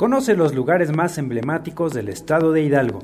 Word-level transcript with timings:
Conoce 0.00 0.34
los 0.34 0.54
lugares 0.54 0.96
más 0.96 1.18
emblemáticos 1.18 1.92
del 1.92 2.08
estado 2.08 2.52
de 2.52 2.62
Hidalgo. 2.62 3.00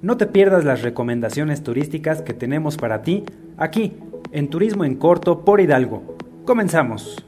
No 0.00 0.16
te 0.16 0.24
pierdas 0.24 0.64
las 0.64 0.80
recomendaciones 0.80 1.62
turísticas 1.62 2.22
que 2.22 2.32
tenemos 2.32 2.78
para 2.78 3.02
ti 3.02 3.24
aquí, 3.58 3.98
en 4.32 4.48
Turismo 4.48 4.86
en 4.86 4.96
Corto 4.96 5.44
por 5.44 5.60
Hidalgo. 5.60 6.16
Comenzamos. 6.46 7.27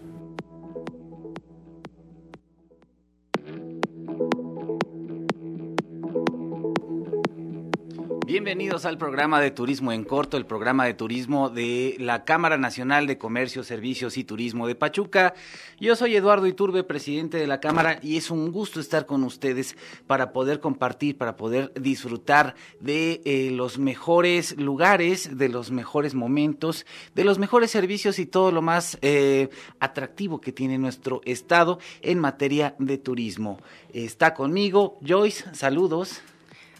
Bienvenidos 8.50 8.84
al 8.84 8.98
programa 8.98 9.40
de 9.40 9.52
Turismo 9.52 9.92
en 9.92 10.02
Corto, 10.02 10.36
el 10.36 10.44
programa 10.44 10.84
de 10.84 10.94
turismo 10.94 11.50
de 11.50 11.94
la 12.00 12.24
Cámara 12.24 12.58
Nacional 12.58 13.06
de 13.06 13.16
Comercio, 13.16 13.62
Servicios 13.62 14.16
y 14.16 14.24
Turismo 14.24 14.66
de 14.66 14.74
Pachuca. 14.74 15.34
Yo 15.78 15.94
soy 15.94 16.16
Eduardo 16.16 16.48
Iturbe, 16.48 16.82
presidente 16.82 17.38
de 17.38 17.46
la 17.46 17.60
Cámara, 17.60 18.00
y 18.02 18.16
es 18.16 18.28
un 18.28 18.50
gusto 18.50 18.80
estar 18.80 19.06
con 19.06 19.22
ustedes 19.22 19.76
para 20.08 20.32
poder 20.32 20.58
compartir, 20.58 21.16
para 21.16 21.36
poder 21.36 21.72
disfrutar 21.74 22.56
de 22.80 23.20
eh, 23.24 23.52
los 23.52 23.78
mejores 23.78 24.58
lugares, 24.58 25.38
de 25.38 25.48
los 25.48 25.70
mejores 25.70 26.16
momentos, 26.16 26.86
de 27.14 27.22
los 27.22 27.38
mejores 27.38 27.70
servicios 27.70 28.18
y 28.18 28.26
todo 28.26 28.50
lo 28.50 28.62
más 28.62 28.98
eh, 29.00 29.48
atractivo 29.78 30.40
que 30.40 30.50
tiene 30.50 30.76
nuestro 30.76 31.20
estado 31.24 31.78
en 32.02 32.18
materia 32.18 32.74
de 32.80 32.98
turismo. 32.98 33.60
Está 33.92 34.34
conmigo 34.34 34.98
Joyce, 35.06 35.54
saludos. 35.54 36.20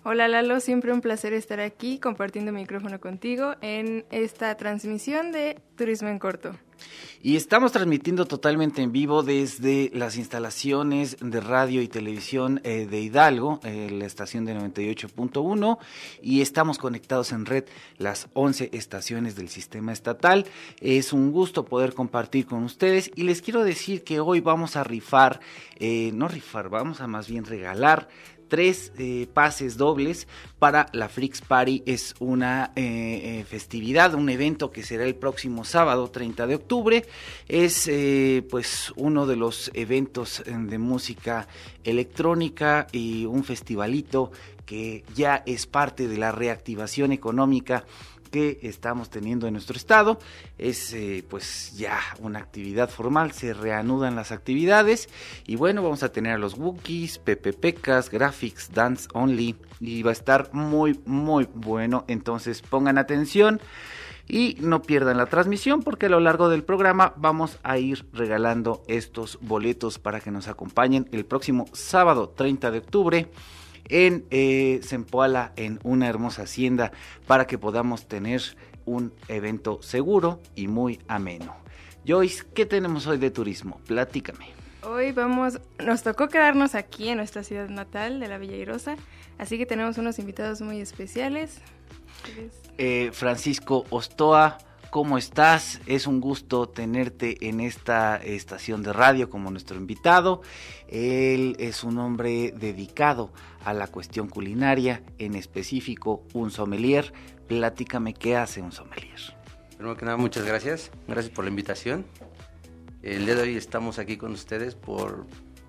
Hola 0.02 0.28
Lalo, 0.28 0.60
siempre 0.60 0.94
un 0.94 1.02
placer 1.02 1.34
estar 1.34 1.60
aquí 1.60 1.98
compartiendo 1.98 2.52
micrófono 2.52 3.00
contigo 3.00 3.56
en 3.60 4.06
esta 4.10 4.56
transmisión 4.56 5.30
de 5.30 5.60
Turismo 5.76 6.08
en 6.08 6.18
Corto. 6.18 6.56
Y 7.20 7.36
estamos 7.36 7.72
transmitiendo 7.72 8.24
totalmente 8.24 8.80
en 8.80 8.92
vivo 8.92 9.22
desde 9.22 9.90
las 9.92 10.16
instalaciones 10.16 11.18
de 11.20 11.40
radio 11.42 11.82
y 11.82 11.88
televisión 11.88 12.62
eh, 12.64 12.86
de 12.86 12.98
Hidalgo, 12.98 13.60
eh, 13.62 13.90
la 13.90 14.06
estación 14.06 14.46
de 14.46 14.56
98.1, 14.56 15.76
y 16.22 16.40
estamos 16.40 16.78
conectados 16.78 17.32
en 17.32 17.44
red 17.44 17.64
las 17.98 18.28
11 18.32 18.70
estaciones 18.72 19.36
del 19.36 19.50
sistema 19.50 19.92
estatal. 19.92 20.46
Es 20.80 21.12
un 21.12 21.30
gusto 21.30 21.66
poder 21.66 21.92
compartir 21.92 22.46
con 22.46 22.64
ustedes 22.64 23.10
y 23.16 23.24
les 23.24 23.42
quiero 23.42 23.64
decir 23.64 24.02
que 24.02 24.18
hoy 24.18 24.40
vamos 24.40 24.76
a 24.76 24.82
rifar, 24.82 25.40
eh, 25.76 26.10
no 26.14 26.26
rifar, 26.26 26.70
vamos 26.70 27.02
a 27.02 27.06
más 27.06 27.28
bien 27.28 27.44
regalar 27.44 28.08
tres 28.50 28.92
eh, 28.98 29.28
pases 29.32 29.78
dobles 29.78 30.28
para 30.58 30.88
la 30.92 31.08
Freaks 31.08 31.40
Party. 31.40 31.82
Es 31.86 32.14
una 32.18 32.72
eh, 32.76 33.40
eh, 33.40 33.44
festividad, 33.48 34.12
un 34.12 34.28
evento 34.28 34.70
que 34.70 34.82
será 34.82 35.04
el 35.04 35.14
próximo 35.14 35.64
sábado 35.64 36.10
30 36.10 36.46
de 36.46 36.54
octubre. 36.56 37.06
Es 37.48 37.88
pues 38.50 38.92
uno 38.96 39.26
de 39.26 39.36
los 39.36 39.70
eventos 39.72 40.42
de 40.44 40.78
música 40.78 41.48
electrónica 41.84 42.86
y 42.92 43.24
un 43.24 43.44
festivalito 43.44 44.32
que 44.66 45.04
ya 45.14 45.42
es 45.46 45.66
parte 45.66 46.08
de 46.08 46.18
la 46.18 46.32
reactivación 46.32 47.12
económica 47.12 47.84
que 48.30 48.58
estamos 48.62 49.10
teniendo 49.10 49.46
en 49.46 49.54
nuestro 49.54 49.76
estado. 49.76 50.18
Es 50.58 50.92
eh, 50.94 51.24
pues 51.28 51.76
ya 51.76 51.98
una 52.20 52.38
actividad 52.38 52.88
formal, 52.88 53.32
se 53.32 53.52
reanudan 53.52 54.16
las 54.16 54.32
actividades 54.32 55.08
y 55.46 55.56
bueno, 55.56 55.82
vamos 55.82 56.02
a 56.02 56.12
tener 56.12 56.34
a 56.34 56.38
los 56.38 56.54
Wookiees, 56.54 57.18
PPPcas, 57.18 58.10
Graphics, 58.10 58.72
Dance 58.72 59.08
Only 59.12 59.56
y 59.80 60.02
va 60.02 60.10
a 60.10 60.12
estar 60.12 60.50
muy 60.52 61.00
muy 61.04 61.48
bueno, 61.54 62.04
entonces 62.08 62.62
pongan 62.62 62.98
atención. 62.98 63.60
Y 64.32 64.56
no 64.60 64.80
pierdan 64.80 65.16
la 65.16 65.26
transmisión 65.26 65.82
porque 65.82 66.06
a 66.06 66.08
lo 66.08 66.20
largo 66.20 66.48
del 66.48 66.62
programa 66.62 67.14
vamos 67.16 67.58
a 67.64 67.78
ir 67.78 68.06
regalando 68.12 68.84
estos 68.86 69.40
boletos 69.42 69.98
para 69.98 70.20
que 70.20 70.30
nos 70.30 70.46
acompañen 70.46 71.08
el 71.10 71.26
próximo 71.26 71.66
sábado 71.72 72.28
30 72.28 72.70
de 72.70 72.78
octubre 72.78 73.28
en 73.88 74.24
eh, 74.30 74.80
Zempoala, 74.82 75.52
en 75.56 75.80
una 75.82 76.08
hermosa 76.08 76.42
hacienda, 76.42 76.92
para 77.26 77.46
que 77.46 77.58
podamos 77.58 78.06
tener 78.08 78.42
un 78.84 79.12
evento 79.28 79.82
seguro 79.82 80.40
y 80.54 80.68
muy 80.68 81.00
ameno. 81.08 81.56
Joyce, 82.06 82.44
¿qué 82.54 82.66
tenemos 82.66 83.06
hoy 83.06 83.18
de 83.18 83.30
turismo? 83.30 83.80
Platícame. 83.86 84.46
Hoy 84.82 85.12
vamos, 85.12 85.60
nos 85.84 86.02
tocó 86.02 86.28
quedarnos 86.28 86.74
aquí 86.74 87.08
en 87.10 87.18
nuestra 87.18 87.44
ciudad 87.44 87.68
natal 87.68 88.18
de 88.18 88.28
la 88.28 88.38
Villa 88.38 88.56
Irosa, 88.56 88.96
así 89.38 89.58
que 89.58 89.66
tenemos 89.66 89.98
unos 89.98 90.18
invitados 90.18 90.62
muy 90.62 90.80
especiales. 90.80 91.60
Eh, 92.78 93.10
Francisco 93.12 93.84
Ostoa, 93.90 94.58
¿cómo 94.90 95.18
estás? 95.18 95.80
Es 95.86 96.06
un 96.06 96.20
gusto 96.20 96.68
tenerte 96.68 97.48
en 97.48 97.60
esta 97.60 98.16
estación 98.16 98.82
de 98.82 98.92
radio 98.92 99.30
como 99.30 99.50
nuestro 99.50 99.76
invitado. 99.76 100.42
Él 100.88 101.56
es 101.58 101.84
un 101.84 101.98
hombre 101.98 102.52
dedicado 102.56 103.32
a 103.64 103.72
la 103.72 103.86
cuestión 103.86 104.28
culinaria, 104.28 105.02
en 105.18 105.36
específico 105.36 106.24
un 106.34 106.50
sommelier. 106.50 107.12
Platícame 107.46 108.14
qué 108.14 108.36
hace 108.36 108.60
un 108.60 108.72
sommelier. 108.72 109.20
Primero 109.76 109.96
que 109.96 110.04
nada, 110.04 110.16
muchas 110.16 110.44
gracias. 110.44 110.90
Gracias 111.06 111.32
por 111.32 111.44
la 111.44 111.50
invitación. 111.50 112.04
El 113.02 113.24
día 113.24 113.36
de 113.36 113.42
hoy 113.42 113.56
estamos 113.56 113.98
aquí 113.98 114.16
con 114.16 114.32
ustedes 114.32 114.74
por 114.74 115.26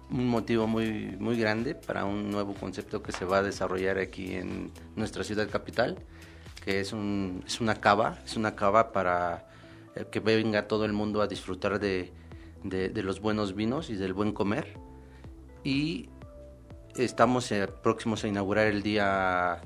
un 0.10 0.28
motivo 0.28 0.68
muy, 0.68 1.16
muy 1.20 1.38
grande 1.38 1.76
para 1.76 2.04
un 2.06 2.30
nuevo 2.30 2.54
concepto 2.54 3.02
que 3.02 3.12
se 3.12 3.24
va 3.24 3.38
a 3.38 3.44
desarrollar 3.44 3.98
aquí 3.98 4.34
en 4.36 4.72
nuestra 4.96 5.24
ciudad 5.24 5.50
capital, 5.50 5.98
que 6.64 6.80
es, 6.80 6.94
un, 6.94 7.44
es 7.46 7.62
una 7.62 7.76
cava, 7.76 8.20
es 8.26 8.38
una 8.38 8.56
cava 8.56 8.92
para 8.92 9.48
que 10.10 10.20
venga 10.20 10.68
todo 10.68 10.86
el 10.86 10.94
mundo 10.94 11.22
a 11.22 11.28
disfrutar 11.28 11.80
de, 11.80 12.14
de, 12.64 12.90
de 12.90 13.04
los 13.04 13.20
buenos 13.20 13.56
vinos 13.56 13.90
y 13.90 13.96
del 13.96 14.14
buen 14.14 14.32
comer. 14.32 14.78
Y 15.64 16.10
Estamos 16.96 17.50
eh, 17.54 17.68
próximos 17.68 18.24
a 18.26 18.28
inaugurar 18.28 18.68
el 18.68 18.84
día 18.84 19.62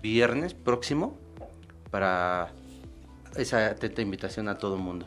viernes 0.00 0.54
próximo 0.54 1.18
para 1.90 2.52
esa 3.36 3.66
atenta 3.66 4.02
invitación 4.02 4.48
a 4.48 4.56
todo 4.56 4.76
el 4.76 4.82
mundo. 4.82 5.06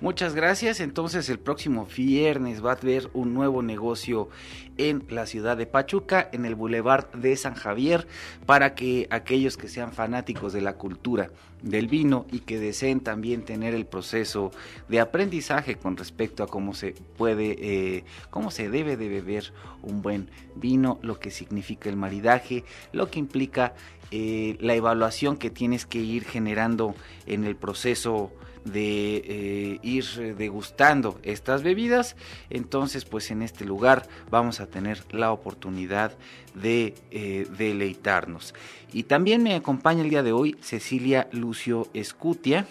Muchas 0.00 0.36
gracias. 0.36 0.78
Entonces 0.78 1.28
el 1.28 1.40
próximo 1.40 1.86
viernes 1.86 2.64
va 2.64 2.72
a 2.72 2.74
haber 2.74 3.10
un 3.14 3.34
nuevo 3.34 3.62
negocio 3.62 4.28
en 4.76 5.04
la 5.08 5.26
ciudad 5.26 5.56
de 5.56 5.66
Pachuca, 5.66 6.28
en 6.32 6.44
el 6.44 6.54
Boulevard 6.54 7.10
de 7.14 7.36
San 7.36 7.54
Javier, 7.54 8.06
para 8.46 8.76
que 8.76 9.08
aquellos 9.10 9.56
que 9.56 9.66
sean 9.66 9.92
fanáticos 9.92 10.52
de 10.52 10.60
la 10.60 10.74
cultura 10.74 11.30
del 11.62 11.88
vino 11.88 12.26
y 12.30 12.40
que 12.40 12.60
deseen 12.60 13.00
también 13.00 13.42
tener 13.44 13.74
el 13.74 13.86
proceso 13.86 14.52
de 14.88 15.00
aprendizaje 15.00 15.74
con 15.74 15.96
respecto 15.96 16.44
a 16.44 16.46
cómo 16.46 16.74
se 16.74 16.94
puede, 17.16 17.56
eh, 17.60 18.04
cómo 18.30 18.52
se 18.52 18.70
debe 18.70 18.96
de 18.96 19.08
beber 19.08 19.52
un 19.82 20.00
buen 20.00 20.30
vino, 20.54 21.00
lo 21.02 21.18
que 21.18 21.32
significa 21.32 21.88
el 21.88 21.96
maridaje, 21.96 22.62
lo 22.92 23.10
que 23.10 23.18
implica 23.18 23.74
eh, 24.12 24.56
la 24.60 24.74
evaluación 24.74 25.36
que 25.36 25.50
tienes 25.50 25.86
que 25.86 25.98
ir 25.98 26.24
generando 26.24 26.94
en 27.26 27.44
el 27.44 27.56
proceso 27.56 28.30
de 28.64 29.16
eh, 29.16 29.78
ir 29.82 30.36
degustando 30.36 31.18
estas 31.22 31.62
bebidas. 31.62 32.16
Entonces 32.50 33.04
pues 33.04 33.30
en 33.30 33.42
este 33.42 33.64
lugar 33.64 34.08
vamos 34.30 34.60
a 34.60 34.66
tener 34.66 35.02
la 35.12 35.32
oportunidad 35.32 36.16
de 36.54 36.94
eh, 37.10 37.46
deleitarnos. 37.56 38.54
Y 38.92 39.04
también 39.04 39.42
me 39.42 39.54
acompaña 39.54 40.02
el 40.02 40.10
día 40.10 40.22
de 40.22 40.32
hoy 40.32 40.56
Cecilia 40.60 41.28
Lucio 41.32 41.88
Escutia 41.94 42.66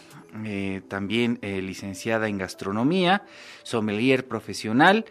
eh, 0.45 0.81
también 0.87 1.39
licenciada 1.41 2.27
en 2.27 2.37
gastronomía 2.37 3.23
sommelier 3.63 4.27
profesional 4.27 5.05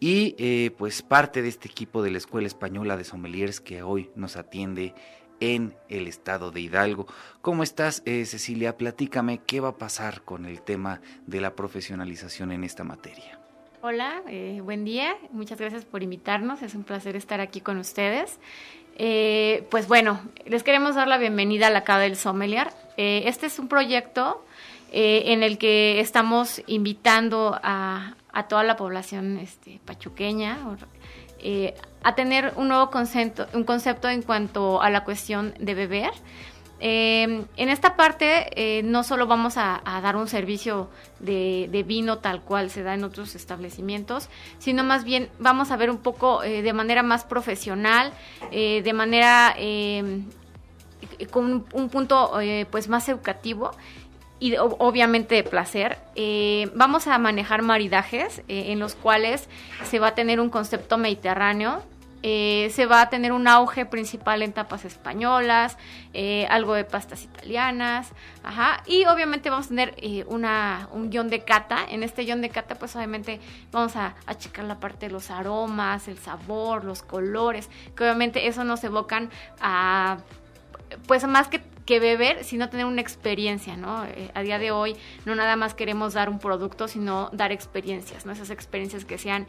y 0.00 0.70
pues 0.70 1.02
parte 1.02 1.42
de 1.42 1.48
este 1.48 1.68
equipo 1.68 2.02
de 2.02 2.10
la 2.10 2.18
Escuela 2.18 2.46
Española 2.46 2.96
de 2.96 3.04
Sommeliers 3.04 3.60
que 3.60 3.82
hoy 3.82 4.10
nos 4.16 4.36
atiende 4.36 4.94
en 5.52 5.74
el 5.88 6.08
estado 6.08 6.50
de 6.50 6.60
Hidalgo. 6.60 7.06
¿Cómo 7.42 7.62
estás, 7.62 8.02
eh, 8.06 8.24
Cecilia? 8.24 8.76
Platícame 8.76 9.40
qué 9.46 9.60
va 9.60 9.70
a 9.70 9.76
pasar 9.76 10.22
con 10.22 10.46
el 10.46 10.62
tema 10.62 11.00
de 11.26 11.40
la 11.40 11.54
profesionalización 11.54 12.52
en 12.52 12.64
esta 12.64 12.84
materia. 12.84 13.38
Hola, 13.82 14.22
eh, 14.28 14.60
buen 14.64 14.84
día. 14.84 15.14
Muchas 15.30 15.58
gracias 15.58 15.84
por 15.84 16.02
invitarnos. 16.02 16.62
Es 16.62 16.74
un 16.74 16.84
placer 16.84 17.16
estar 17.16 17.40
aquí 17.40 17.60
con 17.60 17.76
ustedes. 17.78 18.38
Eh, 18.96 19.66
pues 19.70 19.86
bueno, 19.88 20.20
les 20.46 20.62
queremos 20.62 20.94
dar 20.94 21.08
la 21.08 21.18
bienvenida 21.18 21.66
a 21.66 21.70
la 21.70 21.84
Cava 21.84 22.00
del 22.00 22.16
Sommelier. 22.16 22.68
este 22.96 23.46
es 23.46 23.58
un 23.58 23.68
proyecto 23.68 24.44
en 24.96 25.42
el 25.42 25.58
que 25.58 25.98
estamos 25.98 26.62
invitando 26.68 27.58
a, 27.60 28.14
toda 28.48 28.62
la 28.62 28.76
población 28.76 29.38
este, 29.38 29.80
pachuqueña 29.84 30.58
eh, 31.46 31.74
a 32.04 32.14
tener 32.14 32.52
un 32.56 32.68
nuevo 32.68 32.90
concepto, 32.90 33.46
un 33.54 33.64
concepto 33.64 34.08
en 34.08 34.22
cuanto 34.22 34.80
a 34.80 34.90
la 34.90 35.04
cuestión 35.04 35.54
de 35.58 35.74
beber. 35.74 36.10
Eh, 36.80 37.46
en 37.56 37.68
esta 37.70 37.96
parte 37.96 38.50
eh, 38.56 38.82
no 38.82 39.04
solo 39.04 39.26
vamos 39.26 39.54
a, 39.56 39.80
dar 39.84 40.16
un 40.16 40.28
servicio 40.28 40.90
de, 41.18 41.84
vino 41.86 42.18
tal 42.18 42.42
cual 42.42 42.68
se 42.68 42.82
da 42.82 42.94
en 42.94 43.04
otros 43.04 43.34
establecimientos, 43.34 44.28
sino 44.58 44.84
más 44.84 45.04
bien 45.04 45.30
vamos 45.38 45.70
a 45.70 45.76
ver 45.76 45.90
un 45.90 45.98
poco 45.98 46.42
de 46.42 46.72
manera 46.74 47.02
más 47.02 47.24
profesional, 47.24 48.12
de 48.50 48.92
manera 48.92 49.56
con 51.30 51.64
un 51.72 51.88
punto 51.88 52.32
pues 52.70 52.88
más 52.88 53.08
educativo 53.08 53.70
y 54.44 54.56
obviamente 54.58 55.36
de 55.36 55.42
placer. 55.42 55.98
Eh, 56.16 56.70
vamos 56.74 57.06
a 57.06 57.18
manejar 57.18 57.62
maridajes 57.62 58.40
eh, 58.48 58.72
en 58.72 58.78
los 58.78 58.94
cuales 58.94 59.48
se 59.84 59.98
va 59.98 60.08
a 60.08 60.14
tener 60.14 60.38
un 60.38 60.50
concepto 60.50 60.98
mediterráneo 60.98 61.82
Eh, 62.26 62.70
se 62.70 62.86
va 62.86 63.02
a 63.02 63.10
tener 63.10 63.32
un 63.32 63.46
auge 63.46 63.84
principal 63.84 64.40
en 64.40 64.54
tapas 64.54 64.86
españolas, 64.86 65.76
eh, 66.14 66.46
algo 66.48 66.72
de 66.72 66.84
pastas 66.84 67.22
italianas, 67.22 68.12
ajá, 68.42 68.82
y 68.86 69.04
obviamente 69.04 69.50
vamos 69.50 69.66
a 69.66 69.68
tener 69.68 69.94
eh, 69.98 70.24
una, 70.28 70.88
un 70.92 71.10
guion 71.10 71.28
de 71.28 71.40
cata. 71.40 71.80
En 71.86 72.02
este 72.02 72.22
guion 72.22 72.40
de 72.40 72.48
cata, 72.48 72.76
pues 72.76 72.96
obviamente 72.96 73.40
vamos 73.72 73.94
a, 73.96 74.14
a, 74.24 74.38
checar 74.38 74.64
la 74.64 74.80
parte 74.80 75.08
de 75.08 75.12
los 75.12 75.30
aromas, 75.30 76.08
el 76.08 76.16
sabor, 76.16 76.84
los 76.84 77.02
colores, 77.02 77.68
que 77.94 78.04
obviamente 78.04 78.46
eso 78.46 78.64
nos 78.64 78.82
evocan 78.84 79.28
a, 79.60 80.16
pues 81.06 81.26
más 81.26 81.48
que 81.48 81.60
que 81.84 82.00
beber, 82.00 82.44
sino 82.44 82.70
tener 82.70 82.86
una 82.86 83.02
experiencia, 83.02 83.76
¿no? 83.76 84.06
A 84.32 84.42
día 84.42 84.58
de 84.58 84.70
hoy 84.70 84.96
no 85.26 85.34
nada 85.34 85.54
más 85.54 85.74
queremos 85.74 86.14
dar 86.14 86.30
un 86.30 86.38
producto, 86.38 86.88
sino 86.88 87.28
dar 87.34 87.52
experiencias, 87.52 88.24
¿no? 88.24 88.32
Esas 88.32 88.48
experiencias 88.48 89.04
que 89.04 89.18
sean, 89.18 89.46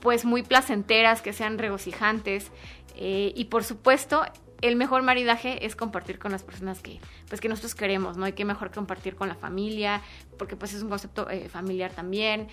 pues, 0.00 0.24
muy 0.24 0.42
placenteras, 0.42 1.22
que 1.22 1.32
sean 1.32 1.58
regocijantes. 1.58 2.50
Eh, 2.96 3.32
y 3.34 3.46
por 3.46 3.64
supuesto, 3.64 4.22
el 4.60 4.76
mejor 4.76 5.02
maridaje 5.02 5.64
es 5.64 5.74
compartir 5.74 6.18
con 6.18 6.32
las 6.32 6.42
personas 6.42 6.82
que, 6.82 7.00
pues, 7.28 7.40
que 7.40 7.48
nosotros 7.48 7.74
queremos, 7.74 8.16
¿no? 8.16 8.26
hay 8.26 8.32
que 8.32 8.44
mejor 8.44 8.70
compartir 8.70 9.16
con 9.16 9.28
la 9.28 9.34
familia, 9.34 10.02
porque 10.38 10.54
pues 10.54 10.74
es 10.74 10.82
un 10.82 10.90
concepto 10.90 11.26
familiar 11.50 11.92
también, 11.92 12.48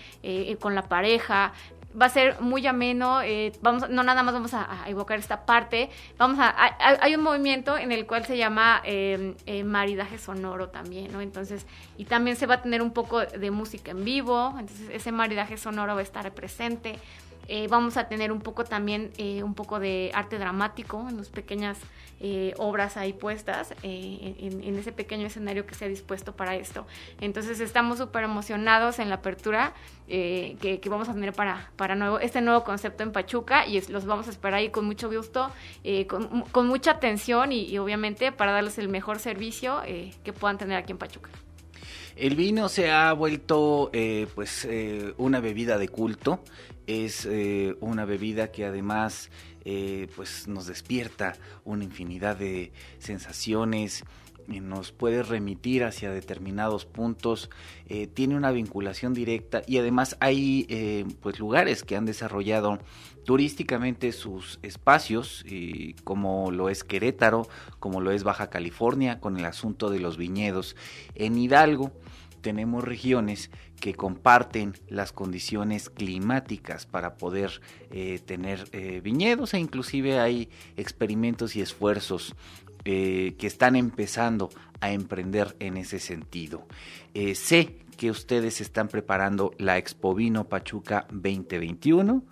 con 0.58 0.74
la 0.74 0.88
pareja, 0.88 1.52
va 2.00 2.06
a 2.06 2.08
ser 2.08 2.40
muy 2.40 2.66
ameno, 2.66 3.22
eh, 3.22 3.52
vamos, 3.62 3.88
no 3.88 4.02
nada 4.02 4.22
más 4.22 4.34
vamos 4.34 4.52
a, 4.54 4.66
evocar 4.86 5.18
esta 5.18 5.46
parte, 5.46 5.90
vamos 6.16 6.38
a, 6.40 6.54
hay 7.00 7.14
un 7.14 7.22
movimiento 7.22 7.78
en 7.78 7.92
el 7.92 8.06
cual 8.06 8.24
se 8.26 8.36
llama 8.36 8.80
em, 8.84 9.34
eh, 9.46 9.64
maridaje 9.64 10.18
sonoro 10.18 10.68
también, 10.68 11.12
¿no? 11.12 11.20
Entonces, 11.20 11.66
y 11.96 12.04
también 12.04 12.36
se 12.36 12.46
va 12.46 12.56
a 12.56 12.62
tener 12.62 12.82
un 12.82 12.92
poco 12.92 13.20
de 13.20 13.50
música 13.50 13.92
en 13.92 14.04
vivo, 14.04 14.54
entonces 14.58 14.90
ese 14.92 15.12
maridaje 15.12 15.56
sonoro 15.56 15.94
va 15.94 16.00
a 16.00 16.02
estar 16.02 16.30
presente. 16.32 16.98
Eh, 17.50 17.66
vamos 17.66 17.96
a 17.96 18.08
tener 18.08 18.30
un 18.30 18.40
poco 18.40 18.64
también, 18.64 19.10
eh, 19.16 19.42
un 19.42 19.54
poco 19.54 19.80
de 19.80 20.10
arte 20.12 20.38
dramático 20.38 21.06
en 21.08 21.16
las 21.16 21.30
pequeñas 21.30 21.78
eh, 22.20 22.52
obras 22.58 22.98
ahí 22.98 23.14
puestas, 23.14 23.74
en, 23.82 24.76
ese 24.76 24.92
pequeño 24.92 25.26
escenario 25.26 25.64
que 25.64 25.74
se 25.74 25.86
ha 25.86 25.88
dispuesto 25.88 26.36
para 26.36 26.56
esto. 26.56 26.86
Entonces 27.22 27.60
estamos 27.60 27.98
súper 27.98 28.24
emocionados 28.24 28.98
en 28.98 29.08
la 29.08 29.16
apertura 29.16 29.72
que, 30.06 30.80
vamos 30.90 31.08
a 31.08 31.14
tener 31.14 31.32
para, 31.32 31.70
para 31.76 31.94
nuevo, 31.94 32.18
este 32.18 32.42
nuevo 32.42 32.64
concepto 32.64 33.02
en 33.02 33.12
Pachuca 33.12 33.66
y 33.66 33.80
los 33.88 34.04
vamos 34.04 34.26
a 34.26 34.30
esperar 34.30 34.58
ahí 34.58 34.68
con 34.68 34.84
mucho 34.84 35.10
gusto, 35.10 35.50
con, 36.52 36.66
mucha 36.66 36.92
atención 36.92 37.52
y, 37.52 37.78
obviamente 37.78 38.30
para 38.30 38.52
darles 38.52 38.78
el 38.78 38.88
mejor 38.88 39.20
servicio 39.20 39.80
que 40.22 40.32
puedan 40.32 40.58
tener 40.58 40.76
aquí 40.76 40.92
en 40.92 40.98
Pachuca. 40.98 41.30
El 42.16 42.34
vino 42.34 42.68
se 42.68 42.90
ha 42.90 43.12
vuelto 43.12 43.90
pues 44.34 44.68
una 45.16 45.40
bebida 45.40 45.78
de 45.78 45.88
culto 45.88 46.40
es 46.88 47.26
eh, 47.26 47.76
una 47.80 48.06
bebida 48.06 48.50
que 48.50 48.64
además 48.64 49.30
eh, 49.64 50.08
pues 50.16 50.48
nos 50.48 50.66
despierta 50.66 51.34
una 51.64 51.84
infinidad 51.84 52.36
de 52.36 52.72
sensaciones 52.98 54.04
y 54.48 54.60
nos 54.60 54.92
puede 54.92 55.22
remitir 55.22 55.84
hacia 55.84 56.10
determinados 56.10 56.86
puntos, 56.86 57.50
eh, 57.86 58.06
tiene 58.06 58.34
una 58.34 58.50
vinculación 58.52 59.12
directa 59.12 59.62
y 59.66 59.76
además 59.76 60.16
hay 60.20 61.04
pues 61.20 61.38
lugares 61.38 61.82
que 61.82 61.96
han 61.96 62.06
desarrollado 62.06 62.78
turísticamente 63.26 64.10
sus 64.12 64.58
espacios, 64.62 65.44
como 66.02 66.50
lo 66.50 66.70
es 66.70 66.82
Querétaro, 66.82 67.46
como 67.78 68.00
lo 68.00 68.10
es 68.10 68.24
Baja 68.24 68.48
California, 68.48 69.20
con 69.20 69.36
el 69.36 69.44
asunto 69.44 69.90
de 69.90 70.00
los 70.00 70.16
viñedos. 70.16 70.76
En 71.14 71.36
Hidalgo 71.36 71.92
tenemos 72.40 72.84
regiones 72.84 73.50
que 73.80 73.94
comparten 73.94 74.74
las 74.88 75.12
condiciones 75.12 75.90
climáticas 75.90 76.86
para 76.86 77.14
poder 77.14 77.60
eh, 77.90 78.20
tener 78.24 78.68
eh, 78.72 79.00
viñedos 79.02 79.54
e 79.54 79.58
inclusive 79.58 80.18
hay 80.18 80.48
experimentos 80.76 81.56
y 81.56 81.60
esfuerzos 81.60 82.34
eh, 82.84 83.34
que 83.38 83.46
están 83.46 83.76
empezando 83.76 84.50
a 84.80 84.92
emprender 84.92 85.56
en 85.58 85.76
ese 85.76 85.98
sentido. 85.98 86.66
sé 87.34 87.76
que 87.96 88.10
ustedes 88.10 88.60
están 88.60 88.88
preparando 88.88 89.52
la 89.58 89.76
Expo 89.76 90.14
Vino 90.14 90.48
Pachuca 90.48 91.06
2021 91.10 92.22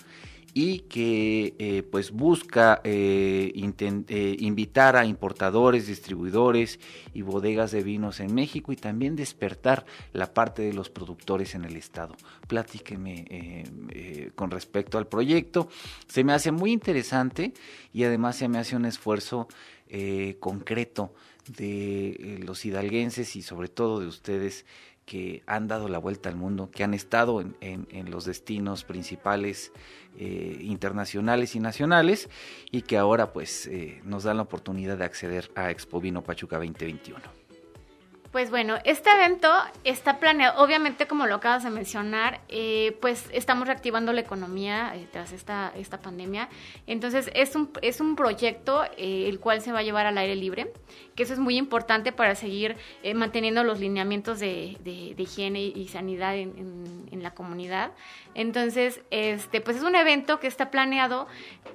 y 0.58 0.78
que 0.88 1.54
eh, 1.58 1.82
pues 1.82 2.12
busca 2.12 2.80
eh, 2.82 3.52
eh, 3.54 4.36
invitar 4.38 4.96
a 4.96 5.04
importadores, 5.04 5.86
distribuidores 5.86 6.80
y 7.12 7.20
bodegas 7.20 7.72
de 7.72 7.82
vinos 7.82 8.20
en 8.20 8.34
México 8.34 8.72
y 8.72 8.76
también 8.76 9.16
despertar 9.16 9.84
la 10.14 10.32
parte 10.32 10.62
de 10.62 10.72
los 10.72 10.88
productores 10.88 11.54
en 11.54 11.66
el 11.66 11.76
estado. 11.76 12.16
Platíqueme 12.48 13.66
con 14.34 14.50
respecto 14.50 14.96
al 14.96 15.06
proyecto. 15.08 15.68
Se 16.08 16.24
me 16.24 16.32
hace 16.32 16.52
muy 16.52 16.72
interesante 16.72 17.52
y 17.92 18.04
además 18.04 18.36
se 18.36 18.48
me 18.48 18.56
hace 18.56 18.76
un 18.76 18.86
esfuerzo 18.86 19.48
concreto 20.40 21.12
de 21.54 22.40
los 22.42 22.64
hidalguenses 22.64 23.36
y 23.36 23.42
sobre 23.42 23.68
todo 23.68 24.00
de 24.00 24.06
ustedes 24.06 24.64
que 25.06 25.44
han 25.46 25.68
dado 25.68 25.88
la 25.88 25.98
vuelta 25.98 26.28
al 26.28 26.34
mundo, 26.34 26.68
que 26.70 26.82
han 26.82 26.92
estado 26.92 27.40
en, 27.40 28.10
los 28.10 28.24
destinos 28.24 28.82
principales 28.82 29.72
eh, 30.18 30.58
internacionales 30.62 31.54
y 31.54 31.60
nacionales 31.60 32.28
y 32.70 32.82
que 32.82 32.96
ahora 32.96 33.32
pues 33.32 33.66
eh, 33.66 34.00
nos 34.04 34.24
dan 34.24 34.38
la 34.38 34.44
oportunidad 34.44 34.96
de 34.96 35.04
acceder 35.04 35.50
a 35.54 35.70
Expo 35.70 36.00
Vino 36.00 36.22
Pachuca 36.22 36.56
2021. 36.56 37.20
Pues 38.32 38.50
bueno, 38.50 38.76
este 38.84 39.10
evento 39.10 39.48
está 39.84 40.18
planeado, 40.18 40.62
obviamente 40.62 41.06
como 41.06 41.26
lo 41.26 41.36
acabas 41.36 41.64
de 41.64 41.70
mencionar, 41.70 42.40
eh, 42.48 42.96
pues 43.00 43.26
estamos 43.32 43.66
reactivando 43.66 44.12
la 44.12 44.20
economía 44.20 44.94
tras 45.10 45.32
esta, 45.32 45.72
esta 45.76 46.00
pandemia. 46.00 46.48
Entonces 46.86 47.30
es 47.34 47.54
un, 47.54 47.70
es 47.80 48.00
un 48.00 48.16
proyecto 48.16 48.84
el 48.98 49.38
cual 49.40 49.60
se 49.62 49.72
va 49.72 49.78
a 49.78 49.82
llevar 49.82 50.06
al 50.06 50.18
aire 50.18 50.34
libre 50.34 50.72
que 51.16 51.22
eso 51.22 51.32
es 51.32 51.38
muy 51.38 51.56
importante 51.56 52.12
para 52.12 52.34
seguir 52.34 52.76
eh, 53.02 53.14
manteniendo 53.14 53.64
los 53.64 53.80
lineamientos 53.80 54.38
de, 54.38 54.76
higiene 55.16 55.62
y 55.62 55.88
sanidad 55.88 56.36
en, 56.36 56.86
la 57.16 57.30
comunidad. 57.30 57.92
Entonces, 58.34 59.00
este, 59.10 59.62
pues 59.62 59.78
es 59.78 59.82
un 59.82 59.96
evento 59.96 60.38
que 60.38 60.46
está 60.46 60.70
planeado 60.70 61.26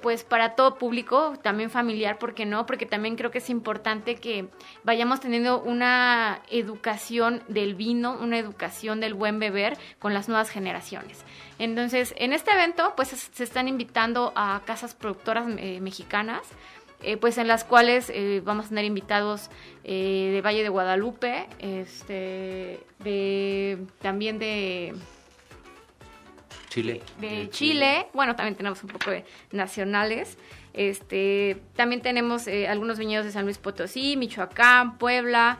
pues 0.02 0.22
para 0.22 0.54
todo 0.54 0.76
público, 0.76 1.34
también 1.42 1.68
familiar, 1.68 2.18
¿por 2.18 2.32
qué 2.32 2.46
no? 2.46 2.64
Porque 2.64 2.86
también 2.86 3.16
creo 3.16 3.32
que 3.32 3.38
es 3.38 3.50
importante 3.50 4.14
que 4.14 4.48
vayamos 4.84 5.20
teniendo 5.20 5.60
una 5.60 6.40
educación 6.48 7.42
del 7.48 7.74
vino, 7.74 8.16
una 8.20 8.38
educación 8.38 9.00
del 9.00 9.14
buen 9.14 9.40
beber 9.40 9.76
con 9.98 10.14
las 10.14 10.28
nuevas 10.28 10.48
generaciones. 10.48 11.24
Entonces, 11.58 12.14
en 12.16 12.32
este 12.32 12.52
evento, 12.52 12.94
pues 12.96 13.08
se 13.08 13.44
están 13.44 13.68
invitando 13.68 14.32
a 14.36 14.62
casas 14.64 14.94
productoras 14.94 15.46
eh, 15.58 15.80
mexicanas, 15.80 16.42
eh, 17.02 17.16
pues 17.16 17.38
en 17.38 17.48
las 17.48 17.64
cuales 17.64 18.10
eh, 18.10 18.42
vamos 18.44 18.66
a 18.66 18.68
tener 18.68 18.84
invitados 18.84 19.50
eh, 19.82 20.30
de 20.32 20.40
Valle 20.40 20.62
de 20.62 20.68
Guadalupe, 20.68 21.48
este, 21.58 22.80
de, 23.00 23.78
también 24.00 24.38
de 24.38 24.94
Chile. 26.68 27.02
De, 27.20 27.50
Chile. 27.50 28.06
bueno, 28.14 28.36
también 28.36 28.54
tenemos 28.54 28.82
un 28.82 28.90
poco 28.90 29.10
de 29.10 29.24
nacionales. 29.50 30.38
Este, 30.74 31.60
también 31.76 32.00
tenemos 32.00 32.48
algunos 32.48 32.98
viñedos 32.98 33.26
de 33.26 33.32
San 33.32 33.44
Luis 33.44 33.58
Potosí, 33.58 34.16
Michoacán, 34.16 34.96
Puebla, 34.96 35.58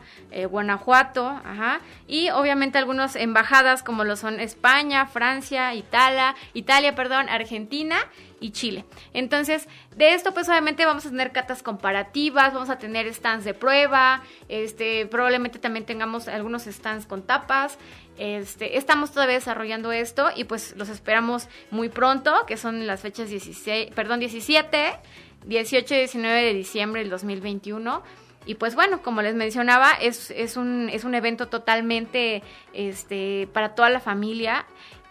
Guanajuato, 0.49 1.27
ajá, 1.27 1.81
y 2.07 2.31
obviamente 2.31 2.79
algunas 2.79 3.15
embajadas 3.15 3.83
como 3.83 4.05
lo 4.05 4.15
son 4.15 4.39
España, 4.39 5.05
Francia, 5.05 5.75
Italia, 5.75 6.33
Italia, 6.55 6.95
perdón, 6.95 7.29
Argentina 7.29 7.97
y 8.43 8.51
Chile. 8.51 8.83
Entonces, 9.13 9.69
de 9.95 10.13
esto 10.13 10.33
pues 10.33 10.49
obviamente 10.49 10.85
vamos 10.85 11.05
a 11.05 11.09
tener 11.09 11.31
catas 11.31 11.63
comparativas, 11.63 12.53
vamos 12.53 12.69
a 12.69 12.77
tener 12.77 13.11
stands 13.13 13.45
de 13.45 13.53
prueba, 13.53 14.21
este, 14.49 15.05
probablemente 15.05 15.59
también 15.59 15.85
tengamos 15.85 16.27
algunos 16.27 16.63
stands 16.63 17.05
con 17.05 17.23
tapas. 17.23 17.77
Este, 18.17 18.77
estamos 18.77 19.11
todavía 19.11 19.35
desarrollando 19.35 19.93
esto 19.93 20.29
y 20.35 20.43
pues 20.43 20.75
los 20.75 20.89
esperamos 20.89 21.47
muy 21.71 21.87
pronto, 21.87 22.45
que 22.45 22.57
son 22.57 22.85
las 22.85 22.99
fechas 22.99 23.29
16, 23.29 23.91
perdón, 23.95 24.19
17, 24.19 24.99
18 25.45 25.93
y 25.93 25.97
19 25.99 26.43
de 26.43 26.53
diciembre 26.53 27.01
del 27.01 27.09
2021. 27.09 28.03
Y 28.45 28.55
pues 28.55 28.75
bueno, 28.75 29.01
como 29.01 29.21
les 29.21 29.35
mencionaba, 29.35 29.91
es, 30.01 30.29
es, 30.31 30.57
un, 30.57 30.89
es 30.89 31.05
un 31.05 31.15
evento 31.15 31.47
totalmente 31.47 32.43
este, 32.73 33.47
para 33.53 33.73
toda 33.73 33.89
la 33.89 34.01
familia. 34.01 34.65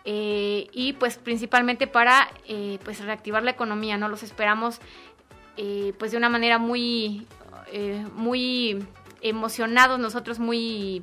Eh, 0.04 0.68
y 0.72 0.94
pues 0.94 1.16
principalmente 1.16 1.86
para 1.86 2.28
eh, 2.48 2.78
pues 2.84 3.00
reactivar 3.04 3.42
la 3.42 3.52
economía, 3.52 3.96
¿no? 3.96 4.08
Los 4.08 4.22
esperamos 4.22 4.80
eh, 5.56 5.92
pues 5.98 6.10
de 6.10 6.16
una 6.16 6.28
manera 6.28 6.58
muy, 6.58 7.26
muy 8.14 8.84
emocionados, 9.20 9.98
nosotros 9.98 10.38
muy... 10.38 11.02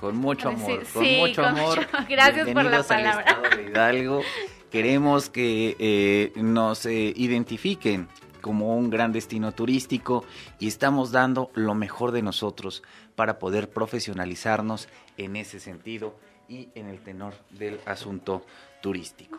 Con 0.00 0.16
mucho 0.16 0.50
amor, 0.50 0.84
con 0.92 1.04
mucho 1.04 1.44
amor. 1.44 1.86
Gracias 2.08 2.48
por 2.50 2.64
la 2.64 2.82
palabra. 2.82 3.40
Hidalgo. 3.68 4.20
Queremos 4.70 5.30
que 5.30 6.30
nos 6.36 6.84
identifiquen 6.84 8.06
como 8.42 8.76
un 8.76 8.90
gran 8.90 9.12
destino 9.12 9.52
turístico 9.52 10.24
y 10.58 10.68
estamos 10.68 11.10
dando 11.10 11.50
lo 11.54 11.74
mejor 11.74 12.12
de 12.12 12.22
nosotros 12.22 12.82
para 13.16 13.38
poder 13.38 13.70
profesionalizarnos 13.70 14.88
en 15.16 15.36
ese 15.36 15.58
sentido 15.58 16.14
y 16.48 16.68
en 16.74 16.88
el 16.88 17.00
tenor 17.00 17.34
del 17.50 17.80
asunto 17.86 18.44
turístico. 18.80 19.38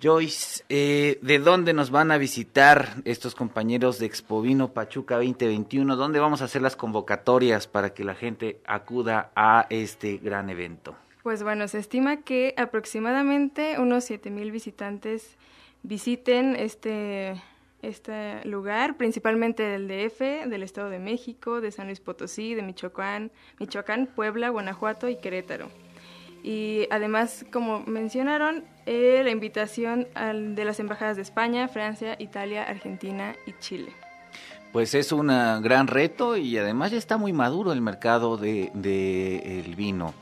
Joyce, 0.00 0.64
eh, 0.68 1.18
¿de 1.22 1.38
dónde 1.38 1.72
nos 1.72 1.90
van 1.90 2.10
a 2.12 2.18
visitar 2.18 2.96
estos 3.04 3.34
compañeros 3.34 3.98
de 3.98 4.06
Expovino 4.06 4.72
Pachuca 4.72 5.16
2021? 5.16 5.96
¿Dónde 5.96 6.18
vamos 6.18 6.40
a 6.40 6.46
hacer 6.46 6.62
las 6.62 6.76
convocatorias 6.76 7.66
para 7.66 7.92
que 7.92 8.04
la 8.04 8.14
gente 8.14 8.60
acuda 8.64 9.32
a 9.36 9.66
este 9.70 10.16
gran 10.16 10.48
evento? 10.50 10.96
Pues 11.22 11.42
bueno, 11.42 11.68
se 11.68 11.78
estima 11.78 12.22
que 12.22 12.54
aproximadamente 12.56 13.78
unos 13.78 14.10
7.000 14.10 14.50
visitantes 14.50 15.36
visiten 15.82 16.56
este, 16.56 17.40
este 17.82 18.44
lugar, 18.44 18.96
principalmente 18.96 19.64
del 19.64 19.88
DF, 19.88 20.48
del 20.48 20.62
Estado 20.62 20.88
de 20.88 21.00
México, 21.00 21.60
de 21.60 21.72
San 21.72 21.86
Luis 21.86 22.00
Potosí, 22.00 22.54
de 22.54 22.62
Michoacán, 22.62 23.32
Michoacán, 23.58 24.06
Puebla, 24.06 24.48
Guanajuato 24.48 25.08
y 25.08 25.16
Querétaro. 25.16 25.68
Y 26.44 26.86
además, 26.90 27.44
como 27.52 27.80
mencionaron, 27.80 28.64
eh, 28.86 29.20
la 29.24 29.30
invitación 29.30 30.08
de 30.14 30.64
las 30.64 30.80
embajadas 30.80 31.16
de 31.16 31.22
España, 31.22 31.68
Francia, 31.68 32.16
Italia, 32.18 32.64
Argentina 32.64 33.34
y 33.46 33.54
Chile. 33.60 33.92
Pues 34.72 34.94
es 34.94 35.12
un 35.12 35.26
gran 35.26 35.86
reto 35.86 36.36
y 36.36 36.56
además 36.56 36.92
ya 36.92 36.98
está 36.98 37.16
muy 37.16 37.32
maduro 37.32 37.72
el 37.72 37.80
mercado 37.80 38.38
del 38.38 38.70
de, 38.74 39.60
el 39.60 39.76
vino. 39.76 40.14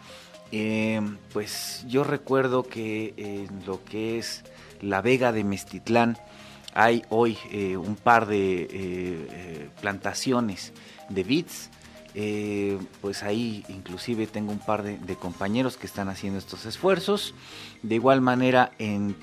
Eh, 0.52 1.00
pues 1.32 1.84
yo 1.86 2.02
recuerdo 2.02 2.64
que 2.64 3.14
en 3.16 3.64
lo 3.64 3.84
que 3.84 4.18
es 4.18 4.42
la 4.82 5.00
Vega 5.00 5.30
de 5.30 5.44
Mestitlán 5.44 6.18
hay 6.74 7.04
hoy 7.08 7.36
eh, 7.50 7.76
un 7.76 7.96
par 7.96 8.26
de 8.26 9.70
plantaciones 9.80 10.72
de 11.08 11.24
eh, 12.14 12.76
pues 13.00 13.22
ahí 13.22 13.64
inclusive 13.68 14.26
tengo 14.26 14.50
un 14.50 14.58
par 14.58 14.82
de, 14.82 15.16
compañeros 15.16 15.76
que 15.76 15.86
están 15.86 16.08
haciendo 16.08 16.38
estos 16.38 16.66
esfuerzos. 16.66 17.34
De 17.82 17.94
igual 17.94 18.20
manera, 18.20 18.72
en, 18.78 19.16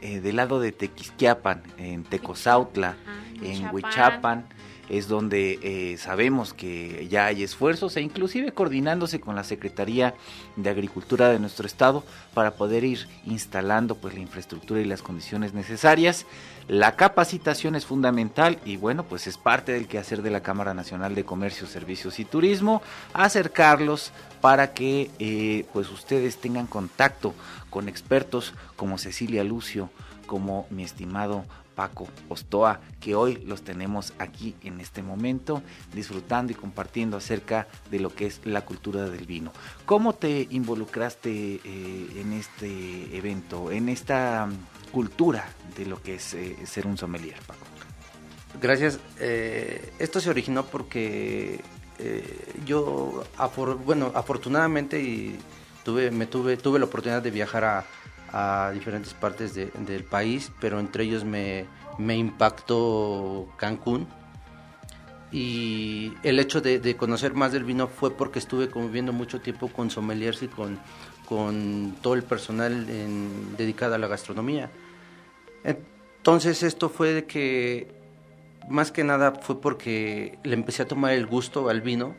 eh, 0.00 0.20
del 0.20 0.36
lado 0.36 0.60
de 0.60 0.72
Tequisquiapan, 0.72 1.62
en 1.76 2.04
Tecozautla, 2.04 2.96
en 3.42 3.72
Huichapan, 3.72 4.46
es 4.90 5.06
donde 5.06 5.58
eh, 5.62 5.96
sabemos 5.98 6.52
que 6.52 7.06
ya 7.08 7.26
hay 7.26 7.44
esfuerzos 7.44 7.96
e 7.96 8.00
inclusive 8.00 8.52
coordinándose 8.52 9.20
con 9.20 9.36
la 9.36 9.44
Secretaría 9.44 10.14
de 10.56 10.68
Agricultura 10.68 11.28
de 11.28 11.38
nuestro 11.38 11.66
estado 11.66 12.02
para 12.34 12.54
poder 12.54 12.82
ir 12.82 13.08
instalando 13.24 13.94
pues 13.94 14.14
la 14.14 14.20
infraestructura 14.20 14.80
y 14.80 14.84
las 14.84 15.00
condiciones 15.00 15.54
necesarias. 15.54 16.26
La 16.66 16.96
capacitación 16.96 17.76
es 17.76 17.86
fundamental 17.86 18.58
y 18.64 18.76
bueno, 18.76 19.04
pues 19.04 19.28
es 19.28 19.38
parte 19.38 19.72
del 19.72 19.86
quehacer 19.86 20.22
de 20.22 20.30
la 20.30 20.42
Cámara 20.42 20.74
Nacional 20.74 21.14
de 21.14 21.24
Comercio, 21.24 21.68
Servicios 21.68 22.18
y 22.18 22.24
Turismo, 22.24 22.82
acercarlos 23.14 24.12
para 24.40 24.74
que 24.74 25.10
eh, 25.20 25.66
pues 25.72 25.88
ustedes 25.90 26.38
tengan 26.38 26.66
contacto 26.66 27.32
con 27.70 27.88
expertos 27.88 28.54
como 28.74 28.98
Cecilia 28.98 29.44
Lucio, 29.44 29.88
como 30.26 30.66
mi 30.70 30.82
estimado 30.82 31.44
Paco 31.80 32.08
Ostoa, 32.28 32.78
que 33.00 33.14
hoy 33.14 33.42
los 33.46 33.62
tenemos 33.62 34.12
aquí 34.18 34.54
en 34.64 34.82
este 34.82 35.02
momento, 35.02 35.62
disfrutando 35.94 36.52
y 36.52 36.54
compartiendo 36.54 37.16
acerca 37.16 37.68
de 37.90 38.00
lo 38.00 38.14
que 38.14 38.26
es 38.26 38.42
la 38.44 38.66
cultura 38.66 39.08
del 39.08 39.24
vino. 39.24 39.50
¿Cómo 39.86 40.12
te 40.12 40.46
involucraste 40.50 41.58
eh, 41.64 42.06
en 42.16 42.34
este 42.34 43.16
evento, 43.16 43.70
en 43.70 43.88
esta 43.88 44.46
cultura 44.92 45.48
de 45.74 45.86
lo 45.86 46.02
que 46.02 46.16
es 46.16 46.34
eh, 46.34 46.54
ser 46.66 46.86
un 46.86 46.98
sommelier, 46.98 47.38
Paco? 47.46 47.64
Gracias. 48.60 49.00
Eh, 49.18 49.94
esto 49.98 50.20
se 50.20 50.28
originó 50.28 50.66
porque 50.66 51.62
yo, 52.66 53.24
bueno, 53.86 54.12
afortunadamente 54.14 55.00
y 55.00 55.38
tuve, 55.82 56.10
me 56.10 56.26
tuve, 56.26 56.58
tuve 56.58 56.78
la 56.78 56.84
oportunidad 56.84 57.22
de 57.22 57.30
viajar 57.30 57.64
a, 57.64 57.86
a 58.32 58.70
diferentes 58.72 59.14
partes 59.14 59.54
del 59.54 60.04
país, 60.04 60.52
pero 60.60 60.78
entre 60.80 61.04
ellos 61.04 61.24
me, 61.24 61.66
impactó 61.98 63.48
Cancún. 63.56 64.06
Y 65.32 66.12
el 66.22 66.40
hecho 66.40 66.60
de, 66.60 66.96
conocer 66.96 67.34
más 67.34 67.52
del 67.52 67.64
vino 67.64 67.86
fue 67.86 68.10
porque 68.10 68.38
estuve 68.38 68.68
conviviendo 68.68 69.12
mucho 69.12 69.40
tiempo 69.40 69.68
con 69.68 69.90
sommeliers 69.90 70.42
y 70.42 70.48
con, 70.48 70.78
con 71.28 71.96
todo 72.02 72.14
el 72.14 72.22
personal 72.22 72.86
dedicado 73.56 73.94
a 73.94 73.98
la 73.98 74.08
gastronomía. 74.08 74.70
Entonces 75.64 76.62
esto 76.62 76.88
fue 76.88 77.12
de 77.12 77.24
que, 77.26 77.94
más 78.68 78.92
que 78.92 79.04
nada 79.04 79.32
fue 79.32 79.60
porque 79.60 80.38
le 80.42 80.54
empecé 80.54 80.82
a 80.82 80.88
tomar 80.88 81.12
el 81.12 81.26
gusto 81.26 81.68
al 81.68 81.80
vino 81.80 82.14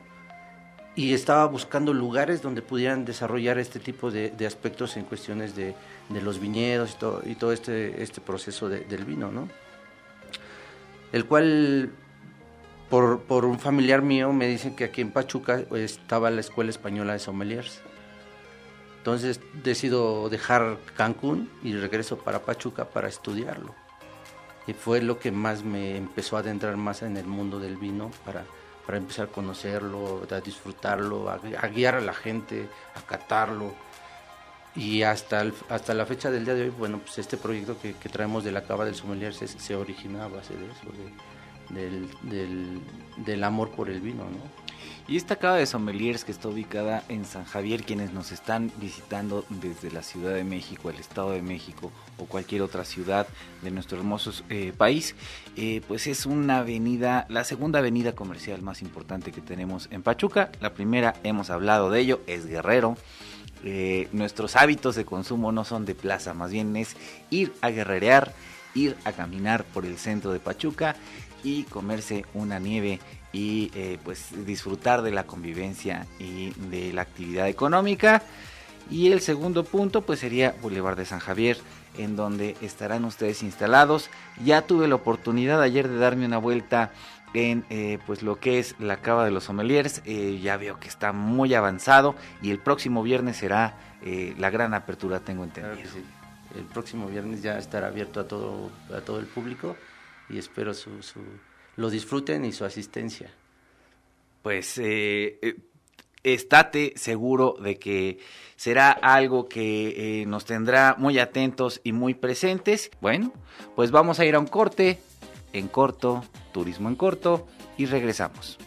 y 0.96 1.14
estaba 1.14 1.46
buscando 1.46 1.94
lugares 1.94 2.42
donde 2.42 2.62
pudieran 2.62 3.06
desarrollar 3.06 3.58
este 3.58 3.80
tipo 3.80 4.12
de, 4.12 4.34
aspectos 4.46 4.98
en 4.98 5.06
cuestiones 5.06 5.56
de, 5.56 5.74
los 6.10 6.40
viñedos 6.40 6.92
y 6.92 6.98
todo, 6.98 7.22
y 7.26 7.36
todo 7.36 7.54
este, 7.54 8.04
este 8.04 8.20
proceso 8.20 8.68
del 8.68 9.06
vino, 9.06 9.32
¿no? 9.32 9.48
El 11.14 11.26
cual, 11.26 11.92
por, 12.90 13.22
por, 13.22 13.46
un 13.46 13.60
familiar 13.60 14.02
mío, 14.02 14.34
me 14.34 14.48
dicen 14.48 14.76
que 14.76 14.86
aquí 14.86 15.02
en 15.02 15.12
Pachuca 15.12 15.64
pues, 15.68 15.94
estaba 15.94 16.30
la 16.30 16.42
Escuela 16.42 16.70
Española 16.70 17.14
de 17.14 17.20
Sommeliers. 17.20 17.82
Entonces 18.98 19.40
decido 19.64 20.30
dejar 20.30 20.78
Cancún 20.96 21.50
y 21.64 21.74
regreso 21.74 22.18
para 22.20 22.44
Pachuca 22.44 22.86
para 22.86 23.08
estudiarlo. 23.08 23.74
Y 24.68 24.74
fue 24.74 25.02
lo 25.02 25.20
que 25.20 25.32
más 25.32 25.64
me 25.64 25.98
empezó 25.98 26.38
a 26.38 26.42
adentrar 26.42 26.78
más 26.78 27.02
en 27.02 27.18
el 27.18 27.26
mundo 27.26 27.60
del 27.60 27.78
vino 27.78 28.12
para 28.26 28.46
para 28.92 29.00
empezar 29.00 29.30
a 29.30 29.32
conocerlo, 29.32 30.28
a 30.30 30.42
disfrutarlo, 30.42 31.30
a, 31.30 31.38
guiar 31.70 31.96
a 31.96 32.02
la 32.02 32.14
gente, 32.14 32.68
a 32.94 33.00
catarlo. 33.00 33.74
Y 34.76 35.04
hasta, 35.04 35.46
hasta 35.70 35.94
la 35.94 36.06
fecha 36.06 36.30
del 36.30 36.44
día 36.44 36.56
de 36.56 36.64
hoy, 36.64 36.70
bueno, 36.72 37.00
pues 37.00 37.18
este 37.18 37.38
proyecto 37.38 37.78
que, 37.80 37.94
traemos 38.10 38.44
de 38.44 38.52
la 38.52 38.66
Cava 38.66 38.84
del 38.84 38.96
Sommelier 38.96 39.34
se, 39.34 39.48
se 39.48 39.78
origina 39.78 40.26
a 40.26 40.28
base 40.28 40.56
de 40.58 40.66
eso, 40.66 40.92
del, 41.70 42.10
del, 42.24 42.82
del 43.16 43.44
amor 43.46 43.72
por 43.72 43.90
el 43.90 44.02
vino, 44.02 44.26
¿no? 44.26 44.62
Y 45.08 45.16
esta 45.16 45.38
cava 45.38 45.56
de 45.56 45.66
sommeliers 45.66 46.26
que 46.26 46.34
está 46.34 46.50
ubicada 46.50 47.06
en 47.08 47.24
San 47.24 47.46
Javier, 47.46 47.84
quienes 47.84 48.12
nos 48.12 48.34
están 48.34 48.74
visitando 48.76 49.46
desde 49.50 49.90
la 49.90 50.04
Ciudad 50.04 50.34
de 50.34 50.44
México, 50.44 50.90
el 50.90 50.98
Estado 50.98 51.32
de 51.32 51.42
México 51.42 51.94
o 52.22 52.26
cualquier 52.26 52.62
otra 52.62 52.86
ciudad 52.86 53.28
de 53.62 53.72
nuestro 53.72 53.98
hermoso 53.98 54.32
eh, 54.50 54.74
país, 54.78 55.16
eh, 55.58 55.82
pues 55.88 56.08
es 56.08 56.26
una 56.26 56.60
avenida, 56.60 57.26
la 57.30 57.44
segunda 57.44 57.80
avenida 57.80 58.14
comercial 58.14 58.62
más 58.62 58.82
importante 58.82 59.32
que 59.32 59.42
tenemos 59.42 59.88
en 59.92 60.04
Pachuca. 60.04 60.52
La 60.62 60.74
primera, 60.74 61.16
hemos 61.24 61.50
hablado 61.50 61.90
de 61.90 62.00
ello, 62.00 62.22
es 62.28 62.46
Guerrero. 62.46 62.96
Eh, 63.64 64.08
nuestros 64.12 64.56
hábitos 64.56 64.96
de 64.96 65.06
consumo 65.06 65.52
no 65.52 65.66
son 65.66 65.86
de 65.86 65.96
plaza, 65.96 66.34
más 66.34 66.52
bien 66.52 66.76
es 66.76 66.96
ir 67.30 67.54
a 67.62 67.70
guerrerear, 67.70 68.34
ir 68.74 68.96
a 69.04 69.12
caminar 69.12 69.64
por 69.66 69.86
el 69.86 69.98
centro 69.98 70.32
de 70.32 70.40
Pachuca 70.40 70.96
y 71.44 71.64
comerse 71.64 72.26
una 72.34 72.60
nieve 72.60 73.00
y 73.34 73.72
pues 74.04 74.28
disfrutar 74.46 75.02
de 75.04 75.12
la 75.12 75.24
convivencia 75.24 76.06
y 76.20 76.52
de 76.70 76.92
la 76.92 77.04
actividad 77.04 77.48
económica. 77.48 78.24
Y 78.90 79.12
el 79.12 79.22
segundo 79.22 79.64
punto 79.64 80.02
pues 80.02 80.20
sería 80.20 80.56
Boulevard 80.62 80.98
de 80.98 81.06
San 81.06 81.20
Javier, 81.20 81.58
en 81.98 82.16
donde 82.16 82.56
estarán 82.62 83.06
ustedes 83.06 83.44
instalados. 83.44 84.10
Ya 84.44 84.64
tuve 84.64 84.88
la 84.88 84.96
oportunidad 84.96 85.62
ayer 85.62 85.88
de 85.88 85.98
darme 85.98 86.26
una 86.26 86.38
vuelta 86.38 86.92
en 87.34 87.66
eh, 87.70 88.00
pues 88.06 88.24
lo 88.24 88.40
que 88.40 88.60
es 88.60 88.76
la 88.80 88.98
cava 88.98 89.24
de 89.26 89.32
los 89.32 89.46
sommeliers. 89.46 90.02
Eh, 90.06 90.40
ya 90.42 90.58
veo 90.58 90.80
que 90.80 90.88
está 90.88 91.14
muy 91.14 91.54
avanzado 91.54 92.16
y 92.42 92.52
el 92.52 92.60
próximo 92.60 93.04
viernes 93.04 93.38
será 93.38 93.78
la 94.02 94.50
gran 94.50 94.74
apertura, 94.74 95.20
tengo 95.20 95.44
entendido. 95.44 95.88
El 96.56 96.64
próximo 96.66 97.08
viernes 97.08 97.44
ya 97.44 97.60
estará 97.60 97.88
abierto 97.88 98.20
a 98.20 98.28
todo, 98.28 98.72
a 98.92 99.02
todo 99.02 99.20
el 99.20 99.28
público 99.28 99.78
y 100.28 100.40
espero 100.40 100.74
su 100.74 100.90
lo 101.78 101.90
disfruten 101.90 102.46
y 102.46 102.52
su 102.52 102.66
asistencia. 102.66 103.30
Pues 104.42 104.78
eh, 104.78 105.40
eh, 105.42 105.56
estate 106.24 106.94
seguro 106.96 107.56
de 107.62 107.78
que 107.78 108.20
será 108.56 108.92
algo 108.92 109.48
que 109.48 110.22
eh, 110.22 110.26
nos 110.26 110.46
tendrá 110.46 110.96
muy 110.98 111.20
atentos 111.20 111.82
y 111.84 111.94
muy 111.94 112.14
presentes. 112.14 112.92
Bueno, 113.02 113.34
pues 113.76 113.92
vamos 113.92 114.20
a 114.20 114.26
ir 114.26 114.36
a 114.36 114.40
un 114.40 114.48
corte, 114.48 115.00
en 115.54 115.68
corto, 115.68 116.24
turismo 116.52 116.90
en 116.90 116.96
corto, 116.96 117.48
y 117.78 117.86
regresamos. 117.86 118.58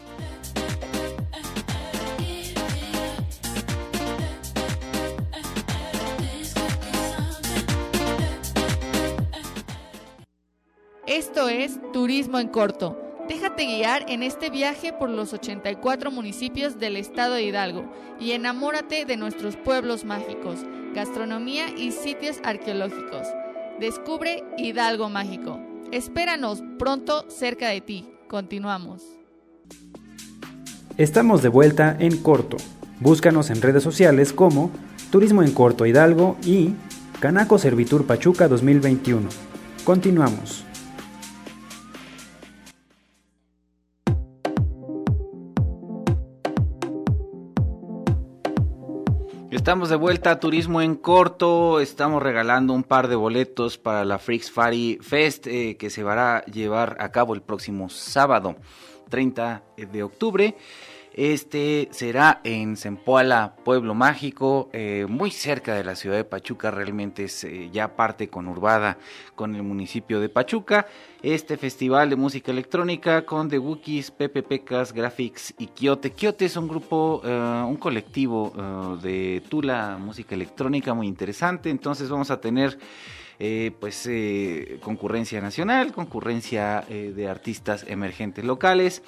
Esto 11.07 11.47
es 11.47 11.79
Turismo 11.93 12.39
en 12.39 12.47
Corto. 12.49 13.14
Déjate 13.27 13.65
guiar 13.65 14.05
en 14.07 14.21
este 14.21 14.51
viaje 14.51 14.93
por 14.93 15.09
los 15.09 15.33
84 15.33 16.11
municipios 16.11 16.79
del 16.79 16.95
estado 16.95 17.33
de 17.33 17.43
Hidalgo 17.43 17.91
y 18.19 18.31
enamórate 18.31 19.05
de 19.05 19.17
nuestros 19.17 19.55
pueblos 19.55 20.05
mágicos, 20.05 20.59
gastronomía 20.93 21.69
y 21.75 21.91
sitios 21.91 22.37
arqueológicos. 22.43 23.27
Descubre 23.79 24.43
Hidalgo 24.59 25.09
Mágico. 25.09 25.59
Espéranos 25.91 26.61
pronto 26.77 27.25
cerca 27.29 27.69
de 27.69 27.81
ti. 27.81 28.07
Continuamos. 28.27 29.03
Estamos 30.97 31.41
de 31.41 31.49
vuelta 31.49 31.97
en 31.99 32.17
corto. 32.17 32.57
Búscanos 32.99 33.49
en 33.49 33.61
redes 33.61 33.81
sociales 33.81 34.33
como 34.33 34.69
Turismo 35.11 35.41
en 35.41 35.51
Corto 35.51 35.87
Hidalgo 35.87 36.37
y 36.45 36.73
Canaco 37.19 37.57
Servitur 37.57 38.05
Pachuca 38.05 38.47
2021. 38.47 39.29
Continuamos. 39.83 40.64
Estamos 49.65 49.89
de 49.89 49.95
vuelta 49.95 50.29
a 50.29 50.39
Turismo 50.39 50.79
en 50.79 50.93
Corto. 50.93 51.79
Estamos 51.79 52.21
regalando 52.21 52.71
un 52.71 52.83
par 52.83 53.07
de 53.07 53.15
boletos 53.15 53.79
para 53.79 54.05
la 54.05 54.19
Freaks 54.19 54.51
Fari 54.51 54.99
Fest 55.01 55.47
eh, 55.47 55.75
que 55.75 55.89
se 55.89 56.03
va 56.03 56.37
a 56.37 56.45
llevar 56.45 56.97
a 56.99 57.11
cabo 57.11 57.33
el 57.33 57.41
próximo 57.41 57.89
sábado 57.89 58.57
30 59.09 59.63
de 59.91 60.03
octubre. 60.03 60.55
Este 61.17 61.87
será 61.91 62.41
en 62.43 62.75
Zempoala, 62.75 63.55
Pueblo 63.63 63.95
Mágico, 63.95 64.69
eh, 64.73 65.05
muy 65.07 65.31
cerca 65.31 65.73
de 65.73 65.85
la 65.85 65.95
ciudad 65.95 66.17
de 66.17 66.25
Pachuca, 66.25 66.71
realmente 66.71 67.23
es 67.23 67.45
eh, 67.45 67.69
ya 67.71 67.95
parte 67.95 68.27
conurbada 68.27 68.97
con 69.33 69.55
el 69.55 69.63
municipio 69.63 70.19
de 70.19 70.27
Pachuca. 70.27 70.87
Este 71.23 71.55
festival 71.55 72.09
de 72.09 72.17
música 72.17 72.51
electrónica 72.51 73.25
con 73.25 73.47
The 73.47 73.59
Wookiees, 73.59 74.11
Pepe 74.11 74.43
Pecas, 74.43 74.91
Graphics 74.91 75.53
y 75.57 75.67
Kiote. 75.67 76.11
Kiote 76.11 76.43
es 76.43 76.57
un 76.57 76.67
grupo, 76.67 77.21
eh, 77.23 77.63
un 77.65 77.77
colectivo 77.77 78.51
de 79.01 79.41
Tula, 79.47 79.97
música 79.97 80.35
electrónica 80.35 80.93
muy 80.93 81.07
interesante, 81.07 81.69
entonces 81.69 82.09
vamos 82.09 82.29
a 82.29 82.41
tener... 82.41 82.77
pues 83.79 84.09
concurrencia 84.81 85.41
nacional, 85.41 85.91
concurrencia 85.91 86.85
de 86.89 87.27
artistas 87.27 87.85
emergentes 87.87 88.45
locales 88.45 89.03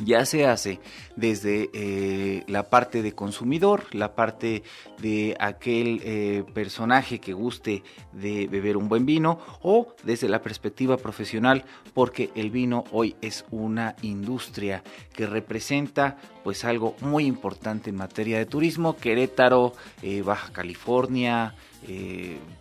ya 0.00 0.24
se 0.26 0.46
hace 0.46 0.80
desde 1.16 1.70
eh, 1.72 2.44
la 2.46 2.64
parte 2.64 3.02
de 3.02 3.12
consumidor, 3.12 3.84
la 3.92 4.14
parte 4.14 4.62
de 5.00 5.36
aquel 5.40 6.00
eh, 6.04 6.44
personaje 6.54 7.18
que 7.20 7.32
guste 7.32 7.82
de 8.12 8.46
beber 8.48 8.76
un 8.76 8.88
buen 8.88 9.06
vino 9.06 9.38
o 9.62 9.94
desde 10.04 10.28
la 10.28 10.42
perspectiva 10.42 10.96
profesional 10.96 11.64
porque 11.94 12.30
el 12.34 12.50
vino 12.50 12.84
hoy 12.92 13.16
es 13.22 13.44
una 13.50 13.96
industria 14.02 14.82
que 15.14 15.26
representa 15.26 16.16
pues 16.44 16.64
algo 16.64 16.94
muy 17.00 17.24
importante 17.24 17.90
en 17.90 17.96
materia 17.96 18.38
de 18.38 18.46
turismo. 18.46 18.96
Querétaro, 18.96 19.72
eh, 20.02 20.22
Baja 20.22 20.52
California, 20.52 21.54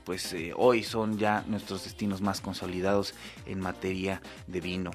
pues 0.04 0.36
hoy 0.56 0.84
son 0.84 1.18
ya 1.18 1.44
nuestros 1.48 1.86
destinos 1.86 2.22
más 2.22 2.42
consolidados 2.42 3.16
en 3.48 3.60
materia 3.60 4.22
de 4.46 4.62
vino. 4.62 4.92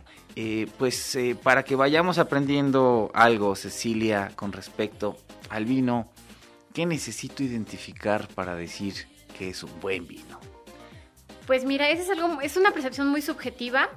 pues 0.78 1.18
para 1.42 1.64
que 1.64 1.74
vayamos 1.74 2.18
aprendiendo 2.30 3.10
algo, 3.12 3.56
Cecilia, 3.56 4.30
con 4.36 4.52
respecto 4.52 5.16
al 5.48 5.64
vino, 5.64 6.08
¿qué 6.72 6.86
necesito 6.86 7.42
identificar 7.42 8.28
para 8.28 8.54
decir 8.54 8.94
que 9.36 9.48
es 9.48 9.64
un 9.64 9.80
buen 9.80 10.06
vino? 10.06 10.38
Pues 11.48 11.64
mira, 11.64 11.90
es, 11.90 12.08
algo, 12.08 12.40
es 12.40 12.56
una 12.56 12.70
percepción 12.70 13.08
muy 13.08 13.20
subjetiva. 13.20 13.88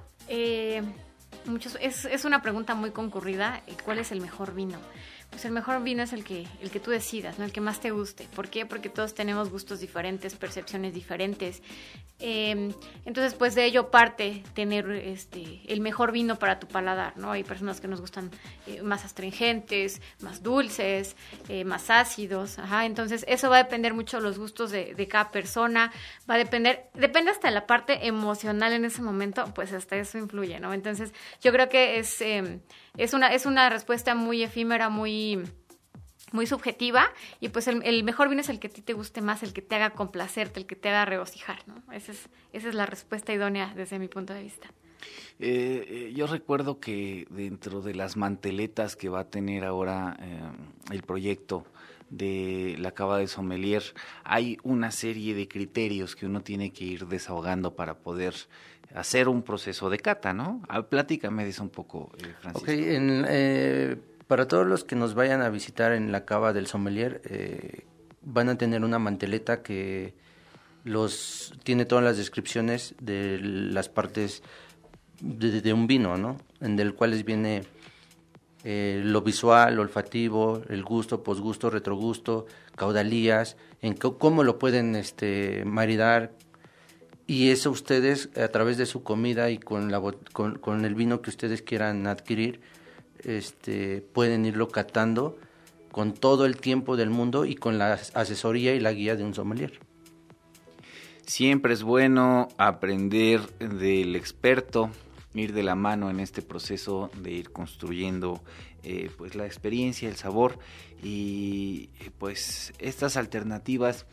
Muchos, 1.46 1.78
es, 1.80 2.06
es 2.06 2.26
una 2.26 2.42
pregunta 2.42 2.74
muy 2.74 2.90
concurrida, 2.90 3.62
¿cuál 3.86 4.00
es 4.00 4.12
el 4.12 4.20
mejor 4.20 4.56
vino? 4.56 4.80
Pues 5.34 5.46
el 5.46 5.52
mejor 5.52 5.82
vino 5.82 6.04
es 6.04 6.14
el 6.14 6.24
que, 6.24 6.46
el 6.62 6.70
que 6.70 6.80
tú 6.80 6.92
decidas, 6.92 7.40
¿no? 7.40 7.46
El 7.46 7.52
que 7.52 7.60
más 7.60 7.80
te 7.80 7.90
guste. 7.90 8.28
¿Por 8.36 8.50
qué? 8.50 8.68
Porque 8.68 8.88
todos 8.88 9.16
tenemos 9.16 9.50
gustos 9.50 9.80
diferentes, 9.80 10.36
percepciones 10.36 10.94
diferentes. 10.94 11.64
Em, 12.20 12.72
entonces, 13.04 13.34
pues 13.34 13.56
de 13.56 13.66
ello 13.66 13.90
parte 13.90 14.44
tener 14.54 14.92
este, 14.92 15.62
el 15.68 15.82
mejor 15.82 16.12
vino 16.12 16.38
para 16.38 16.60
tu 16.60 16.68
paladar, 16.68 17.18
¿no? 17.18 17.32
Hay 17.32 17.44
personas 17.44 17.82
que 17.82 17.88
nos 17.88 18.00
gustan 18.00 18.30
eh, 18.68 18.84
más 18.84 19.06
astringentes, 19.06 20.02
más 20.22 20.44
dulces, 20.44 21.16
eh, 21.50 21.66
más 21.66 21.90
ácidos, 21.90 22.60
ajá. 22.60 22.86
Entonces, 22.86 23.26
eso 23.28 23.50
va 23.50 23.58
a 23.58 23.64
depender 23.64 23.96
mucho 23.96 24.18
de 24.18 24.24
los 24.24 24.38
gustos 24.38 24.70
de, 24.70 24.94
de, 24.94 25.08
cada 25.08 25.32
persona. 25.32 25.92
Va 26.30 26.36
a 26.36 26.38
depender, 26.38 26.92
depende 26.94 27.32
hasta 27.32 27.50
la 27.50 27.66
parte 27.66 28.06
emocional 28.06 28.72
en 28.72 28.86
ese 28.86 29.02
momento, 29.02 29.52
pues 29.56 29.74
hasta 29.74 29.96
eso 29.96 30.20
influye, 30.20 30.60
¿no? 30.60 30.74
Entonces, 30.74 31.12
yo 31.42 31.52
creo 31.52 31.70
que 31.70 31.98
es 31.98 32.22
em, 32.22 32.62
es 32.98 33.14
una, 33.14 33.34
es 33.34 33.46
una 33.46 33.70
respuesta 33.70 34.16
muy 34.16 34.44
efímera, 34.44 34.90
muy, 34.90 35.44
muy 36.32 36.48
subjetiva 36.48 37.06
y 37.40 37.50
pues 37.50 37.68
el, 37.68 38.04
mejor 38.04 38.30
vino 38.30 38.42
es 38.42 38.50
el 38.50 38.60
que 38.60 38.68
a 38.68 38.70
ti 38.70 38.82
te 38.82 38.94
guste 38.94 39.22
más, 39.22 39.44
el 39.44 39.54
que 39.54 39.62
te 39.62 39.76
haga 39.76 39.92
complacerte, 39.92 40.60
el 40.60 40.66
que 40.66 40.76
te 40.76 40.90
haga 40.90 41.06
regocijar, 41.06 41.60
¿no? 41.68 41.82
Esa 41.94 42.12
es, 42.12 42.30
esa 42.52 42.70
es 42.70 42.76
la 42.76 42.86
respuesta 42.86 43.34
idónea 43.34 43.74
desde 43.76 44.00
mi 44.00 44.08
punto 44.08 44.34
de 44.34 44.44
vista. 44.44 44.68
Eh, 45.40 45.86
eh, 45.90 46.14
yo 46.16 46.28
recuerdo 46.28 46.80
que 46.80 47.28
dentro 47.30 47.82
de 47.82 47.94
las 47.96 48.16
manteletas 48.16 48.96
que 48.96 49.10
va 49.10 49.22
a 49.22 49.30
tener 49.30 49.66
ahora 49.66 50.18
eh, 50.22 50.42
el 50.92 51.02
proyecto 51.02 51.66
de 52.10 52.76
la 52.80 52.92
cava 52.92 53.18
de 53.18 53.28
sommelier 53.28 53.84
hay 54.24 54.58
una 54.64 54.92
serie 54.92 55.34
de 55.34 55.48
criterios 55.48 56.16
que 56.16 56.28
uno 56.28 56.42
tiene 56.42 56.72
que 56.72 56.86
ir 56.86 57.08
desahogando 57.08 57.76
para 57.76 57.98
poder 57.98 58.36
hacer 58.94 59.28
un 59.28 59.42
proceso 59.42 59.90
de 59.90 60.00
cata, 60.00 60.34
¿no? 60.34 60.62
Ah, 60.70 60.84
platícame 60.84 61.48
eso 61.48 61.64
un 61.64 61.70
poco, 61.70 62.12
eh, 62.18 62.34
Francisco. 62.40 62.72
Ok, 62.72 62.78
eh, 62.78 63.98
para 64.28 64.48
todos 64.48 64.66
los 64.68 64.84
que 64.84 64.96
nos 64.96 65.16
vayan 65.16 65.42
a 65.42 65.50
visitar 65.50 65.94
en 65.94 66.12
la 66.12 66.26
cava 66.26 66.54
del 66.54 66.68
sommelier, 66.68 67.22
eh, 67.26 67.86
van 68.22 68.50
a 68.50 68.58
tener 68.58 68.84
una 68.84 69.00
manteleta 69.00 69.64
que 69.64 70.14
los 70.84 71.54
tiene 71.64 71.86
todas 71.86 72.04
las 72.04 72.18
descripciones 72.18 72.96
de 73.00 73.40
las 73.42 73.90
partes 73.90 74.44
de, 75.22 75.74
un 75.74 75.88
vino, 75.88 76.18
¿no? 76.18 76.38
En 76.60 76.80
el 76.80 76.94
cual 76.94 77.12
viene 77.24 77.64
lo 78.66 79.22
visual, 79.22 79.80
olfativo, 79.80 80.62
el 80.70 80.84
gusto, 80.84 81.24
posgusto, 81.24 81.70
retrogusto, 81.70 82.46
caudalías, 82.76 83.58
en 83.82 83.94
cómo 83.94 84.44
lo 84.44 84.60
pueden 84.60 84.96
este, 84.96 85.64
maridar, 85.66 86.32
y 87.26 87.50
eso 87.50 87.72
ustedes 87.72 88.30
a 88.38 88.48
través 88.50 88.78
de 88.78 88.86
su 88.86 89.04
comida 89.04 89.50
y 89.50 89.58
con, 89.58 89.92
la, 89.92 90.02
con, 90.34 90.86
el 90.86 90.96
vino 90.96 91.22
que 91.22 91.30
ustedes 91.30 91.62
quieran 91.62 92.06
adquirir, 92.08 92.62
este, 93.24 94.02
pueden 94.02 94.46
irlo 94.46 94.68
catando 94.68 95.38
con 95.92 96.14
todo 96.14 96.46
el 96.46 96.58
tiempo 96.58 96.98
del 96.98 97.10
mundo 97.10 97.46
y 97.46 97.56
con 97.56 97.78
la 97.78 97.94
asesoría 98.14 98.76
y 98.76 98.80
la 98.80 98.92
guía 98.92 99.16
de 99.16 99.24
un 99.24 99.34
sommelier. 99.34 99.80
Siempre 101.26 101.74
es 101.74 101.84
bueno 101.84 102.50
aprender 102.58 103.42
del 103.60 104.16
experto, 104.18 104.90
ir 105.34 105.54
de 105.54 105.64
la 105.64 105.76
mano 105.76 106.10
en 106.10 106.20
este 106.20 106.42
proceso 106.42 107.10
de 107.22 107.32
ir 107.32 107.52
construyendo 107.52 108.44
eh, 108.84 109.10
pues 109.18 109.36
la 109.36 109.46
experiencia, 109.46 110.10
el 110.10 110.18
sabor 110.18 110.60
y 111.02 111.90
pues 112.18 112.74
estas 112.80 113.16
alternativas 113.16 114.06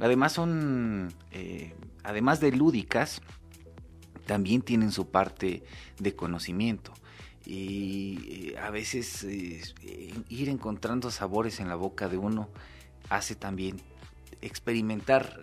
además 0.00 0.32
son 0.32 1.12
eh, 1.32 1.74
además 2.02 2.40
de 2.40 2.52
lúdicas, 2.52 3.22
también 4.26 4.62
tienen 4.62 4.92
su 4.92 5.10
parte 5.10 5.62
de 5.98 6.14
conocimiento. 6.14 6.92
Y 7.44 8.52
eh, 8.54 8.58
a 8.58 8.70
veces 8.70 9.24
eh, 9.24 9.62
ir 10.28 10.48
encontrando 10.48 11.10
sabores 11.10 11.60
en 11.60 11.68
la 11.68 11.76
boca 11.76 12.08
de 12.08 12.16
uno 12.16 12.48
hace 13.08 13.36
también 13.36 13.76
experimentar 14.42 15.40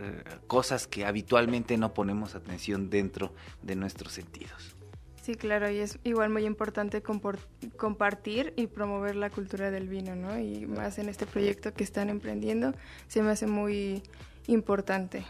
cosas 0.48 0.86
que 0.86 1.06
habitualmente 1.06 1.78
no 1.78 1.94
ponemos 1.94 2.36
atención 2.36 2.90
dentro 2.90 3.34
de 3.62 3.76
nuestros 3.76 4.14
sentidos. 4.14 4.76
Sí, 5.24 5.36
claro, 5.36 5.72
y 5.72 5.78
es 5.78 6.00
igual 6.04 6.30
muy 6.30 6.46
importante 6.46 7.02
compartir 7.02 8.54
y 8.58 8.68
promover 8.68 9.16
la 9.16 9.30
cultura 9.30 9.72
del 9.72 9.88
vino, 9.88 10.18
¿no? 10.18 10.38
Y 10.38 10.66
más 10.68 11.00
en 11.00 11.08
este 11.08 11.26
proyecto 11.26 11.74
que 11.74 11.86
están 11.86 12.10
emprendiendo, 12.10 12.74
se 13.08 13.24
me 13.24 13.32
hace 13.32 13.48
muy 13.48 14.04
importante. 14.48 15.26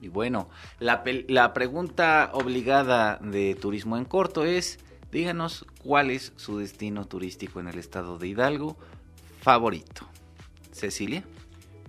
Y 0.00 0.08
bueno, 0.08 0.50
la, 0.80 1.02
la 1.28 1.54
pregunta 1.54 2.30
obligada 2.34 3.18
de 3.22 3.54
Turismo 3.54 3.96
en 3.96 4.04
Corto 4.04 4.44
es, 4.44 4.78
díganos 5.10 5.66
cuál 5.82 6.10
es 6.10 6.32
su 6.36 6.58
destino 6.58 7.06
turístico 7.06 7.60
en 7.60 7.68
el 7.68 7.78
estado 7.78 8.18
de 8.18 8.28
Hidalgo 8.28 8.76
favorito. 9.40 10.06
Cecilia. 10.72 11.24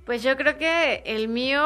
Pues 0.06 0.22
yo 0.22 0.38
creo 0.38 0.58
que 0.58 1.02
el 1.06 1.28
mío, 1.28 1.66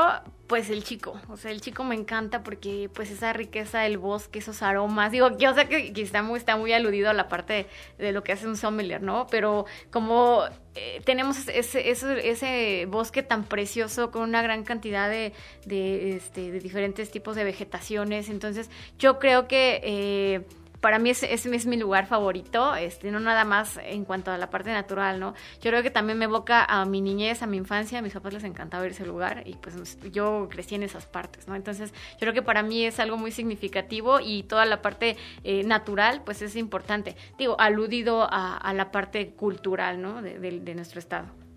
pues 0.50 0.72
el 0.72 0.84
chico, 0.84 1.22
o 1.30 1.38
sea, 1.38 1.52
el 1.52 1.62
chico 1.62 1.84
me 1.84 1.94
encanta 1.94 2.42
porque 2.42 2.90
pues 2.92 3.12
esa 3.12 3.34
riqueza 3.34 3.82
del 3.82 4.00
bosque, 4.00 4.40
esos 4.40 4.64
aromas, 4.64 5.12
digo, 5.12 5.38
yo 5.38 5.54
sé 5.54 5.68
que, 5.68 5.94
está, 6.02 6.24
muy, 6.24 6.40
está 6.40 6.58
muy 6.58 6.74
aludido 6.74 7.08
a 7.08 7.14
la 7.14 7.28
parte 7.28 7.68
de, 8.00 8.12
lo 8.12 8.24
que 8.24 8.32
hace 8.32 8.48
un 8.48 8.58
sommelier, 8.58 9.04
¿no? 9.04 9.28
Pero 9.30 9.68
como 9.92 10.46
eh, 10.74 11.02
tenemos 11.06 11.48
ese, 11.50 11.92
ese, 11.92 12.88
bosque 12.88 13.22
tan 13.22 13.44
precioso 13.44 14.10
con 14.10 14.24
una 14.24 14.42
gran 14.42 14.64
cantidad 14.64 15.08
de, 15.08 15.34
de, 15.68 16.16
este, 16.16 16.50
de 16.52 16.60
diferentes 16.60 17.12
tipos 17.12 17.36
de 17.36 17.44
vegetaciones, 17.44 18.28
entonces 18.28 18.72
yo 18.98 19.20
creo 19.20 19.48
que... 19.48 19.80
Eh, 19.84 20.42
para 20.82 21.00
mí 21.00 21.10
ese, 21.10 21.34
es 21.34 21.66
mi 21.66 21.78
lugar 21.78 22.08
favorito, 22.08 22.76
este, 22.76 23.12
no 23.12 23.20
nada 23.20 23.46
más 23.46 23.80
en 23.84 24.06
cuanto 24.06 24.32
a 24.32 24.38
la 24.38 24.50
parte 24.50 24.72
natural, 24.72 25.20
¿no? 25.20 25.34
Yo 25.62 25.72
creo 25.72 25.84
que 25.84 25.92
también 25.92 26.18
me 26.18 26.26
evoca 26.26 26.64
a 26.66 26.86
mi 26.86 27.02
niñez, 27.02 27.42
a 27.42 27.48
mi 27.48 27.58
infancia, 27.58 28.00
a 28.00 28.02
mis 28.02 28.14
papás 28.14 28.34
les 28.34 28.44
encantaba 28.44 28.86
ir 28.86 28.92
ese 28.92 29.06
lugar 29.06 29.44
y 29.46 29.56
pues 29.56 29.98
yo 30.12 30.48
crecí 30.50 30.76
en 30.76 30.84
esas 30.84 31.06
partes, 31.06 31.48
¿no? 31.48 31.56
Entonces 31.56 31.94
yo 32.14 32.20
creo 32.20 32.34
que 32.34 32.42
para 32.42 32.64
mí 32.64 32.86
es 32.86 33.00
algo 33.00 33.18
muy 33.18 33.32
significativo 33.32 34.20
y 34.20 34.44
toda 34.44 34.66
la 34.66 34.82
parte 34.82 35.18
eh, 35.44 35.64
natural 35.64 36.22
pues 36.24 36.42
es 36.42 36.56
importante, 36.56 37.16
digo, 37.38 37.60
aludido 37.60 38.28
a, 38.30 38.74
la 38.74 38.92
parte 38.92 39.32
cultural, 39.32 40.02
¿no? 40.02 40.22
de 40.22 40.76
nuestro 40.76 41.00
estado. 41.00 41.49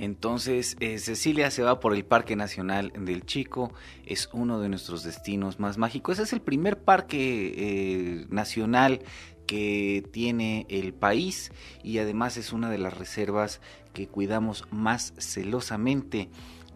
Entonces, 0.00 0.76
eh, 0.78 0.98
Cecilia 0.98 1.50
se 1.50 1.64
va 1.64 1.80
por 1.80 1.92
el 1.92 2.04
Parque 2.04 2.36
Nacional 2.36 2.92
del 2.96 3.26
Chico, 3.26 3.72
es 4.06 4.28
uno 4.32 4.60
de 4.60 4.68
nuestros 4.68 5.02
destinos 5.02 5.58
más 5.58 5.76
mágicos. 5.76 6.20
Es 6.20 6.32
el 6.32 6.40
primer 6.40 6.78
parque 6.78 7.54
eh, 7.56 8.26
nacional 8.30 9.00
que 9.48 10.04
tiene 10.12 10.66
el 10.68 10.94
país 10.94 11.50
y 11.82 11.98
además 11.98 12.36
es 12.36 12.52
una 12.52 12.70
de 12.70 12.78
las 12.78 12.96
reservas 12.96 13.60
que 13.92 14.06
cuidamos 14.06 14.66
más 14.70 15.14
celosamente 15.18 16.28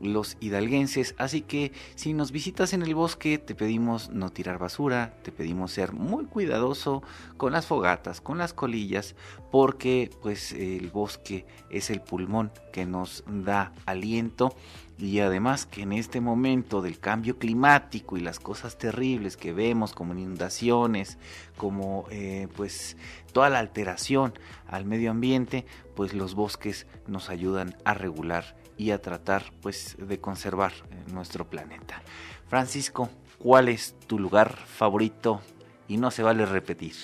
los 0.02 0.36
hidalguenses. 0.40 1.14
Así 1.16 1.40
que 1.40 1.72
si 1.94 2.12
nos 2.12 2.32
visitas 2.32 2.72
en 2.72 2.82
el 2.82 2.94
bosque, 2.94 3.38
te 3.38 3.54
pedimos 3.54 4.10
no 4.10 4.30
tirar 4.30 4.58
basura, 4.58 5.14
te 5.22 5.32
pedimos 5.32 5.72
ser 5.72 5.92
muy 5.92 6.26
cuidadoso 6.26 7.02
con 7.36 7.52
las 7.52 7.66
fogatas, 7.66 8.20
con 8.20 8.38
las 8.38 8.52
colillas, 8.52 9.14
porque 9.50 10.10
pues 10.20 10.52
el 10.52 10.90
bosque 10.90 11.46
es 11.70 11.90
el 11.90 12.00
pulmón 12.00 12.52
que 12.72 12.84
nos 12.84 13.24
da 13.26 13.72
aliento 13.86 14.54
y 14.98 15.18
además 15.20 15.66
que 15.66 15.82
en 15.82 15.92
este 15.92 16.20
momento 16.20 16.80
del 16.80 16.98
cambio 16.98 17.38
climático 17.38 18.16
y 18.16 18.20
las 18.20 18.38
cosas 18.38 18.78
terribles 18.78 19.36
que 19.36 19.52
vemos 19.52 19.94
como 19.94 20.12
inundaciones, 20.12 21.18
como 21.56 22.06
eh, 22.10 22.48
pues 22.56 22.96
toda 23.32 23.50
la 23.50 23.58
alteración 23.58 24.34
al 24.66 24.84
medio 24.84 25.10
ambiente, 25.10 25.66
pues 25.96 26.14
los 26.14 26.34
bosques 26.34 26.86
nos 27.06 27.30
ayudan 27.30 27.76
a 27.84 27.94
regular 27.94 28.61
a 28.90 29.00
tratar 29.00 29.44
pues 29.60 29.96
de 29.98 30.20
conservar 30.20 30.72
eh, 30.72 31.12
nuestro 31.12 31.48
planeta. 31.48 32.02
Francisco, 32.48 33.08
¿cuál 33.38 33.68
es 33.68 33.96
tu 34.06 34.18
lugar 34.18 34.56
favorito? 34.56 35.40
Y 35.88 35.96
no 35.96 36.10
se 36.10 36.22
vale 36.22 36.46
repetir. 36.46 36.94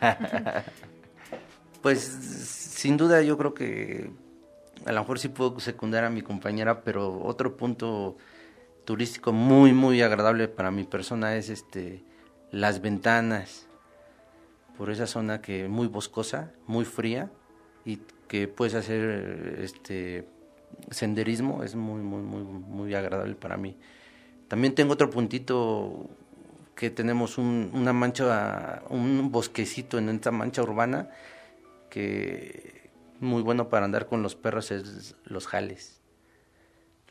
pues 1.82 2.00
sin 2.00 2.96
duda 2.96 3.22
yo 3.22 3.36
creo 3.36 3.54
que 3.54 4.10
a 4.86 4.92
lo 4.92 5.00
mejor 5.00 5.18
sí 5.18 5.28
puedo 5.28 5.58
secundar 5.60 6.04
a 6.04 6.10
mi 6.10 6.22
compañera, 6.22 6.82
pero 6.82 7.20
otro 7.22 7.56
punto 7.56 8.16
turístico 8.84 9.32
muy 9.32 9.72
muy 9.72 10.00
agradable 10.00 10.48
para 10.48 10.70
mi 10.70 10.84
persona 10.84 11.36
es 11.36 11.50
este 11.50 12.02
las 12.50 12.80
ventanas 12.80 13.66
por 14.78 14.90
esa 14.90 15.06
zona 15.06 15.42
que 15.42 15.68
muy 15.68 15.88
boscosa, 15.88 16.52
muy 16.66 16.84
fría 16.84 17.30
y 17.84 17.98
que 18.28 18.48
puedes 18.48 18.74
hacer 18.74 19.58
este 19.60 20.28
senderismo 20.90 21.62
es 21.64 21.74
muy, 21.74 22.00
muy, 22.02 22.22
muy, 22.22 22.42
muy 22.42 22.94
agradable 22.94 23.34
para 23.34 23.56
mí. 23.56 23.76
También 24.48 24.74
tengo 24.74 24.94
otro 24.94 25.10
puntito 25.10 26.08
que 26.74 26.90
tenemos 26.90 27.38
un, 27.38 27.70
una 27.74 27.92
mancha, 27.92 28.82
un 28.88 29.30
bosquecito 29.30 29.98
en 29.98 30.08
esta 30.08 30.30
mancha 30.30 30.62
urbana 30.62 31.10
que 31.90 32.90
muy 33.20 33.42
bueno 33.42 33.68
para 33.68 33.84
andar 33.84 34.06
con 34.06 34.22
los 34.22 34.36
perros 34.36 34.70
es 34.70 35.16
los 35.24 35.46
jales. 35.46 36.00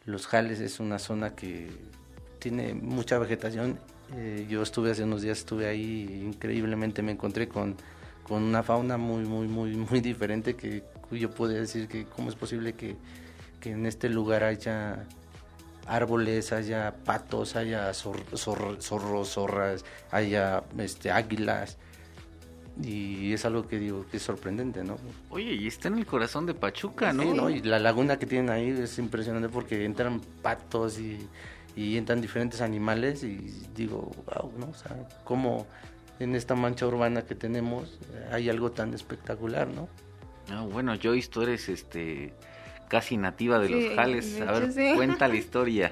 Los 0.06 0.26
jales 0.26 0.60
es 0.62 0.80
una 0.80 1.00
zona 1.00 1.36
que 1.36 1.70
tiene 2.40 2.74
mucha 2.74 3.20
vegetación. 3.20 3.78
Eh, 4.16 4.48
yo 4.50 4.62
estuve 4.62 4.92
hace 4.92 5.04
unos 5.04 5.22
días, 5.22 5.40
estuve 5.40 5.68
ahí 5.68 6.22
increíblemente 6.24 7.02
me 7.02 7.12
encontré 7.12 7.50
con, 7.50 7.76
con 8.24 8.42
una 8.44 8.64
fauna 8.64 8.98
muy, 8.98 9.26
muy, 9.26 9.48
muy, 9.48 9.76
muy 9.76 10.00
diferente 10.00 10.56
que 10.56 10.84
yo 11.12 11.30
puedo 11.30 11.52
decir 11.52 11.88
que 11.88 12.06
cómo 12.06 12.30
es 12.30 12.36
posible 12.36 12.74
que 12.74 12.96
que 13.60 13.72
en 13.72 13.86
este 13.86 14.10
lugar 14.10 14.44
haya 14.44 15.06
árboles, 15.88 16.52
haya 16.52 16.96
patos, 17.06 17.56
haya 17.56 17.94
zorros, 17.94 18.84
zorras, 19.30 19.86
haya 20.12 20.64
este, 20.78 21.12
águilas. 21.12 21.78
Y 22.84 23.34
es 23.34 23.44
algo 23.46 23.68
que 23.68 23.80
digo 23.80 24.06
que 24.12 24.18
es 24.18 24.24
sorprendente, 24.24 24.84
¿no? 24.84 24.98
Oye, 25.32 25.54
y 25.54 25.66
está 25.66 25.88
en 25.88 25.98
el 25.98 26.06
corazón 26.06 26.46
de 26.46 26.54
Pachuca, 26.54 27.12
¿no? 27.12 27.24
Sí, 27.24 27.30
¿no? 27.34 27.50
Y 27.50 27.62
la 27.62 27.80
laguna 27.80 28.20
que 28.20 28.28
tienen 28.28 28.52
ahí 28.52 28.70
es 28.70 29.00
impresionante 29.00 29.50
porque 29.50 29.84
entran 29.84 30.22
patos 30.44 31.00
y, 31.00 31.28
y 31.76 31.98
entran 31.98 32.22
diferentes 32.22 32.62
animales 32.62 33.24
y 33.24 33.38
digo, 33.76 34.12
wow, 34.28 34.52
¿no? 34.60 34.70
O 34.70 34.74
sea, 34.76 34.96
cómo 35.24 35.66
en 36.20 36.36
esta 36.36 36.56
mancha 36.56 36.86
urbana 36.86 37.24
que 37.24 37.34
tenemos 37.34 38.00
hay 38.32 38.50
algo 38.50 38.72
tan 38.72 38.94
espectacular, 38.94 39.68
¿no? 39.68 39.90
Ah, 40.50 40.66
bueno, 40.72 40.94
Joyce, 41.02 41.30
tú 41.30 41.42
eres 41.42 41.70
este 41.70 42.34
casi 42.88 43.18
nativa 43.18 43.60
de 43.60 43.70
los 43.70 43.96
Jales. 43.96 44.42
A 44.42 44.52
ver, 44.52 44.96
cuenta 44.96 45.28
la 45.28 45.36
historia. 45.38 45.92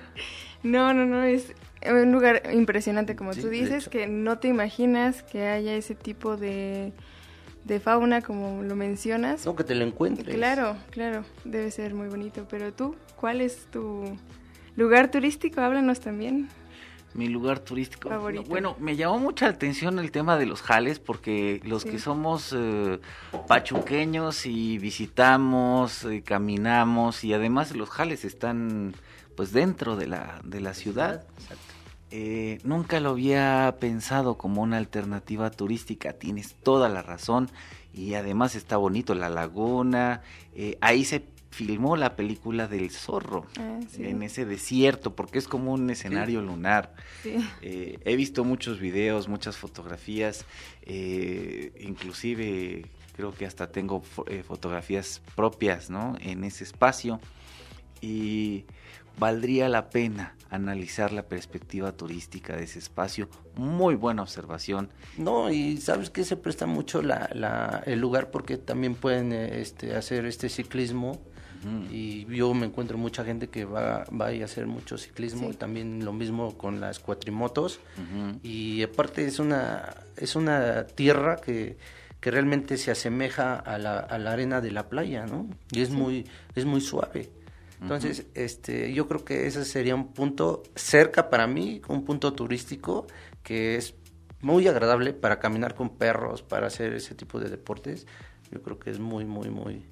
No, 0.64 0.94
no, 0.94 1.06
no, 1.06 1.24
es 1.24 1.54
un 1.88 2.12
lugar 2.12 2.42
impresionante, 2.54 3.16
como 3.16 3.34
tú 3.34 3.50
dices, 3.50 3.88
que 3.90 4.08
no 4.08 4.40
te 4.40 4.48
imaginas 4.48 5.24
que 5.24 5.48
haya 5.48 5.76
ese 5.76 5.94
tipo 5.96 6.38
de, 6.38 6.92
de 7.64 7.80
fauna, 7.80 8.22
como 8.22 8.64
lo 8.64 8.76
mencionas. 8.76 9.46
No, 9.46 9.56
que 9.56 9.64
te 9.64 9.76
lo 9.76 9.86
encuentres. 9.86 10.36
Claro, 10.36 10.76
claro, 10.90 11.24
debe 11.44 11.70
ser 11.72 11.94
muy 11.94 12.08
bonito. 12.08 12.48
Pero 12.50 12.74
tú, 12.74 12.96
¿cuál 13.16 13.42
es 13.42 13.68
tu 13.72 14.18
lugar 14.76 15.12
turístico? 15.12 15.62
Háblanos 15.62 16.00
también 16.00 16.50
mi 17.16 17.30
lugar 17.30 17.60
turístico. 17.60 18.10
Bueno, 18.48 18.76
me 18.80 18.96
llamó 18.96 19.20
mucha 19.20 19.48
atención 19.48 20.00
el 20.00 20.12
tema 20.12 20.38
de 20.38 20.46
los 20.46 20.62
jales 20.62 21.00
porque 21.00 21.62
los 21.64 21.86
que 21.86 21.98
somos 21.98 22.54
eh, 22.56 23.00
pachuqueños 23.48 24.46
y 24.46 24.78
visitamos, 24.78 26.04
eh, 26.04 26.22
caminamos 26.24 27.24
y 27.24 27.34
además 27.34 27.76
los 27.76 27.90
jales 27.90 28.26
están 28.26 28.96
pues 29.36 29.54
dentro 29.54 29.96
de 29.96 30.08
la, 30.08 30.42
de 30.44 30.60
la 30.60 30.74
ciudad. 30.74 31.26
Eh, 32.12 32.60
nunca 32.64 33.00
lo 33.00 33.12
había 33.12 33.78
pensado 33.80 34.38
como 34.38 34.62
una 34.62 34.78
alternativa 34.78 35.50
turística, 35.52 36.14
tienes 36.14 36.54
toda 36.56 36.90
la 36.90 37.02
razón 37.02 37.50
y 37.94 38.16
además 38.16 38.56
está 38.56 38.78
bonito 38.78 39.16
la 39.16 39.30
laguna, 39.30 40.22
ahí 40.82 41.06
se 41.06 41.24
filmó 41.56 41.96
la 41.96 42.18
película 42.18 42.68
del 42.68 42.92
zorro 42.92 43.46
ah, 43.58 43.80
en 43.98 44.24
ese 44.24 44.46
desierto, 44.46 45.16
porque 45.16 45.40
es 45.40 45.48
como 45.48 45.72
un 45.72 45.90
escenario 45.90 46.42
lunar. 46.42 46.94
Eh, 47.62 47.98
he 48.04 48.16
visto 48.18 48.44
muchos 48.44 48.82
videos, 48.82 49.30
muchas 49.30 49.56
fotografías, 49.56 50.46
eh, 50.82 51.72
inclusive 51.80 52.92
creo 53.16 53.34
que 53.34 53.46
hasta 53.46 53.72
tengo 53.72 54.04
eh, 54.28 54.44
fotografías 54.46 55.22
propias 55.36 55.90
¿no? 55.90 56.18
en 56.20 56.44
ese 56.44 56.66
espacio 56.66 57.22
y 58.02 58.66
valdría 59.18 59.70
la 59.70 59.90
pena 59.90 60.36
analizar 60.50 61.14
la 61.14 61.24
perspectiva 61.24 61.94
turística 61.94 62.58
de 62.58 62.66
ese 62.66 62.80
espacio. 62.80 63.30
Muy 63.56 63.96
buena 63.96 64.24
observación. 64.24 64.90
No, 65.18 65.50
y 65.50 65.78
sabes 65.78 66.10
que 66.10 66.26
se 66.26 66.36
presta 66.36 66.66
mucho 66.66 67.02
la, 67.02 67.30
la, 67.34 67.82
el 67.86 68.02
lugar 68.02 68.30
porque 68.30 68.58
también 68.58 68.96
pueden 68.96 69.32
este, 69.32 69.96
hacer 69.96 70.26
este 70.26 70.50
ciclismo 70.50 71.22
y 71.92 72.26
yo 72.36 72.54
me 72.54 72.66
encuentro 72.66 72.98
mucha 72.98 73.24
gente 73.24 73.48
que 73.48 73.66
va, 73.66 74.06
va 74.06 74.28
a 74.28 74.44
hacer 74.44 74.68
mucho 74.68 74.98
ciclismo 74.98 75.50
y 75.50 75.54
también 75.54 76.06
lo 76.06 76.14
mismo 76.14 76.58
con 76.58 76.80
las 76.80 77.00
cuatrimotos. 77.00 77.80
Y 78.44 78.84
aparte 78.84 79.26
es 79.26 79.40
una 79.40 79.96
es 80.18 80.36
una 80.36 80.86
tierra 80.86 81.38
que, 81.38 81.78
que 82.20 82.32
realmente 82.32 82.78
se 82.78 82.92
asemeja 82.92 83.56
a 83.56 83.78
la, 83.78 84.00
a 84.00 84.18
la 84.18 84.32
arena 84.32 84.62
de 84.62 84.72
la 84.72 84.90
playa 84.90 85.26
no 85.26 85.48
y 85.72 85.82
es 85.82 85.90
muy 85.90 86.26
es 86.56 86.66
muy 86.66 86.82
suave. 86.82 87.30
Entonces 87.82 88.28
este 88.34 88.94
yo 88.94 89.08
creo 89.08 89.26
que 89.26 89.48
ese 89.48 89.66
sería 89.66 89.96
un 89.96 90.14
punto 90.14 90.64
cerca 90.76 91.30
para 91.30 91.48
mí 91.48 91.82
un 91.88 92.06
punto 92.06 92.34
turístico 92.34 93.08
que 93.44 93.76
es 93.76 93.96
muy 94.42 94.68
agradable 94.68 95.14
para 95.14 95.40
caminar 95.40 95.74
con 95.74 95.98
perros, 95.98 96.44
para 96.44 96.68
hacer 96.68 96.94
ese 96.94 97.16
tipo 97.16 97.40
de 97.40 97.50
deportes. 97.50 98.06
Yo 98.52 98.62
creo 98.62 98.78
que 98.78 98.92
es 98.92 99.00
muy, 99.00 99.26
muy, 99.26 99.50
muy, 99.50 99.86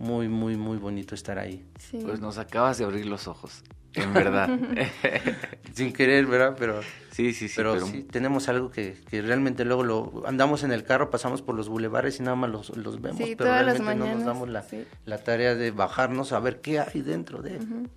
muy, 0.00 0.28
muy, 0.28 0.56
muy 0.56 0.78
bonito 0.78 1.14
estar 1.14 1.38
ahí. 1.38 1.64
Pues 1.92 2.20
nos 2.20 2.38
acabas 2.38 2.78
de 2.78 2.84
abrir 2.84 3.04
los 3.06 3.28
ojos, 3.28 3.62
en 3.92 4.12
verdad. 4.14 4.48
Sin 5.74 5.92
querer, 5.92 6.26
¿verdad? 6.26 6.56
Pero 6.58 6.80
sí, 7.12 7.34
sí, 7.34 7.48
sí. 7.48 7.54
Pero, 7.54 7.78
sí, 7.86 8.02
tenemos 8.10 8.48
algo 8.48 8.70
que, 8.70 8.96
que, 9.08 9.20
realmente 9.20 9.64
luego 9.66 9.84
lo 9.84 10.22
andamos 10.26 10.64
en 10.64 10.72
el 10.72 10.84
carro, 10.84 11.10
pasamos 11.10 11.42
por 11.42 11.54
los 11.54 11.68
bulevares 11.68 12.18
y 12.18 12.22
nada 12.22 12.34
más 12.34 12.50
los, 12.50 12.76
los 12.76 13.00
vemos, 13.00 13.20
pero 13.36 13.50
realmente 13.50 13.94
no 13.94 14.06
nos 14.06 14.24
damos 14.24 14.48
la, 14.48 14.64
la, 15.04 15.18
tarea 15.18 15.54
de 15.54 15.70
bajarnos 15.70 16.32
a 16.32 16.40
ver 16.40 16.62
qué 16.62 16.80
hay 16.80 17.02
dentro 17.02 17.42
de 17.42 17.56
él. 17.56 17.90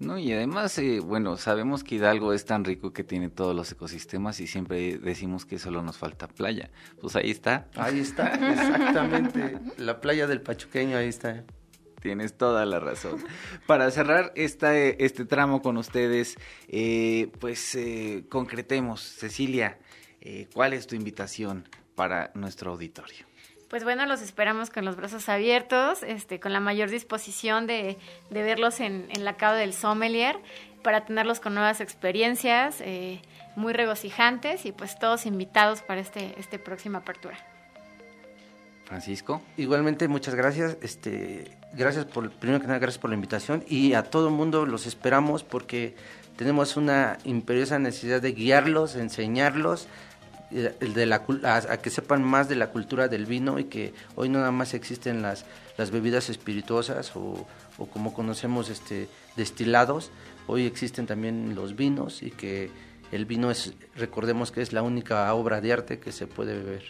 No, 0.00 0.18
y 0.18 0.32
además, 0.32 0.76
eh, 0.78 1.00
bueno, 1.00 1.36
sabemos 1.36 1.84
que 1.84 1.96
Hidalgo 1.96 2.32
es 2.32 2.44
tan 2.44 2.64
rico 2.64 2.92
que 2.92 3.04
tiene 3.04 3.30
todos 3.30 3.54
los 3.54 3.70
ecosistemas 3.70 4.40
y 4.40 4.46
siempre 4.46 4.98
decimos 4.98 5.46
que 5.46 5.58
solo 5.58 5.82
nos 5.82 5.96
falta 5.98 6.26
playa. 6.26 6.70
Pues 7.00 7.16
ahí 7.16 7.30
está. 7.30 7.68
Ahí 7.76 8.00
está, 8.00 8.34
exactamente. 8.52 9.58
La 9.78 10.00
playa 10.00 10.26
del 10.26 10.40
Pachuqueño, 10.40 10.96
ahí 10.96 11.08
está. 11.08 11.44
Tienes 12.00 12.36
toda 12.36 12.66
la 12.66 12.80
razón. 12.80 13.24
Para 13.66 13.90
cerrar 13.90 14.32
esta, 14.34 14.76
este 14.76 15.24
tramo 15.24 15.62
con 15.62 15.76
ustedes, 15.78 16.36
eh, 16.68 17.30
pues 17.38 17.74
eh, 17.76 18.24
concretemos, 18.28 19.00
Cecilia, 19.00 19.78
¿cuál 20.52 20.72
es 20.72 20.86
tu 20.86 20.96
invitación 20.96 21.68
para 21.94 22.30
nuestro 22.34 22.72
auditorio? 22.72 23.26
Pues 23.68 23.82
bueno, 23.84 24.06
los 24.06 24.22
esperamos 24.22 24.70
con 24.70 24.84
los 24.84 24.96
brazos 24.96 25.28
abiertos, 25.28 26.02
este, 26.02 26.38
con 26.38 26.52
la 26.52 26.60
mayor 26.60 26.90
disposición 26.90 27.66
de, 27.66 27.98
verlos 28.30 28.80
en, 28.80 29.08
la 29.18 29.36
cava 29.36 29.56
del 29.56 29.72
sommelier, 29.72 30.36
para 30.82 31.04
tenerlos 31.04 31.40
con 31.40 31.54
nuevas 31.54 31.80
experiencias, 31.80 32.80
eh, 32.80 33.20
muy 33.56 33.72
regocijantes 33.72 34.66
y 34.66 34.72
pues 34.72 34.98
todos 34.98 35.26
invitados 35.26 35.82
para 35.82 36.00
este, 36.00 36.34
este 36.38 36.58
próxima 36.58 36.98
apertura. 36.98 37.38
Francisco. 38.84 39.40
Igualmente, 39.56 40.08
muchas 40.08 40.34
gracias. 40.34 40.76
Este, 40.82 41.56
gracias 41.72 42.04
por, 42.04 42.30
primero 42.30 42.60
que 42.60 42.66
nada, 42.66 42.78
gracias 42.78 43.00
por 43.00 43.10
la 43.10 43.16
invitación 43.16 43.64
y 43.66 43.94
a 43.94 44.02
todo 44.04 44.28
el 44.28 44.34
mundo 44.34 44.66
los 44.66 44.86
esperamos 44.86 45.42
porque 45.42 45.96
tenemos 46.36 46.76
una 46.76 47.18
imperiosa 47.24 47.78
necesidad 47.78 48.20
de 48.20 48.32
guiarlos, 48.32 48.96
enseñarlos 48.96 49.88
de 50.54 51.06
la, 51.06 51.24
a, 51.42 51.76
que 51.78 51.90
sepan 51.90 52.22
más 52.22 52.48
de 52.48 52.54
la 52.54 52.70
cultura 52.70 53.08
del 53.08 53.26
vino 53.26 53.58
y 53.58 53.64
que 53.64 53.92
hoy 54.14 54.28
no 54.28 54.38
nada 54.38 54.52
más 54.52 54.72
existen 54.72 55.20
las, 55.20 55.44
las 55.76 55.90
bebidas 55.90 56.30
espirituosas 56.30 57.12
o, 57.16 57.46
como 57.92 58.14
conocemos 58.14 58.70
este 58.70 59.08
destilados, 59.36 60.12
hoy 60.46 60.66
existen 60.66 61.06
también 61.06 61.56
los 61.56 61.74
vinos 61.74 62.22
y 62.22 62.30
que 62.30 62.70
el 63.10 63.26
vino 63.26 63.50
es, 63.50 63.74
recordemos 63.96 64.52
que 64.52 64.62
es 64.62 64.72
la 64.72 64.82
única 64.82 65.32
obra 65.34 65.60
de 65.60 65.72
arte 65.72 65.98
que 65.98 66.12
se 66.12 66.26
puede 66.28 66.54
beber. 66.54 66.84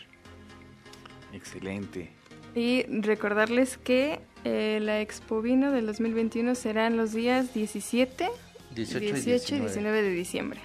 Excelente. 1.32 2.12
Y 2.54 2.84
recordarles 3.00 3.78
que 3.78 4.20
eh, 4.44 4.78
la 4.80 5.00
Expo 5.00 5.40
Vino 5.40 5.72
del 5.72 5.86
2021 5.86 6.54
serán 6.54 6.96
los 6.96 7.12
días 7.12 7.54
17, 7.54 8.28
18, 8.74 9.56
y 9.56 9.60
19 9.60 10.02
de 10.02 10.10
diciembre. 10.10 10.60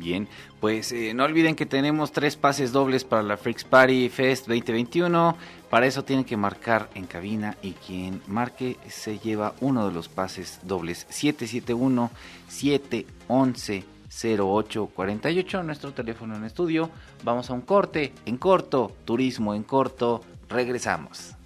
Bien, 0.00 0.28
pues 0.60 0.92
eh, 0.92 1.12
no 1.12 1.24
olviden 1.24 1.54
que 1.54 1.66
tenemos 1.66 2.10
tres 2.10 2.34
pases 2.34 2.72
dobles 2.72 3.04
para 3.04 3.22
la 3.22 3.36
Freaks 3.36 3.64
Party 3.64 4.08
Fest 4.08 4.46
2021. 4.46 5.36
Para 5.68 5.84
eso 5.84 6.04
tienen 6.04 6.24
que 6.24 6.38
marcar 6.38 6.88
en 6.94 7.04
cabina 7.04 7.58
y 7.60 7.72
quien 7.72 8.22
marque 8.26 8.78
se 8.88 9.18
lleva 9.18 9.54
uno 9.60 9.86
de 9.86 9.92
los 9.92 10.08
pases 10.08 10.58
dobles 10.62 11.06
771 11.10 12.10
711 12.48 13.84
0848, 14.10 15.62
nuestro 15.64 15.92
teléfono 15.92 16.34
en 16.34 16.44
estudio. 16.44 16.88
Vamos 17.22 17.50
a 17.50 17.52
un 17.52 17.60
corte 17.60 18.14
en 18.24 18.38
corto, 18.38 18.96
turismo 19.04 19.54
en 19.54 19.64
corto. 19.64 20.22
Regresamos. 20.48 21.36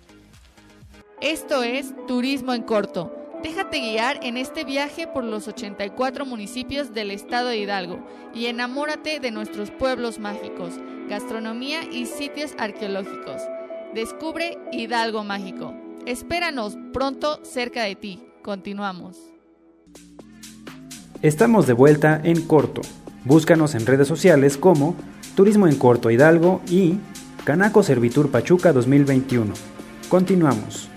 Esto 1.21 1.65
es 1.65 1.93
Turismo 2.07 2.55
en 2.55 2.63
corto 2.63 3.24
Déjate 3.45 3.79
guiar 3.79 4.21
en 4.23 4.39
este 4.39 4.65
viaje 4.65 5.07
por 5.07 5.23
los 5.23 5.49
84 5.49 6.25
municipios 6.25 6.95
del 6.95 7.11
estado 7.11 7.51
de 7.51 7.59
Hidalgo 7.59 7.99
y 8.35 8.47
enamórate 8.47 9.21
de 9.21 9.31
nuestros 9.31 9.71
pueblos 9.71 10.19
mágicos, 10.19 10.73
gastronomía 11.11 11.81
y 11.85 12.07
sitios 12.07 12.55
arqueológicos. 12.57 13.43
Descubre 13.95 14.57
Hidalgo 14.73 15.25
Mágico. 15.25 15.75
Espéranos 16.07 16.79
pronto 16.95 17.39
cerca 17.45 17.83
de 17.83 17.97
ti. 17.97 18.27
Continuamos. 18.43 19.19
Estamos 21.21 21.67
de 21.67 21.75
vuelta 21.75 22.19
en 22.25 22.41
corto. 22.47 22.81
Búscanos 23.27 23.75
en 23.75 23.85
redes 23.85 24.09
sociales 24.09 24.57
como 24.57 24.97
Turismo 25.37 25.67
en 25.67 25.77
Corto 25.77 26.11
Hidalgo 26.11 26.63
y 26.67 26.95
Canaco 27.45 27.83
Servitur 27.83 28.31
Pachuca 28.31 28.73
2021. 28.73 29.53
Continuamos. 30.09 30.89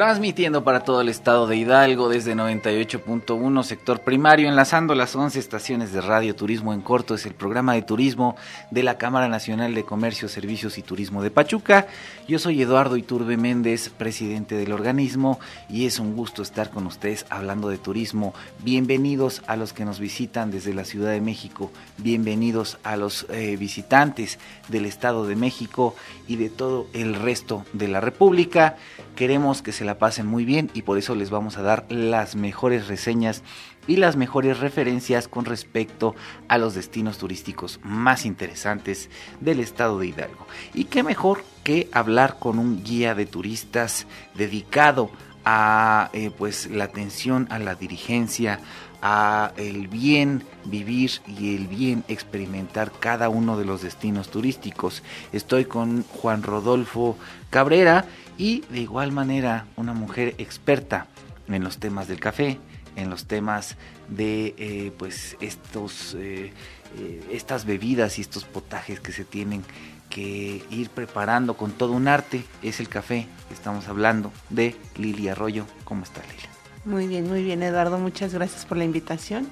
Transmitiendo 0.00 0.64
para 0.64 0.80
todo 0.80 1.02
el 1.02 1.10
estado 1.10 1.46
de 1.46 1.58
Hidalgo 1.58 2.08
desde 2.08 2.34
98.1 2.34 3.62
sector 3.64 4.00
primario, 4.00 4.48
enlazando 4.48 4.94
las 4.94 5.14
11 5.14 5.38
estaciones 5.38 5.92
de 5.92 6.00
radio 6.00 6.34
Turismo 6.34 6.72
en 6.72 6.80
Corto, 6.80 7.14
es 7.14 7.26
el 7.26 7.34
programa 7.34 7.74
de 7.74 7.82
turismo 7.82 8.34
de 8.70 8.82
la 8.82 8.96
Cámara 8.96 9.28
Nacional 9.28 9.74
de 9.74 9.84
Comercio, 9.84 10.30
Servicios 10.30 10.78
y 10.78 10.82
Turismo 10.82 11.22
de 11.22 11.30
Pachuca. 11.30 11.86
Yo 12.26 12.38
soy 12.38 12.62
Eduardo 12.62 12.96
Iturbe 12.96 13.36
Méndez, 13.36 13.90
presidente 13.90 14.54
del 14.54 14.72
organismo, 14.72 15.38
y 15.68 15.84
es 15.84 15.98
un 15.98 16.16
gusto 16.16 16.40
estar 16.40 16.70
con 16.70 16.86
ustedes 16.86 17.26
hablando 17.28 17.68
de 17.68 17.76
turismo. 17.76 18.32
Bienvenidos 18.64 19.42
a 19.48 19.56
los 19.56 19.74
que 19.74 19.84
nos 19.84 20.00
visitan 20.00 20.50
desde 20.50 20.72
la 20.72 20.86
Ciudad 20.86 21.10
de 21.10 21.20
México, 21.20 21.70
bienvenidos 21.98 22.78
a 22.84 22.96
los 22.96 23.26
eh, 23.28 23.58
visitantes 23.58 24.38
del 24.68 24.86
Estado 24.86 25.26
de 25.26 25.36
México 25.36 25.94
y 26.26 26.36
de 26.36 26.48
todo 26.48 26.86
el 26.94 27.16
resto 27.16 27.66
de 27.74 27.88
la 27.88 28.00
República. 28.00 28.76
Queremos 29.14 29.60
que 29.60 29.72
se 29.72 29.89
pasen 29.98 30.26
muy 30.26 30.44
bien 30.44 30.70
y 30.74 30.82
por 30.82 30.98
eso 30.98 31.14
les 31.14 31.30
vamos 31.30 31.56
a 31.56 31.62
dar 31.62 31.86
las 31.88 32.36
mejores 32.36 32.88
reseñas 32.88 33.42
y 33.86 33.96
las 33.96 34.16
mejores 34.16 34.60
referencias 34.60 35.28
con 35.28 35.44
respecto 35.44 36.14
a 36.48 36.58
los 36.58 36.74
destinos 36.74 37.18
turísticos 37.18 37.80
más 37.82 38.26
interesantes 38.26 39.10
del 39.40 39.60
estado 39.60 39.98
de 39.98 40.08
Hidalgo. 40.08 40.46
Y 40.74 40.84
qué 40.84 41.02
mejor 41.02 41.44
que 41.64 41.88
hablar 41.92 42.38
con 42.38 42.58
un 42.58 42.82
guía 42.82 43.14
de 43.14 43.26
turistas 43.26 44.06
dedicado 44.34 45.10
a 45.44 46.10
eh, 46.12 46.30
pues 46.36 46.70
la 46.70 46.84
atención 46.84 47.48
a 47.50 47.58
la 47.58 47.74
dirigencia, 47.74 48.60
a 49.02 49.52
el 49.56 49.88
bien 49.88 50.44
vivir 50.64 51.12
y 51.26 51.56
el 51.56 51.66
bien 51.66 52.04
experimentar 52.08 52.92
cada 52.92 53.28
uno 53.28 53.58
de 53.58 53.64
los 53.64 53.82
destinos 53.82 54.30
turísticos. 54.30 55.02
Estoy 55.32 55.64
con 55.64 56.04
Juan 56.04 56.42
Rodolfo 56.42 57.16
Cabrera 57.48 58.04
y 58.40 58.64
de 58.70 58.80
igual 58.80 59.12
manera 59.12 59.66
una 59.76 59.92
mujer 59.92 60.34
experta 60.38 61.06
en 61.46 61.62
los 61.62 61.76
temas 61.76 62.08
del 62.08 62.20
café, 62.20 62.58
en 62.96 63.10
los 63.10 63.26
temas 63.26 63.76
de 64.08 64.54
eh, 64.56 64.92
pues 64.96 65.36
estos 65.42 66.14
eh, 66.18 66.50
eh, 66.98 67.22
estas 67.30 67.66
bebidas 67.66 68.18
y 68.18 68.22
estos 68.22 68.44
potajes 68.44 68.98
que 68.98 69.12
se 69.12 69.26
tienen 69.26 69.62
que 70.08 70.64
ir 70.70 70.88
preparando 70.88 71.54
con 71.54 71.72
todo 71.72 71.92
un 71.92 72.08
arte 72.08 72.42
es 72.62 72.80
el 72.80 72.88
café. 72.88 73.26
Estamos 73.52 73.88
hablando 73.88 74.32
de 74.48 74.74
Lili 74.96 75.28
Arroyo. 75.28 75.66
Cómo 75.84 76.04
está 76.04 76.22
Lili 76.22 76.48
muy 76.86 77.08
bien 77.08 77.28
muy 77.28 77.44
bien 77.44 77.62
Eduardo. 77.62 77.98
Muchas 77.98 78.32
gracias 78.32 78.64
por 78.64 78.78
la 78.78 78.84
invitación 78.84 79.46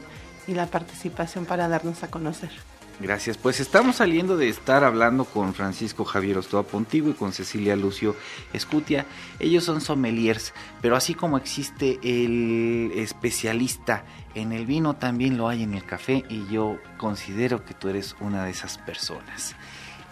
y 0.46 0.54
la 0.54 0.64
participación 0.64 1.44
para 1.44 1.68
darnos 1.68 2.02
a 2.04 2.08
conocer 2.08 2.50
Gracias. 3.00 3.38
Pues 3.38 3.60
estamos 3.60 3.96
saliendo 3.96 4.36
de 4.36 4.48
estar 4.48 4.82
hablando 4.82 5.24
con 5.24 5.54
Francisco 5.54 6.04
Javier 6.04 6.38
Ostoa 6.38 6.64
Pontigo 6.64 7.08
y 7.10 7.12
con 7.12 7.32
Cecilia 7.32 7.76
Lucio 7.76 8.16
Escutia. 8.52 9.06
Ellos 9.38 9.62
son 9.62 9.80
sommeliers, 9.80 10.52
pero 10.82 10.96
así 10.96 11.14
como 11.14 11.36
existe 11.36 12.00
el 12.02 12.90
especialista 12.96 14.04
en 14.34 14.52
el 14.52 14.66
vino, 14.66 14.96
también 14.96 15.36
lo 15.36 15.48
hay 15.48 15.62
en 15.62 15.74
el 15.74 15.84
café 15.84 16.24
y 16.28 16.48
yo 16.48 16.78
considero 16.96 17.64
que 17.64 17.72
tú 17.72 17.88
eres 17.88 18.16
una 18.18 18.44
de 18.44 18.50
esas 18.50 18.78
personas. 18.78 19.54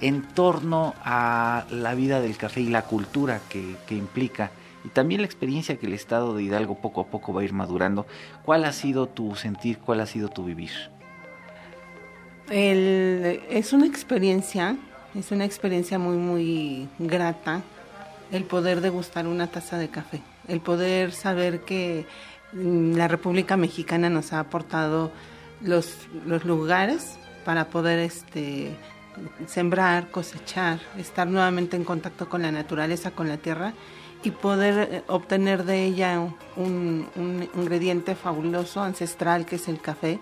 En 0.01 0.23
torno 0.23 0.95
a 1.03 1.67
la 1.71 1.95
vida 1.97 2.21
del 2.21 2.37
café 2.37 2.61
y 2.61 2.69
la 2.69 2.83
cultura 2.83 3.41
que, 3.49 3.77
que 3.89 3.97
implica, 3.97 4.53
y 4.85 4.91
también 4.91 5.23
la 5.23 5.27
experiencia 5.27 5.77
que 5.77 5.87
el 5.87 5.95
estado 5.95 6.37
de 6.37 6.45
Hidalgo 6.45 6.81
poco 6.81 7.01
a 7.01 7.07
poco 7.07 7.33
va 7.35 7.41
a 7.41 7.45
ir 7.45 7.53
madurando, 7.53 8.07
¿cuál 8.45 8.65
ha 8.65 8.73
sido 8.73 9.09
tu 9.09 9.35
sentir, 9.35 9.79
cuál 9.79 10.01
ha 10.01 10.07
sido 10.07 10.29
tu 10.29 10.45
vivir? 10.45 10.96
El, 12.51 13.41
es 13.51 13.73
una 13.73 13.87
experiencia, 13.87 14.77
es 15.15 15.31
una 15.33 15.45
experiencia 15.45 15.99
muy, 15.99 16.17
muy 16.17 16.89
grata 16.99 17.63
el 18.31 18.45
poder 18.45 18.81
degustar 18.81 19.27
una 19.27 19.49
taza 19.49 19.79
de 19.79 19.89
café, 19.89 20.21
el 20.49 20.61
poder 20.61 21.13
saber 21.13 21.61
que 21.61 22.07
mm, 22.53 22.95
la 22.95 23.09
República 23.09 23.57
Mexicana 23.57 24.11
nos 24.11 24.33
ha 24.33 24.41
aportado 24.41 25.11
los, 25.61 25.97
los 26.27 26.45
lugares 26.45 27.19
para 27.45 27.69
poder 27.69 27.99
este, 27.99 28.77
sembrar, 29.47 30.11
cosechar, 30.11 30.81
estar 30.99 31.27
nuevamente 31.27 31.77
en 31.77 31.85
contacto 31.85 32.29
con 32.29 32.43
la 32.43 32.53
naturaleza, 32.53 33.11
con 33.11 33.29
la 33.29 33.37
tierra 33.39 33.73
y 34.23 34.31
poder 34.31 34.89
eh, 34.91 35.03
obtener 35.07 35.65
de 35.65 35.85
ella 35.85 36.21
un, 36.57 37.09
un 37.17 37.49
ingrediente 37.55 38.15
fabuloso, 38.15 38.83
ancestral, 38.83 39.47
que 39.47 39.57
es 39.57 39.69
el 39.69 39.81
café, 39.81 40.19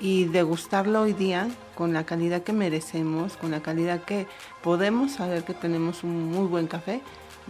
y 0.00 0.24
degustarlo 0.24 1.02
hoy 1.02 1.12
día 1.12 1.48
con 1.74 1.92
la 1.92 2.04
calidad 2.04 2.42
que 2.42 2.52
merecemos, 2.52 3.36
con 3.36 3.50
la 3.50 3.60
calidad 3.60 4.02
que 4.02 4.26
podemos 4.62 5.12
saber 5.12 5.44
que 5.44 5.54
tenemos 5.54 6.02
un 6.02 6.30
muy 6.32 6.46
buen 6.46 6.66
café, 6.66 7.02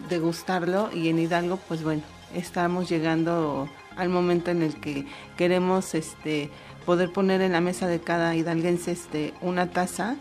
degustarlo 0.09 0.91
y 0.93 1.09
en 1.09 1.19
Hidalgo, 1.19 1.59
pues 1.69 1.83
bueno, 1.83 2.03
estamos 2.35 2.89
llegando 2.89 3.69
al 3.97 4.09
momento 4.09 4.51
en 4.51 4.63
el 4.63 4.75
que 4.81 5.07
queremos 5.37 5.95
este 5.95 6.51
poder 6.87 7.13
poner 7.13 7.41
en 7.41 7.53
la 7.53 7.61
mesa 7.61 7.87
de 7.87 8.01
cada 8.01 8.35
hidalguense 8.35 8.93
este 8.93 9.35
una 9.41 9.71
taza 9.71 10.17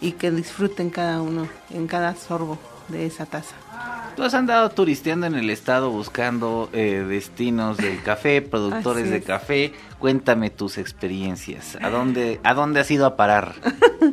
y 0.00 0.12
que 0.12 0.30
disfruten 0.30 0.90
cada 0.90 1.22
uno 1.22 1.48
en 1.70 1.86
cada 1.86 2.14
sorbo 2.14 2.58
de 2.88 3.06
esa 3.06 3.26
taza. 3.26 3.54
Tú 4.16 4.24
has 4.24 4.34
andado 4.34 4.68
turisteando 4.70 5.26
en 5.26 5.34
el 5.34 5.48
estado 5.48 5.90
buscando 5.90 6.68
eh, 6.72 7.04
destinos 7.08 7.78
del 7.78 8.02
café, 8.02 8.42
productores 8.42 9.08
de 9.08 9.22
café. 9.22 9.72
Cuéntame 9.98 10.50
tus 10.50 10.78
experiencias. 10.78 11.78
¿A 11.80 11.88
dónde, 11.88 12.40
a 12.42 12.52
dónde 12.52 12.80
has 12.80 12.90
ido 12.90 13.06
a 13.06 13.16
parar? 13.16 13.54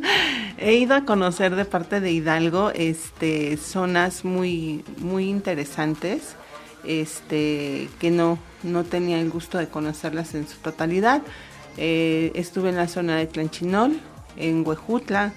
He 0.58 0.74
ido 0.74 0.94
a 0.94 1.04
conocer 1.04 1.56
de 1.56 1.64
parte 1.64 2.00
de 2.00 2.10
Hidalgo 2.10 2.70
este, 2.70 3.56
zonas 3.58 4.24
muy, 4.24 4.84
muy 4.98 5.28
interesantes 5.28 6.36
este, 6.84 7.88
que 7.98 8.10
no, 8.10 8.38
no 8.62 8.84
tenía 8.84 9.20
el 9.20 9.30
gusto 9.30 9.58
de 9.58 9.68
conocerlas 9.68 10.34
en 10.34 10.48
su 10.48 10.56
totalidad. 10.58 11.22
Eh, 11.76 12.32
estuve 12.34 12.70
en 12.70 12.76
la 12.76 12.88
zona 12.88 13.16
de 13.16 13.26
Tlanchinol, 13.26 14.00
en 14.36 14.66
Huejutla, 14.66 15.32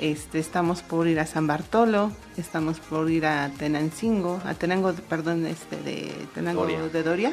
este, 0.00 0.38
estamos 0.38 0.82
por 0.82 1.06
ir 1.06 1.20
a 1.20 1.26
San 1.26 1.46
Bartolo, 1.46 2.10
estamos 2.36 2.80
por 2.80 3.10
ir 3.10 3.26
a 3.26 3.50
Tenancingo, 3.50 4.40
a 4.44 4.54
Tenango, 4.54 4.92
perdón, 5.08 5.46
este, 5.46 5.76
de 5.76 6.12
Tenango 6.34 6.66
de 6.66 7.02
Doria, 7.02 7.32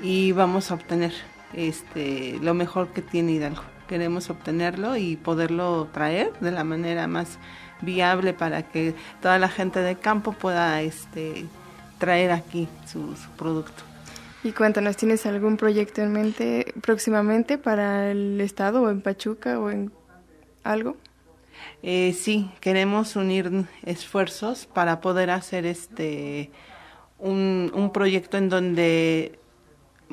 y 0.00 0.32
vamos 0.32 0.70
a 0.70 0.74
obtener 0.74 1.12
este, 1.52 2.38
lo 2.40 2.54
mejor 2.54 2.88
que 2.88 3.02
tiene 3.02 3.32
Hidalgo. 3.32 3.62
Queremos 3.88 4.30
obtenerlo 4.30 4.96
y 4.96 5.16
poderlo 5.16 5.88
traer 5.92 6.32
de 6.40 6.50
la 6.50 6.64
manera 6.64 7.06
más 7.06 7.38
viable 7.82 8.32
para 8.32 8.62
que 8.62 8.94
toda 9.20 9.38
la 9.38 9.48
gente 9.48 9.80
de 9.80 9.96
campo 9.96 10.32
pueda 10.32 10.80
este, 10.80 11.44
traer 11.98 12.32
aquí 12.32 12.66
su, 12.86 13.14
su 13.14 13.30
producto. 13.36 13.82
Y 14.42 14.52
cuéntanos, 14.52 14.96
¿tienes 14.96 15.24
algún 15.26 15.56
proyecto 15.56 16.02
en 16.02 16.12
mente 16.12 16.74
próximamente 16.82 17.56
para 17.56 18.10
el 18.10 18.40
estado 18.40 18.82
o 18.82 18.90
en 18.90 19.00
Pachuca 19.00 19.58
o 19.58 19.70
en 19.70 19.90
algo? 20.62 20.96
Eh, 21.82 22.14
sí, 22.18 22.50
queremos 22.60 23.16
unir 23.16 23.66
esfuerzos 23.84 24.66
para 24.66 25.00
poder 25.00 25.30
hacer 25.30 25.66
este 25.66 26.50
un, 27.18 27.70
un 27.74 27.92
proyecto 27.92 28.36
en 28.36 28.48
donde 28.48 29.38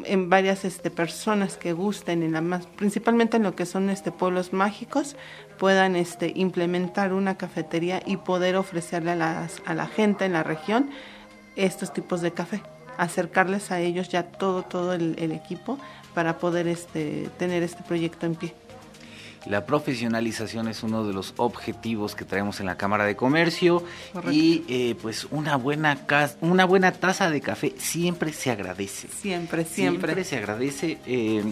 en 0.06 0.30
varias 0.30 0.66
este, 0.66 0.90
personas 0.90 1.58
que 1.58 1.74
gusten, 1.74 2.24
en 2.24 2.32
la 2.32 2.42
más, 2.42 2.66
principalmente 2.66 3.38
en 3.38 3.44
lo 3.44 3.56
que 3.56 3.66
son 3.66 3.90
este, 3.90 4.12
pueblos 4.12 4.54
mágicos, 4.54 5.16
puedan 5.58 5.96
este, 5.96 6.32
implementar 6.36 7.14
una 7.14 7.38
cafetería 7.38 8.02
y 8.06 8.18
poder 8.18 8.56
ofrecerle 8.56 9.12
a, 9.12 9.16
las, 9.16 9.62
a 9.66 9.74
la 9.74 9.88
gente 9.88 10.26
en 10.26 10.34
la 10.34 10.44
región 10.44 10.90
estos 11.56 11.94
tipos 11.94 12.22
de 12.22 12.32
café, 12.32 12.62
acercarles 12.98 13.72
a 13.72 13.80
ellos 13.82 14.10
ya 14.10 14.24
todo, 14.24 14.64
todo 14.64 14.94
el, 14.94 15.16
el 15.20 15.32
equipo 15.32 15.78
para 16.14 16.38
poder 16.38 16.68
este, 16.68 17.30
tener 17.38 17.64
este 17.64 17.84
proyecto 17.84 18.26
en 18.26 18.36
pie. 18.36 18.54
La 19.46 19.66
profesionalización 19.66 20.68
es 20.68 20.84
uno 20.84 21.06
de 21.06 21.14
los 21.14 21.34
objetivos 21.38 22.16
que 22.16 22.26
traemos 22.26 22.60
en 22.60 22.68
la 22.68 22.78
Cámara 22.78 23.06
de 23.06 23.16
Comercio 23.16 23.84
y 24.30 24.64
eh, 24.68 24.96
pues 25.02 25.28
una 25.32 25.56
buena 25.56 25.98
una 26.42 26.66
buena 26.66 26.92
taza 26.92 27.30
de 27.30 27.42
café 27.42 27.74
siempre 27.78 28.34
se 28.34 28.52
agradece. 28.52 29.08
Siempre, 29.08 29.66
siempre. 29.66 30.14
Siempre 30.14 30.24
se 30.24 30.38
agradece. 30.38 31.00
Eh, 31.06 31.44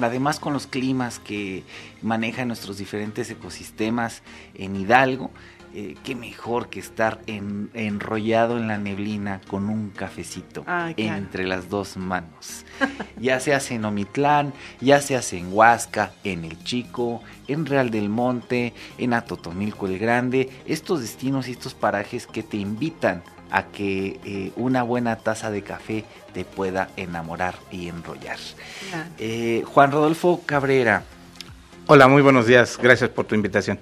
además 0.00 0.40
con 0.40 0.52
los 0.54 0.66
climas 0.66 1.18
que 1.18 1.64
manejan 2.02 2.48
nuestros 2.48 2.78
diferentes 2.78 3.30
ecosistemas 3.30 4.22
en 4.54 4.76
Hidalgo. 4.76 5.30
Eh, 5.76 5.96
qué 6.04 6.14
mejor 6.14 6.68
que 6.68 6.78
estar 6.78 7.18
enrollado 7.26 8.58
en 8.58 8.68
la 8.68 8.78
neblina 8.78 9.40
con 9.48 9.68
un 9.68 9.90
cafecito 9.90 10.62
ah, 10.68 10.92
entre 10.96 11.48
las 11.48 11.68
dos 11.68 11.96
manos. 11.96 12.64
ya 13.20 13.40
se 13.40 13.54
hace 13.54 13.74
en 13.74 13.84
Omitlán, 13.84 14.52
ya 14.80 15.00
se 15.00 15.16
hace 15.16 15.36
en 15.36 15.52
Huasca, 15.52 16.12
en 16.22 16.44
El 16.44 16.62
Chico, 16.62 17.24
en 17.48 17.66
Real 17.66 17.90
del 17.90 18.08
Monte, 18.08 18.72
en 18.98 19.14
Atotonilco 19.14 19.88
el 19.88 19.98
Grande, 19.98 20.48
estos 20.64 21.00
destinos 21.00 21.48
y 21.48 21.52
estos 21.52 21.74
parajes 21.74 22.28
que 22.28 22.44
te 22.44 22.56
invitan 22.56 23.24
a 23.50 23.64
que 23.64 24.20
eh, 24.24 24.52
una 24.54 24.84
buena 24.84 25.16
taza 25.16 25.50
de 25.50 25.62
café 25.62 26.04
te 26.32 26.44
pueda 26.44 26.88
enamorar 26.96 27.56
y 27.72 27.88
enrollar. 27.88 28.38
Eh, 29.18 29.64
Juan 29.66 29.90
Rodolfo 29.90 30.40
Cabrera. 30.46 31.02
Hola, 31.88 32.06
muy 32.06 32.22
buenos 32.22 32.46
días. 32.46 32.78
Gracias 32.80 33.10
por 33.10 33.24
tu 33.24 33.34
invitación. 33.34 33.80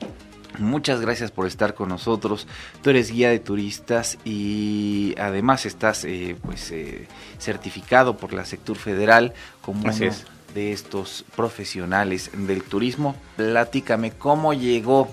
Muchas 0.58 1.00
gracias 1.00 1.30
por 1.30 1.46
estar 1.46 1.74
con 1.74 1.88
nosotros. 1.88 2.46
Tú 2.82 2.90
eres 2.90 3.10
guía 3.10 3.30
de 3.30 3.38
turistas 3.38 4.18
y 4.24 5.14
además 5.18 5.66
estás 5.66 6.04
eh, 6.04 6.36
pues 6.42 6.70
eh, 6.70 7.06
certificado 7.38 8.16
por 8.16 8.32
la 8.32 8.44
Sector 8.44 8.76
Federal 8.76 9.32
como 9.62 9.82
uno 9.82 10.10
de 10.54 10.72
estos 10.72 11.24
profesionales 11.34 12.30
del 12.34 12.62
turismo. 12.62 13.16
Platícame 13.36 14.10
cómo 14.12 14.52
llegó 14.52 15.08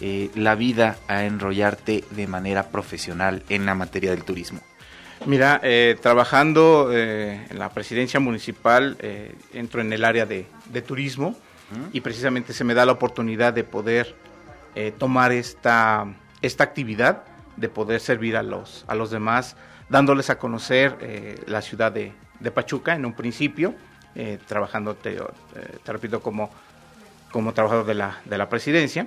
eh, 0.00 0.30
la 0.34 0.54
vida 0.54 0.98
a 1.08 1.24
enrollarte 1.24 2.04
de 2.10 2.26
manera 2.26 2.68
profesional 2.68 3.42
en 3.48 3.64
la 3.64 3.74
materia 3.74 4.10
del 4.10 4.24
turismo. 4.24 4.60
Mira, 5.24 5.62
trabajando 6.00 6.92
en 6.92 7.56
la 7.56 7.68
presidencia 7.68 8.18
municipal, 8.18 8.96
entro 9.52 9.80
en 9.80 9.92
el 9.92 10.04
área 10.04 10.26
de, 10.26 10.46
de 10.72 10.82
turismo 10.82 11.36
y 11.92 12.00
precisamente 12.00 12.52
se 12.52 12.64
me 12.64 12.74
da 12.74 12.84
la 12.84 12.90
oportunidad 12.90 13.52
de 13.52 13.62
poder 13.62 14.16
eh, 14.74 14.92
tomar 14.96 15.32
esta, 15.32 16.06
esta 16.40 16.64
actividad 16.64 17.24
de 17.56 17.68
poder 17.68 18.00
servir 18.00 18.38
a 18.38 18.42
los, 18.42 18.86
a 18.88 18.94
los 18.94 19.10
demás, 19.10 19.54
dándoles 19.90 20.30
a 20.30 20.38
conocer 20.38 20.96
eh, 21.02 21.42
la 21.46 21.60
ciudad 21.60 21.92
de, 21.92 22.14
Pachuca 22.54 22.94
en 22.94 23.04
un 23.04 23.12
principio, 23.12 23.74
eh, 24.14 24.38
trabajando, 24.48 24.96
te, 24.96 25.16
repito, 25.84 26.20
como, 26.20 26.50
como 27.30 27.52
trabajador 27.52 27.86
de 27.86 27.94
la, 27.94 28.18
de 28.24 28.36
la 28.36 28.48
presidencia. 28.48 29.06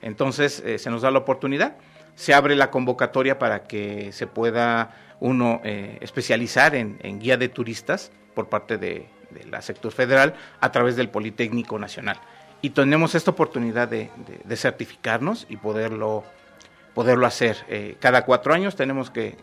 entonces 0.00 0.62
se 0.78 0.90
nos 0.90 1.02
da 1.02 1.10
la 1.10 1.18
oportunidad, 1.18 1.76
se 2.14 2.32
abre 2.32 2.56
la 2.56 2.70
convocatoria 2.70 3.38
para 3.38 3.64
que 3.64 4.12
se 4.12 4.26
pueda 4.26 4.94
uno 5.20 5.60
especializar 5.64 6.74
en, 6.74 7.18
guía 7.18 7.36
de 7.36 7.50
turistas 7.50 8.12
por 8.34 8.48
parte 8.48 8.78
de, 8.78 9.10
de 9.30 9.44
la 9.44 9.60
sector 9.60 9.92
federal 9.92 10.34
a 10.60 10.72
través 10.72 10.96
del 10.96 11.10
Politécnico 11.10 11.78
Nacional 11.78 12.18
y 12.60 12.70
tenemos 12.70 13.14
esta 13.14 13.30
oportunidad 13.30 13.88
de, 13.88 14.10
certificarnos 14.56 15.46
y 15.48 15.56
poderlo, 15.56 16.24
poderlo 16.94 17.26
hacer. 17.26 17.56
Eh, 17.68 17.96
cada 18.00 18.24
cuatro 18.24 18.52
años 18.52 18.74
tenemos 18.74 19.10
que, 19.10 19.36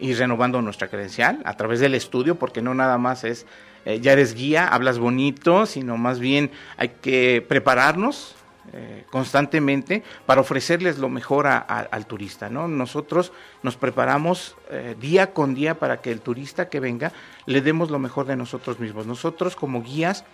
ir 0.00 0.16
renovando 0.16 0.62
nuestra 0.62 0.88
credencial 0.88 1.40
a 1.44 1.54
través 1.54 1.80
del 1.80 1.94
estudio, 1.94 2.36
porque 2.36 2.62
no 2.62 2.74
nada 2.74 2.98
más 2.98 3.24
es, 3.24 3.46
eh, 3.84 4.00
ya 4.00 4.12
eres 4.12 4.34
guía, 4.34 4.68
hablas 4.68 4.98
bonito, 4.98 5.66
sino 5.66 5.96
más 5.96 6.20
bien 6.20 6.52
hay 6.76 6.90
que 7.00 7.44
prepararnos 7.48 8.36
eh, 8.74 9.04
constantemente 9.10 10.04
para 10.26 10.42
ofrecerles 10.42 10.98
lo 10.98 11.08
mejor 11.08 11.46
al 11.48 12.06
turista. 12.06 12.50
¿no? 12.50 12.68
Nosotros 12.68 13.32
nos 13.62 13.76
preparamos 13.76 14.56
día 15.00 15.32
con 15.32 15.54
día 15.54 15.78
para 15.78 16.02
que 16.02 16.12
el 16.12 16.20
turista 16.20 16.68
que 16.68 16.80
venga 16.80 17.12
le 17.46 17.62
demos 17.62 17.90
lo 17.90 17.98
mejor 17.98 18.26
de 18.26 18.36
nosotros 18.36 18.78
mismos. 18.78 19.06
Nosotros 19.06 19.56
como 19.56 19.82
guías 19.82 20.24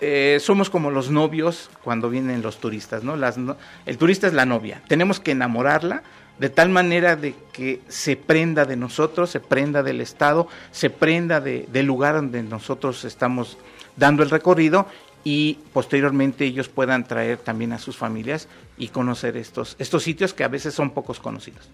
eh, 0.00 0.38
somos 0.40 0.70
como 0.70 0.90
los 0.90 1.10
novios 1.10 1.70
cuando 1.84 2.08
vienen 2.08 2.42
los 2.42 2.58
turistas, 2.58 3.04
¿no? 3.04 3.16
Las, 3.16 3.36
El 3.84 3.98
turista 3.98 4.26
es 4.26 4.32
la 4.32 4.46
novia. 4.46 4.82
Tenemos 4.88 5.20
que 5.20 5.32
enamorarla 5.32 6.02
de 6.38 6.48
tal 6.48 6.70
manera 6.70 7.16
de 7.16 7.34
que 7.52 7.82
se 7.88 8.16
prenda 8.16 8.64
de 8.64 8.76
nosotros, 8.76 9.28
se 9.28 9.40
prenda 9.40 9.82
del 9.82 10.00
Estado, 10.00 10.48
se 10.70 10.88
prenda 10.88 11.40
del 11.40 11.86
lugar 11.86 12.14
donde 12.14 12.42
nosotros 12.42 13.04
estamos 13.04 13.58
dando 13.96 14.22
el 14.22 14.30
recorrido 14.30 14.86
y 15.22 15.58
posteriormente 15.74 16.46
ellos 16.46 16.70
puedan 16.70 17.04
traer 17.06 17.36
también 17.36 17.74
a 17.74 17.78
sus 17.78 17.98
familias 17.98 18.48
y 18.78 18.88
conocer 18.88 19.36
estos, 19.36 19.76
estos 19.78 20.02
sitios 20.02 20.32
que 20.32 20.44
a 20.44 20.48
veces 20.48 20.72
son 20.72 20.92
pocos 20.92 21.20
conocidos. 21.20 21.68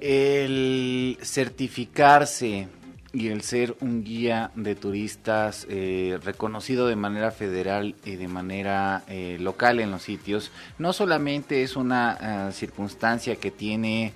El 0.00 1.18
certificarse 1.22 2.66
y 3.18 3.28
el 3.28 3.42
ser 3.42 3.76
un 3.80 4.04
guía 4.04 4.52
de 4.54 4.76
turistas 4.76 5.66
eh, 5.68 6.20
reconocido 6.22 6.86
de 6.86 6.94
manera 6.94 7.32
federal 7.32 7.96
y 8.04 8.14
de 8.14 8.28
manera 8.28 9.02
eh, 9.08 9.38
local 9.40 9.80
en 9.80 9.90
los 9.90 10.02
sitios, 10.02 10.52
no 10.78 10.92
solamente 10.92 11.64
es 11.64 11.74
una 11.74 12.48
eh, 12.48 12.52
circunstancia 12.52 13.36
que 13.36 13.50
tiene 13.50 14.12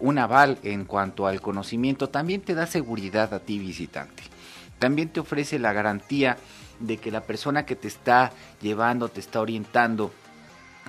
un 0.00 0.16
aval 0.16 0.56
en 0.62 0.86
cuanto 0.86 1.26
al 1.26 1.42
conocimiento, 1.42 2.08
también 2.08 2.40
te 2.40 2.54
da 2.54 2.66
seguridad 2.66 3.34
a 3.34 3.40
ti 3.40 3.58
visitante. 3.58 4.22
También 4.78 5.10
te 5.10 5.20
ofrece 5.20 5.58
la 5.58 5.74
garantía 5.74 6.38
de 6.80 6.96
que 6.96 7.10
la 7.10 7.20
persona 7.20 7.66
que 7.66 7.76
te 7.76 7.88
está 7.88 8.32
llevando, 8.62 9.10
te 9.10 9.20
está 9.20 9.38
orientando, 9.42 10.12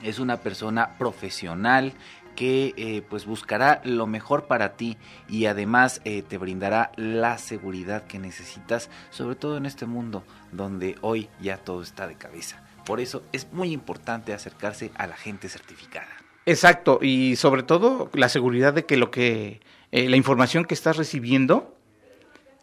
es 0.03 0.19
una 0.19 0.37
persona 0.37 0.97
profesional 0.97 1.91
que 2.37 2.75
eh, 2.77 3.01
pues 3.09 3.25
buscará 3.25 3.81
lo 3.83 4.05
mejor 4.05 4.45
para 4.45 4.73
ti 4.77 4.95
y 5.27 5.47
además 5.47 6.01
eh, 6.05 6.21
te 6.21 6.37
brindará 6.37 6.91
la 6.95 7.39
seguridad 7.39 8.05
que 8.05 8.19
necesitas, 8.19 8.91
sobre 9.09 9.35
todo 9.35 9.57
en 9.57 9.65
este 9.65 9.87
mundo 9.87 10.23
donde 10.51 10.97
hoy 11.01 11.29
ya 11.41 11.57
todo 11.57 11.81
está 11.81 12.05
de 12.05 12.13
cabeza. 12.13 12.63
Por 12.85 12.99
eso 12.99 13.23
es 13.33 13.51
muy 13.51 13.73
importante 13.73 14.33
acercarse 14.33 14.91
a 14.95 15.07
la 15.07 15.17
gente 15.17 15.49
certificada. 15.49 16.07
Exacto, 16.45 16.99
y 17.01 17.37
sobre 17.37 17.63
todo 17.63 18.11
la 18.13 18.29
seguridad 18.29 18.71
de 18.71 18.85
que 18.85 18.97
lo 18.97 19.09
que 19.09 19.59
eh, 19.91 20.07
la 20.07 20.15
información 20.15 20.63
que 20.63 20.75
estás 20.75 20.95
recibiendo 20.95 21.73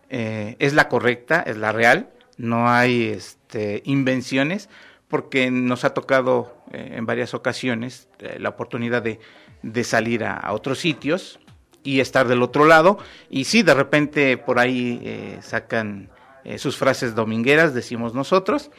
es 0.09 0.75
la 0.75 0.89
correcta, 0.89 1.41
es 1.41 1.57
la 1.57 1.73
real, 1.73 2.09
no 2.37 2.71
hay 2.71 3.07
este, 3.07 3.83
invenciones, 3.85 4.69
porque 5.09 5.51
nos 5.51 5.83
ha 5.85 5.93
tocado 5.93 6.57
en 6.71 7.05
varias 7.05 7.35
ocasiones 7.35 8.09
la 8.39 8.51
oportunidad 8.51 9.03
de 9.03 9.19
de 9.65 9.83
salir 9.83 10.25
a, 10.25 10.53
otros 10.53 10.79
sitios 10.79 11.41
y 11.83 12.01
estar 12.01 12.29
del 12.29 12.43
otro 12.43 12.67
lado. 12.67 12.99
Y 13.31 13.45
sí, 13.45 13.63
de 13.63 13.75
repente 13.75 14.37
por 14.37 14.59
ahí 14.59 15.01
eh, 15.03 15.39
sacan 15.43 16.11
eh, 16.45 16.59
sus 16.59 16.77
frases 16.77 17.15
domingueras, 17.15 17.75
decimos 17.75 18.15
nosotros. 18.15 18.71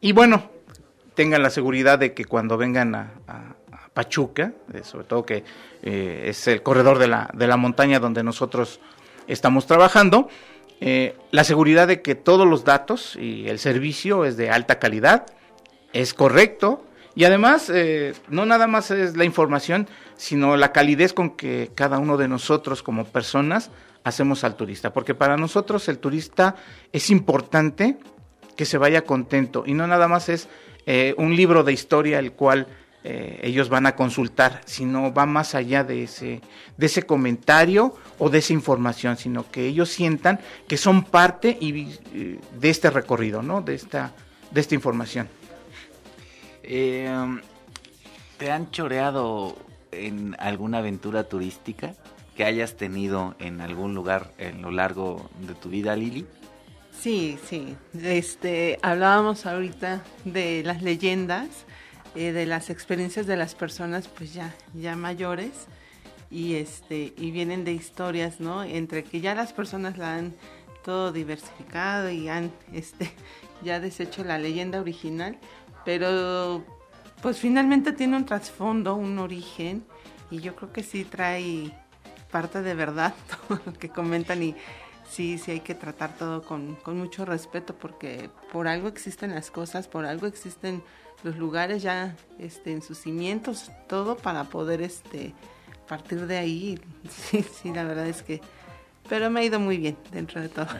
Y 0.00 0.12
bueno, 0.12 0.50
tengan 1.14 1.42
la 1.42 1.50
seguridad 1.50 1.98
de 1.98 2.12
que 2.14 2.24
cuando 2.24 2.56
vengan 2.56 2.94
a, 2.94 3.10
Pachuca, 3.94 4.52
eh, 4.72 4.82
sobre 4.82 5.04
todo 5.04 5.24
que 5.24 5.44
es 5.80 6.48
el 6.48 6.64
corredor 6.64 6.98
de 6.98 7.06
la, 7.06 7.30
de 7.32 7.46
la 7.46 7.56
montaña 7.56 8.00
donde 8.00 8.24
nosotros 8.24 8.80
estamos 9.28 9.66
trabajando, 9.66 10.28
la 11.30 11.44
seguridad 11.44 11.86
de 11.86 12.02
que 12.02 12.16
todos 12.16 12.44
los 12.44 12.64
datos 12.64 13.14
y 13.14 13.48
el 13.48 13.60
servicio 13.60 14.24
es 14.24 14.36
de 14.36 14.50
alta 14.50 14.80
calidad, 14.80 15.26
es 15.92 16.12
correcto, 16.12 16.84
y 17.14 17.24
además, 17.24 17.70
eh, 17.72 18.14
no 18.28 18.44
nada 18.44 18.66
más 18.66 18.90
es 18.90 19.16
la 19.16 19.24
información, 19.24 19.88
sino 20.16 20.56
la 20.56 20.72
calidez 20.72 21.12
con 21.12 21.30
que 21.30 21.70
cada 21.74 21.98
uno 21.98 22.16
de 22.16 22.28
nosotros 22.28 22.82
como 22.82 23.04
personas 23.04 23.70
hacemos 24.04 24.44
al 24.44 24.56
turista. 24.56 24.92
Porque 24.92 25.14
para 25.14 25.36
nosotros 25.36 25.88
el 25.88 25.98
turista 25.98 26.56
es 26.92 27.10
importante 27.10 27.96
que 28.56 28.64
se 28.64 28.78
vaya 28.78 29.02
contento 29.02 29.64
y 29.66 29.74
no 29.74 29.86
nada 29.86 30.06
más 30.06 30.28
es 30.28 30.48
eh, 30.86 31.14
un 31.18 31.34
libro 31.34 31.64
de 31.64 31.72
historia 31.72 32.18
el 32.18 32.32
cual 32.32 32.68
eh, 33.06 33.40
ellos 33.42 33.68
van 33.68 33.86
a 33.86 33.96
consultar, 33.96 34.62
sino 34.64 35.12
va 35.12 35.26
más 35.26 35.54
allá 35.54 35.84
de 35.84 36.04
ese, 36.04 36.40
de 36.76 36.86
ese 36.86 37.02
comentario 37.02 37.94
o 38.18 38.30
de 38.30 38.38
esa 38.38 38.54
información, 38.54 39.16
sino 39.16 39.50
que 39.50 39.66
ellos 39.66 39.90
sientan 39.90 40.40
que 40.68 40.78
son 40.78 41.04
parte 41.04 41.56
y, 41.60 41.98
de 42.58 42.70
este 42.70 42.88
recorrido, 42.90 43.42
¿no? 43.42 43.60
de, 43.60 43.74
esta, 43.74 44.12
de 44.50 44.60
esta 44.60 44.74
información. 44.74 45.28
Eh, 46.62 47.12
¿Te 48.38 48.50
han 48.50 48.70
choreado 48.70 49.54
en 49.94 50.36
alguna 50.38 50.78
aventura 50.78 51.24
turística 51.24 51.94
que 52.36 52.44
hayas 52.44 52.74
tenido 52.76 53.34
en 53.38 53.60
algún 53.60 53.94
lugar 53.94 54.32
en 54.38 54.62
lo 54.62 54.70
largo 54.70 55.30
de 55.46 55.54
tu 55.54 55.68
vida, 55.68 55.94
Lili? 55.96 56.26
Sí, 56.98 57.38
sí. 57.44 57.76
Este, 58.02 58.78
hablábamos 58.82 59.46
ahorita 59.46 60.02
de 60.24 60.62
las 60.64 60.82
leyendas, 60.82 61.48
eh, 62.14 62.32
de 62.32 62.46
las 62.46 62.70
experiencias 62.70 63.26
de 63.26 63.36
las 63.36 63.54
personas, 63.54 64.08
pues 64.08 64.32
ya, 64.32 64.54
ya 64.74 64.96
mayores 64.96 65.66
y 66.30 66.54
este, 66.54 67.12
y 67.16 67.30
vienen 67.30 67.64
de 67.64 67.72
historias, 67.72 68.40
¿no? 68.40 68.64
Entre 68.64 69.04
que 69.04 69.20
ya 69.20 69.34
las 69.34 69.52
personas 69.52 69.98
la 69.98 70.16
han 70.16 70.34
todo 70.84 71.12
diversificado 71.12 72.10
y 72.10 72.28
han, 72.28 72.52
este, 72.72 73.10
ya 73.62 73.80
deshecho 73.80 74.24
la 74.24 74.38
leyenda 74.38 74.80
original, 74.80 75.38
pero 75.84 76.64
pues 77.24 77.38
finalmente 77.38 77.92
tiene 77.92 78.18
un 78.18 78.26
trasfondo, 78.26 78.96
un 78.96 79.18
origen, 79.18 79.82
y 80.30 80.40
yo 80.40 80.54
creo 80.54 80.74
que 80.74 80.82
sí 80.82 81.06
trae 81.06 81.72
parte 82.30 82.60
de 82.60 82.74
verdad 82.74 83.14
todo 83.48 83.58
lo 83.64 83.72
que 83.72 83.88
comentan 83.88 84.42
y 84.42 84.54
sí, 85.08 85.38
sí 85.38 85.52
hay 85.52 85.60
que 85.60 85.74
tratar 85.74 86.18
todo 86.18 86.42
con, 86.42 86.74
con 86.74 86.98
mucho 86.98 87.24
respeto 87.24 87.74
porque 87.76 88.28
por 88.52 88.68
algo 88.68 88.88
existen 88.88 89.34
las 89.34 89.50
cosas, 89.50 89.88
por 89.88 90.04
algo 90.04 90.26
existen 90.26 90.82
los 91.22 91.38
lugares 91.38 91.82
ya 91.82 92.14
este, 92.38 92.72
en 92.72 92.82
sus 92.82 92.98
cimientos, 92.98 93.72
todo 93.88 94.18
para 94.18 94.44
poder 94.44 94.82
este 94.82 95.32
partir 95.88 96.26
de 96.26 96.36
ahí. 96.36 96.78
Sí, 97.08 97.42
sí, 97.42 97.72
la 97.72 97.84
verdad 97.84 98.06
es 98.06 98.22
que 98.22 98.42
pero 99.08 99.30
me 99.30 99.40
ha 99.40 99.44
ido 99.44 99.60
muy 99.60 99.76
bien 99.76 99.96
dentro 100.12 100.40
de 100.40 100.48
todo. 100.48 100.66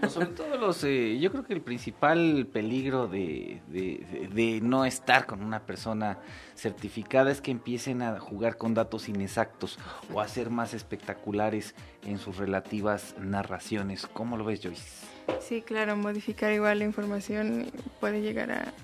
Pues 0.00 0.12
sobre 0.12 0.26
todo 0.26 0.58
los, 0.58 0.84
eh, 0.84 1.18
yo 1.18 1.30
creo 1.30 1.44
que 1.44 1.54
el 1.54 1.62
principal 1.62 2.46
peligro 2.52 3.06
de, 3.06 3.62
de, 3.68 4.60
no 4.62 4.84
estar 4.84 5.24
con 5.24 5.42
una 5.42 5.60
persona 5.60 6.18
certificada 6.54 7.30
es 7.30 7.40
que 7.40 7.50
empiecen 7.50 8.02
a 8.02 8.20
jugar 8.20 8.58
con 8.58 8.74
datos 8.74 9.08
inexactos 9.08 9.78
o 10.12 10.20
a 10.20 10.28
ser 10.28 10.50
más 10.50 10.74
espectaculares 10.74 11.74
en 12.04 12.18
sus 12.18 12.36
relativas 12.36 13.14
narraciones. 13.18 14.06
¿Cómo 14.06 14.36
lo 14.36 14.44
ves, 14.44 14.60
Joyce? 14.62 15.06
Sí, 15.40 15.62
claro, 15.62 15.96
modificar 15.96 16.52
igual 16.52 16.80
la 16.80 16.84
información 16.84 17.70
puede 17.98 18.20
llegar 18.20 18.50
a 18.50 18.74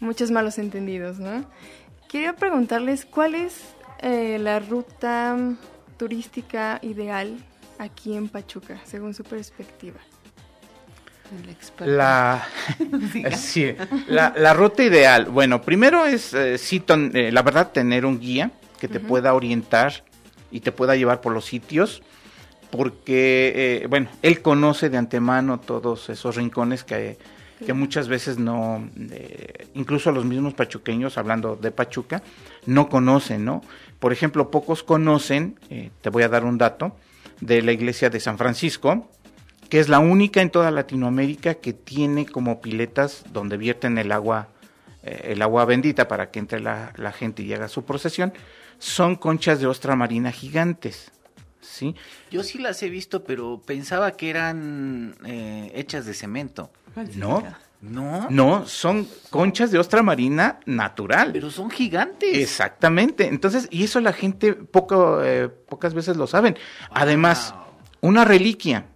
muchos 0.00 0.30
malos 0.30 0.58
entendidos, 0.58 1.18
¿no? 1.18 1.44
Quería 2.08 2.36
preguntarles 2.36 3.04
cuál 3.04 3.34
es 3.34 3.74
eh, 4.00 4.38
la 4.38 4.60
ruta 4.60 5.36
turística 5.98 6.78
ideal 6.82 7.36
aquí 7.78 8.16
en 8.16 8.28
Pachuca, 8.28 8.80
según 8.84 9.14
su 9.14 9.24
perspectiva? 9.24 10.00
La, 11.80 12.46
sí, 13.36 13.74
la, 14.08 14.54
ruta 14.54 14.82
ideal. 14.82 15.26
Bueno, 15.26 15.62
primero 15.62 16.04
es, 16.04 16.34
eh, 16.34 16.56
eh, 16.56 17.30
la 17.32 17.42
verdad, 17.42 17.72
tener 17.72 18.04
un 18.04 18.20
guía 18.20 18.52
que 18.78 18.88
te 18.88 19.00
pueda 19.00 19.32
orientar 19.32 20.04
y 20.50 20.60
te 20.60 20.70
pueda 20.70 20.94
llevar 20.94 21.20
por 21.22 21.32
los 21.32 21.46
sitios, 21.46 22.02
porque, 22.70 23.80
eh, 23.82 23.86
bueno, 23.88 24.08
él 24.22 24.42
conoce 24.42 24.90
de 24.90 24.98
antemano 24.98 25.58
todos 25.58 26.10
esos 26.10 26.36
rincones 26.36 26.84
que, 26.84 27.18
que 27.64 27.72
muchas 27.72 28.08
veces 28.08 28.38
no, 28.38 28.86
incluso 29.72 30.12
los 30.12 30.26
mismos 30.26 30.52
pachuqueños, 30.52 31.16
hablando 31.16 31.56
de 31.56 31.70
Pachuca, 31.70 32.22
no 32.66 32.88
conocen, 32.90 33.44
¿no? 33.44 33.62
Por 33.98 34.12
ejemplo, 34.12 34.50
pocos 34.50 34.82
conocen, 34.82 35.58
te 36.02 36.10
voy 36.10 36.24
a 36.24 36.28
dar 36.28 36.44
un 36.44 36.58
dato, 36.58 36.94
de 37.40 37.62
la 37.62 37.72
iglesia 37.72 38.10
de 38.10 38.20
San 38.20 38.38
Francisco, 38.38 39.10
que 39.68 39.80
es 39.80 39.88
la 39.88 39.98
única 39.98 40.42
en 40.42 40.50
toda 40.50 40.70
Latinoamérica 40.70 41.54
que 41.54 41.72
tiene 41.72 42.26
como 42.26 42.60
piletas 42.60 43.24
donde 43.32 43.56
vierten 43.56 43.98
el 43.98 44.12
agua, 44.12 44.48
eh, 45.02 45.32
el 45.32 45.42
agua 45.42 45.64
bendita 45.64 46.08
para 46.08 46.30
que 46.30 46.38
entre 46.38 46.60
la, 46.60 46.92
gente 47.16 47.42
y 47.42 47.52
haga 47.52 47.68
su 47.68 47.84
procesión, 47.84 48.32
son 48.78 49.16
conchas 49.16 49.60
de 49.60 49.66
ostra 49.66 49.96
marina 49.96 50.32
gigantes. 50.32 51.10
¿sí? 51.60 51.94
Yo 52.30 52.42
sí 52.42 52.58
las 52.58 52.82
he 52.82 52.88
visto, 52.88 53.24
pero 53.24 53.62
pensaba 53.64 54.12
que 54.12 54.30
eran 54.30 55.16
eh, 55.24 55.72
hechas 55.74 56.06
de 56.06 56.14
cemento. 56.14 56.70
No, 57.16 57.42
no. 57.84 58.26
No, 58.30 58.66
son 58.66 59.06
conchas 59.30 59.70
de 59.70 59.78
ostra 59.78 60.02
marina 60.02 60.60
natural. 60.66 61.30
Pero 61.32 61.50
son 61.50 61.70
gigantes. 61.70 62.36
Exactamente. 62.36 63.28
Entonces, 63.28 63.68
y 63.70 63.84
eso 63.84 64.00
la 64.00 64.12
gente 64.12 64.54
poco, 64.54 65.22
eh, 65.22 65.48
pocas 65.48 65.94
veces 65.94 66.16
lo 66.16 66.26
saben. 66.26 66.56
Además, 66.90 67.54
una 68.00 68.24
reliquia 68.24 68.86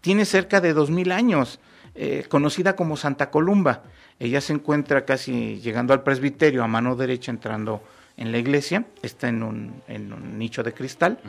tiene 0.00 0.24
cerca 0.24 0.60
de 0.60 0.72
dos 0.72 0.90
mil 0.90 1.10
años, 1.12 1.60
eh, 1.94 2.24
conocida 2.28 2.76
como 2.76 2.96
Santa 2.96 3.30
Columba. 3.30 3.82
Ella 4.20 4.40
se 4.40 4.52
encuentra 4.52 5.04
casi 5.04 5.60
llegando 5.60 5.92
al 5.92 6.02
presbiterio 6.02 6.62
a 6.62 6.68
mano 6.68 6.96
derecha, 6.96 7.30
entrando 7.30 7.82
en 8.16 8.32
la 8.32 8.38
iglesia, 8.38 8.84
está 9.02 9.28
en 9.28 9.42
un, 9.44 9.82
en 9.86 10.12
un 10.12 10.38
nicho 10.38 10.64
de 10.64 10.74
cristal, 10.74 11.20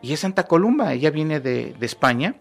y 0.00 0.12
es 0.12 0.20
Santa 0.20 0.44
Columba, 0.44 0.92
ella 0.92 1.10
viene 1.10 1.40
de, 1.40 1.74
de 1.76 1.86
España, 1.86 2.36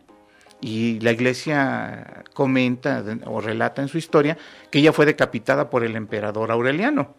y 0.65 0.99
la 1.01 1.11
iglesia 1.11 2.23
comenta 2.33 3.03
o 3.25 3.39
relata 3.39 3.83
en 3.83 3.87
su 3.87 3.99
historia 3.99 4.35
que 4.71 4.79
ella 4.79 4.91
fue 4.91 5.05
decapitada 5.05 5.69
por 5.69 5.83
el 5.83 5.95
emperador 5.95 6.49
Aureliano. 6.49 7.13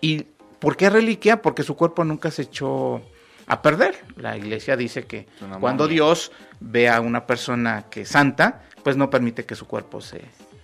¿Y 0.00 0.22
por 0.58 0.78
qué 0.78 0.88
reliquia? 0.88 1.42
Porque 1.42 1.62
su 1.62 1.76
cuerpo 1.76 2.04
nunca 2.04 2.30
se 2.30 2.42
echó 2.42 3.02
a 3.46 3.60
perder. 3.60 3.96
La 4.16 4.34
iglesia 4.38 4.78
dice 4.78 5.04
que 5.04 5.26
cuando 5.60 5.88
Dios 5.88 6.32
ve 6.58 6.88
a 6.88 7.02
una 7.02 7.26
persona 7.26 7.84
que 7.90 8.00
es 8.00 8.08
santa, 8.08 8.62
pues 8.82 8.96
no 8.96 9.10
permite 9.10 9.44
que 9.44 9.56
su 9.56 9.66
cuerpo 9.66 10.00
se, 10.00 10.22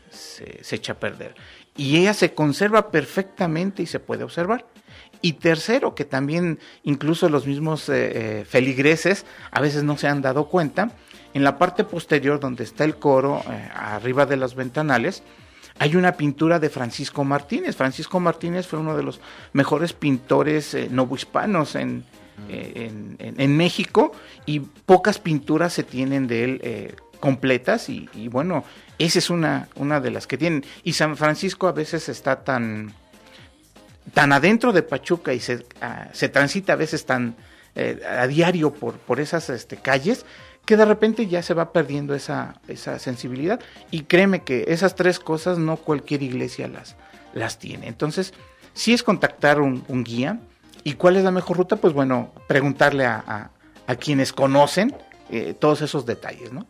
se, 0.09 0.75
eche 0.75 0.93
a 0.93 0.99
perder. 0.99 1.35
Y 1.77 1.99
ella 1.99 2.15
se 2.15 2.33
conserva 2.33 2.91
perfectamente 2.91 3.83
y 3.83 3.87
se 3.87 4.01
puede 4.01 4.25
observar. 4.25 4.65
Y 5.21 5.35
tercero, 5.35 5.95
que 5.95 6.07
también 6.07 6.59
incluso 6.83 7.29
los 7.29 7.47
mismos 7.47 7.91
eh, 7.91 8.41
eh, 8.41 8.45
feligreses 8.47 9.27
a 9.51 9.61
veces 9.61 9.85
no 9.85 9.99
se 9.99 10.09
han 10.09 10.23
dado 10.23 10.49
cuenta, 10.49 10.93
en 11.35 11.45
la 11.45 11.59
parte 11.59 11.85
posterior, 11.85 12.41
donde 12.41 12.65
está 12.65 12.85
el 12.85 12.97
coro, 12.97 13.43
eh, 13.49 13.69
arriba 13.75 14.27
de 14.27 14.37
los 14.37 14.55
ventanales, 14.55 15.23
hay 15.79 15.97
una 15.97 16.13
pintura 16.17 16.59
de 16.59 16.69
Francisco 16.69 17.25
Martínez. 17.25 17.77
Francisco 17.77 18.21
Martínez 18.21 18.67
fue 18.67 18.79
uno 18.79 18.97
de 18.97 19.03
los 19.03 19.21
mejores 19.53 19.95
pintores 19.95 20.75
eh, 20.75 20.89
novohispanos 20.91 21.75
en, 21.77 22.05
eh, 22.49 22.91
en, 23.19 23.57
México 23.57 24.13
y 24.45 24.61
pocas 24.61 25.19
pinturas 25.19 25.73
se 25.73 25.83
tienen 25.83 26.27
de 26.27 26.45
él 26.45 26.97
completas 27.21 27.89
y, 27.89 28.09
bueno, 28.29 28.65
esa 28.99 29.19
es 29.19 29.31
una, 29.31 29.69
una 29.77 30.01
de 30.01 30.11
las 30.11 30.27
que 30.27 30.37
tienen. 30.37 30.65
Y 30.83 30.95
San 30.95 31.17
Francisco 31.17 31.69
a 31.69 31.73
veces 31.73 32.09
está 32.09 32.43
tan 32.45 32.95
tan 34.13 34.33
adentro 34.33 34.73
de 34.73 34.83
Pachuca 34.83 35.33
y 35.33 35.39
se, 35.39 35.65
ah, 35.81 36.09
se 36.13 36.29
transita 36.29 36.73
a 36.73 36.77
veces 36.77 37.07
tan 37.07 37.37
a 37.75 38.27
diario 38.27 38.75
por, 38.75 38.99
por 38.99 39.21
esas 39.21 39.49
este, 39.49 39.77
calles 39.77 40.27
que 40.65 40.77
de 40.77 40.85
repente 40.85 41.27
ya 41.27 41.43
se 41.43 41.55
va 41.55 41.73
perdiendo 41.73 42.15
esa, 42.15 42.61
esa 42.69 42.99
sensibilidad. 42.99 43.61
Y 43.91 44.03
créeme 44.03 44.43
que 44.43 44.65
esas 44.69 44.95
tres 44.95 45.19
cosas 45.19 45.59
no 45.59 45.77
cualquier 45.77 46.23
iglesia 46.23 46.69
las, 46.69 46.97
las 47.35 47.59
tiene. 47.59 47.89
Entonces, 47.89 48.33
si 48.75 48.93
es 48.93 49.03
contactar 49.03 49.61
un, 49.61 49.85
un 49.89 50.05
guía. 50.05 50.41
¿Y 50.85 50.95
cuál 50.95 51.17
es 51.17 51.23
la 51.23 51.31
mejor 51.31 51.59
ruta? 51.59 51.77
Pues 51.77 51.93
bueno, 51.93 52.33
preguntarle 52.49 53.07
a, 53.07 53.51
a, 53.87 53.95
quienes 53.97 54.33
conocen 54.33 54.93
eh, 55.31 55.55
todos 55.57 55.81
esos 55.81 56.07
detalles, 56.07 56.53
¿no? 56.53 56.67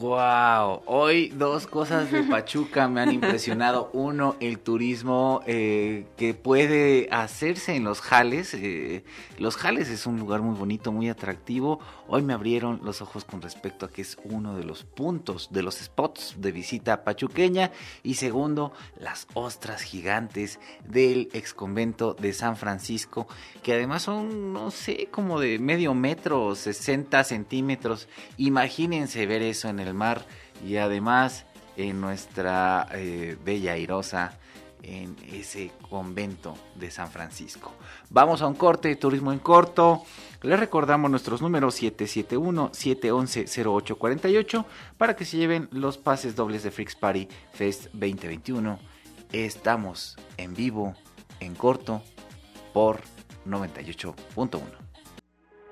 Wow, 0.00 0.82
hoy 0.86 1.28
dos 1.28 1.68
cosas 1.68 2.10
de 2.10 2.24
Pachuca 2.24 2.88
me 2.88 3.00
han 3.00 3.12
impresionado. 3.12 3.90
Uno, 3.92 4.34
el 4.40 4.58
turismo 4.58 5.40
eh, 5.46 6.06
que 6.16 6.34
puede 6.34 7.06
hacerse 7.12 7.76
en 7.76 7.84
los 7.84 8.00
jales. 8.00 8.54
Eh, 8.54 9.04
los 9.38 9.56
jales 9.56 9.90
es 9.90 10.08
un 10.08 10.18
lugar 10.18 10.42
muy 10.42 10.58
bonito, 10.58 10.90
muy 10.90 11.08
atractivo. 11.08 11.78
Hoy 12.08 12.22
me 12.22 12.32
abrieron 12.32 12.80
los 12.82 13.02
ojos 13.02 13.24
con 13.24 13.40
respecto 13.40 13.86
a 13.86 13.88
que 13.88 14.02
es 14.02 14.18
uno 14.24 14.56
de 14.56 14.64
los 14.64 14.82
puntos, 14.82 15.50
de 15.52 15.62
los 15.62 15.76
spots 15.76 16.34
de 16.38 16.50
visita 16.50 17.04
pachuqueña. 17.04 17.70
Y 18.02 18.14
segundo, 18.14 18.72
las 18.98 19.28
ostras 19.34 19.82
gigantes 19.82 20.58
del 20.84 21.28
ex 21.32 21.54
convento 21.54 22.14
de 22.14 22.32
San 22.32 22.56
Francisco, 22.56 23.28
que 23.62 23.74
además 23.74 24.02
son, 24.02 24.52
no 24.52 24.72
sé, 24.72 25.06
como 25.12 25.38
de 25.38 25.60
medio 25.60 25.94
metro, 25.94 26.56
60 26.56 27.22
centímetros. 27.22 28.08
Imagínense 28.38 29.24
ver 29.26 29.42
eso 29.42 29.68
en 29.68 29.78
el 29.78 29.83
mar 29.92 30.24
y 30.66 30.76
además 30.76 31.44
en 31.76 32.00
nuestra 32.00 32.88
eh, 32.92 33.36
bella 33.44 33.72
airosa 33.72 34.38
en 34.82 35.16
ese 35.32 35.72
convento 35.88 36.56
de 36.74 36.90
San 36.90 37.10
Francisco. 37.10 37.72
Vamos 38.10 38.42
a 38.42 38.46
un 38.46 38.52
corte 38.54 38.94
turismo 38.96 39.32
en 39.32 39.38
corto. 39.38 40.02
Les 40.42 40.60
recordamos 40.60 41.10
nuestros 41.10 41.40
números 41.40 41.82
771-711-0848 41.82 44.66
para 44.98 45.16
que 45.16 45.24
se 45.24 45.38
lleven 45.38 45.70
los 45.72 45.96
pases 45.96 46.36
dobles 46.36 46.62
de 46.62 46.70
Freaks 46.70 46.96
Party 46.96 47.26
Fest 47.52 47.84
2021. 47.94 48.78
Estamos 49.32 50.18
en 50.36 50.52
vivo, 50.54 50.92
en 51.40 51.54
corto, 51.54 52.02
por 52.74 53.00
98.1. 53.46 54.60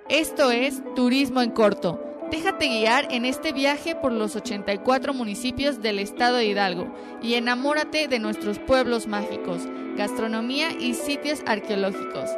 Esto 0.08 0.50
es 0.50 0.82
Turismo 0.94 1.42
en 1.42 1.50
Corto 1.50 2.11
Déjate 2.32 2.66
guiar 2.66 3.08
en 3.10 3.26
este 3.26 3.52
viaje 3.52 3.94
por 3.94 4.10
los 4.10 4.36
84 4.36 5.12
municipios 5.12 5.82
del 5.82 5.98
estado 5.98 6.38
de 6.38 6.46
Hidalgo 6.46 6.86
y 7.22 7.34
enamórate 7.34 8.08
de 8.08 8.18
nuestros 8.18 8.58
pueblos 8.58 9.06
mágicos, 9.06 9.68
gastronomía 9.98 10.68
y 10.72 10.94
sitios 10.94 11.42
arqueológicos. 11.44 12.30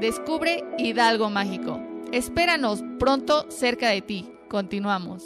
Descubre 0.00 0.62
Hidalgo 0.78 1.30
Mágico. 1.30 1.82
Espéranos 2.12 2.84
pronto 3.00 3.50
cerca 3.50 3.88
de 3.88 4.02
ti. 4.02 4.30
Continuamos. 4.48 5.24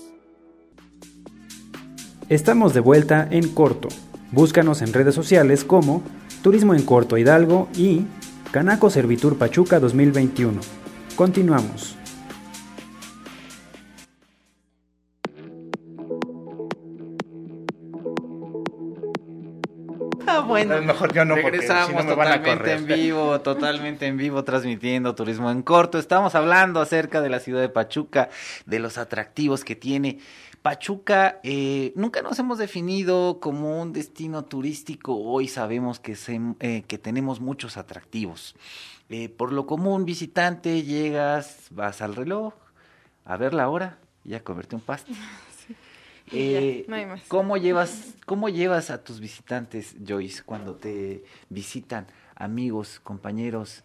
Estamos 2.31 2.73
de 2.73 2.81
vuelta 2.81 3.29
en 3.31 3.49
corto. 3.49 3.89
Búscanos 4.33 4.81
en 4.81 4.95
redes 4.95 5.15
sociales 5.15 5.67
como 5.67 6.03
Turismo 6.43 6.73
en 6.73 6.83
Corto 6.87 7.19
Hidalgo 7.19 7.69
y 7.77 8.07
Canaco 8.53 8.89
Servitur 8.89 9.37
Pachuca 9.37 9.81
2021. 9.81 10.63
Continuamos. 11.15 11.94
bueno. 20.49 20.81
Mejor 20.83 21.13
yo 21.13 21.25
no, 21.25 21.35
Regresamos 21.35 22.07
totalmente 22.07 22.73
en 22.73 22.87
vivo, 22.87 23.41
totalmente 23.41 24.07
en 24.07 24.17
vivo, 24.17 24.45
transmitiendo 24.45 25.15
turismo 25.15 25.51
en 25.51 25.63
corto. 25.63 25.99
Estamos 25.99 26.35
hablando 26.35 26.81
acerca 26.81 27.21
de 27.21 27.31
la 27.31 27.41
ciudad 27.41 27.61
de 27.61 27.69
Pachuca, 27.69 28.31
de 28.67 28.79
los 28.79 28.99
atractivos 28.99 29.65
que 29.65 29.77
tiene. 29.77 30.19
Pachuca, 30.63 31.41
eh, 31.43 31.93
nunca 31.95 32.23
nos 32.23 32.39
hemos 32.39 32.57
definido 32.57 33.39
como 33.39 33.83
un 33.83 33.93
destino 33.93 34.45
turístico. 34.45 35.15
Hoy 35.15 35.47
sabemos 35.47 36.01
que, 36.01 36.17
eh, 36.61 36.85
que 36.87 36.97
tenemos 36.99 37.41
muchos 37.41 37.77
atractivos. 37.77 38.57
Eh, 39.11 39.29
por 39.29 39.53
lo 39.53 39.67
común, 39.67 40.07
visitante, 40.07 40.83
llegas, 40.83 41.67
vas 41.71 42.01
al 42.01 42.17
reloj, 42.17 42.55
a 43.27 43.37
ver 43.37 43.53
la 43.53 43.69
hora 43.69 43.99
y 44.25 44.33
a 44.35 44.43
comerte 44.43 44.75
un 44.75 44.81
pasto. 44.81 45.13
Eh, 46.35 46.87
¿cómo, 47.29 47.57
llevas, 47.57 48.15
¿Cómo 48.27 48.49
llevas 48.49 48.91
a 48.91 49.03
tus 49.03 49.21
visitantes, 49.21 49.97
Joyce, 50.07 50.43
cuando 50.45 50.75
te 50.77 51.25
visitan 51.49 52.07
amigos, 52.35 53.01
compañeros 53.01 53.85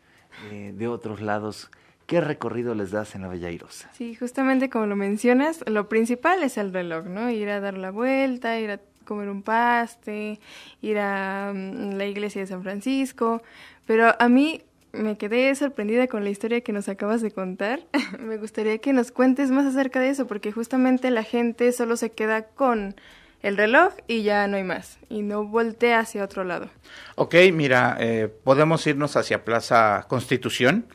eh, 0.52 0.74
de 0.76 0.88
otros 0.88 1.22
lados? 1.22 1.70
¿Qué 2.06 2.22
recorrido 2.22 2.74
les 2.74 2.90
das 2.92 3.14
en 3.14 3.22
la 3.22 3.28
Bella 3.28 3.50
Airosa? 3.50 3.92
Sí, 3.94 4.16
justamente 4.16 4.70
como 4.70 4.88
lo 4.88 4.96
mencionas, 4.96 5.64
lo 5.68 5.88
principal 5.88 6.42
es 6.42 6.58
el 6.58 6.74
reloj, 6.74 7.06
¿no? 7.06 7.30
Ir 7.30 7.50
a 7.50 7.60
dar 7.60 7.78
la 7.78 7.92
vuelta, 7.92 8.60
ir 8.60 8.72
a 8.72 8.80
comer 9.06 9.30
un 9.30 9.44
paste, 9.44 10.40
ir 10.82 10.98
a 10.98 11.52
mm, 11.54 11.98
la 11.98 12.06
iglesia 12.06 12.42
de 12.42 12.48
San 12.48 12.64
Francisco, 12.64 13.44
pero 13.86 14.16
a 14.20 14.30
mí 14.30 14.62
me 14.92 15.18
quedé 15.18 15.54
sorprendida 15.56 16.08
con 16.08 16.24
la 16.24 16.30
historia 16.30 16.62
que 16.62 16.74
nos 16.74 16.90
acabas 16.90 17.22
de 17.22 17.32
contar. 17.32 17.82
me 18.20 18.38
gustaría 18.38 18.78
que 18.80 18.94
nos 18.94 19.12
cuentes 19.12 19.52
más 19.52 19.66
acerca 19.66 20.00
de 20.00 20.10
eso, 20.10 20.28
porque 20.28 20.52
justamente 20.52 21.12
la 21.12 21.24
gente 21.24 21.72
solo 21.72 21.96
se 21.98 22.12
queda 22.12 22.44
con 22.44 22.96
el 23.42 23.56
reloj 23.56 23.94
y 24.08 24.24
ya 24.24 24.48
no 24.48 24.58
hay 24.58 24.64
más, 24.64 24.98
y 25.10 25.22
no 25.22 25.46
voltea 25.46 26.00
hacia 26.00 26.24
otro 26.24 26.44
lado. 26.44 26.70
Ok, 27.16 27.36
mira, 27.54 27.96
eh, 28.00 28.28
podemos 28.44 28.86
irnos 28.86 29.16
hacia 29.16 29.46
Plaza 29.46 30.06
Constitución, 30.10 30.86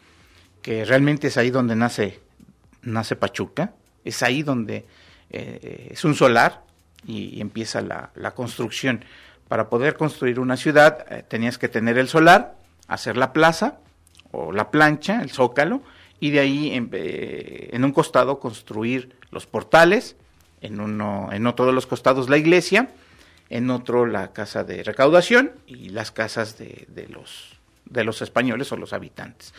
que 0.60 0.84
realmente 0.84 1.28
es 1.28 1.36
ahí 1.38 1.50
donde 1.50 1.76
nace, 1.76 2.20
nace 2.82 3.16
Pachuca, 3.16 3.72
es 4.04 4.22
ahí 4.22 4.42
donde 4.42 4.84
eh, 5.30 5.88
es 5.92 6.04
un 6.04 6.14
solar 6.14 6.62
y, 7.06 7.40
empieza 7.40 7.80
la, 7.80 8.10
la, 8.14 8.32
construcción. 8.32 9.04
Para 9.48 9.68
poder 9.68 9.96
construir 9.96 10.38
una 10.38 10.56
ciudad 10.56 11.06
eh, 11.10 11.22
tenías 11.26 11.56
que 11.56 11.68
tener 11.68 11.96
el 11.96 12.08
solar, 12.08 12.56
hacer 12.88 13.16
la 13.16 13.32
plaza 13.32 13.78
o 14.34 14.52
la 14.52 14.70
plancha, 14.70 15.22
el 15.22 15.30
zócalo, 15.30 15.82
y 16.20 16.30
de 16.30 16.40
ahí 16.40 16.70
en, 16.72 16.90
eh, 16.92 17.70
en 17.72 17.84
un 17.84 17.92
costado 17.92 18.40
construir 18.40 19.16
los 19.30 19.46
portales, 19.46 20.16
en, 20.60 20.80
uno, 20.80 21.28
en 21.32 21.46
otro 21.46 21.66
de 21.66 21.72
los 21.72 21.86
costados 21.86 22.28
la 22.28 22.38
iglesia, 22.38 22.90
en 23.50 23.70
otro 23.70 24.06
la 24.06 24.32
casa 24.32 24.64
de 24.64 24.82
recaudación 24.82 25.52
y 25.66 25.90
las 25.90 26.10
casas 26.10 26.58
de, 26.58 26.86
de, 26.88 27.08
los, 27.08 27.58
de 27.84 28.04
los 28.04 28.22
españoles 28.22 28.72
o 28.72 28.76
los 28.76 28.92
habitantes. 28.92 29.54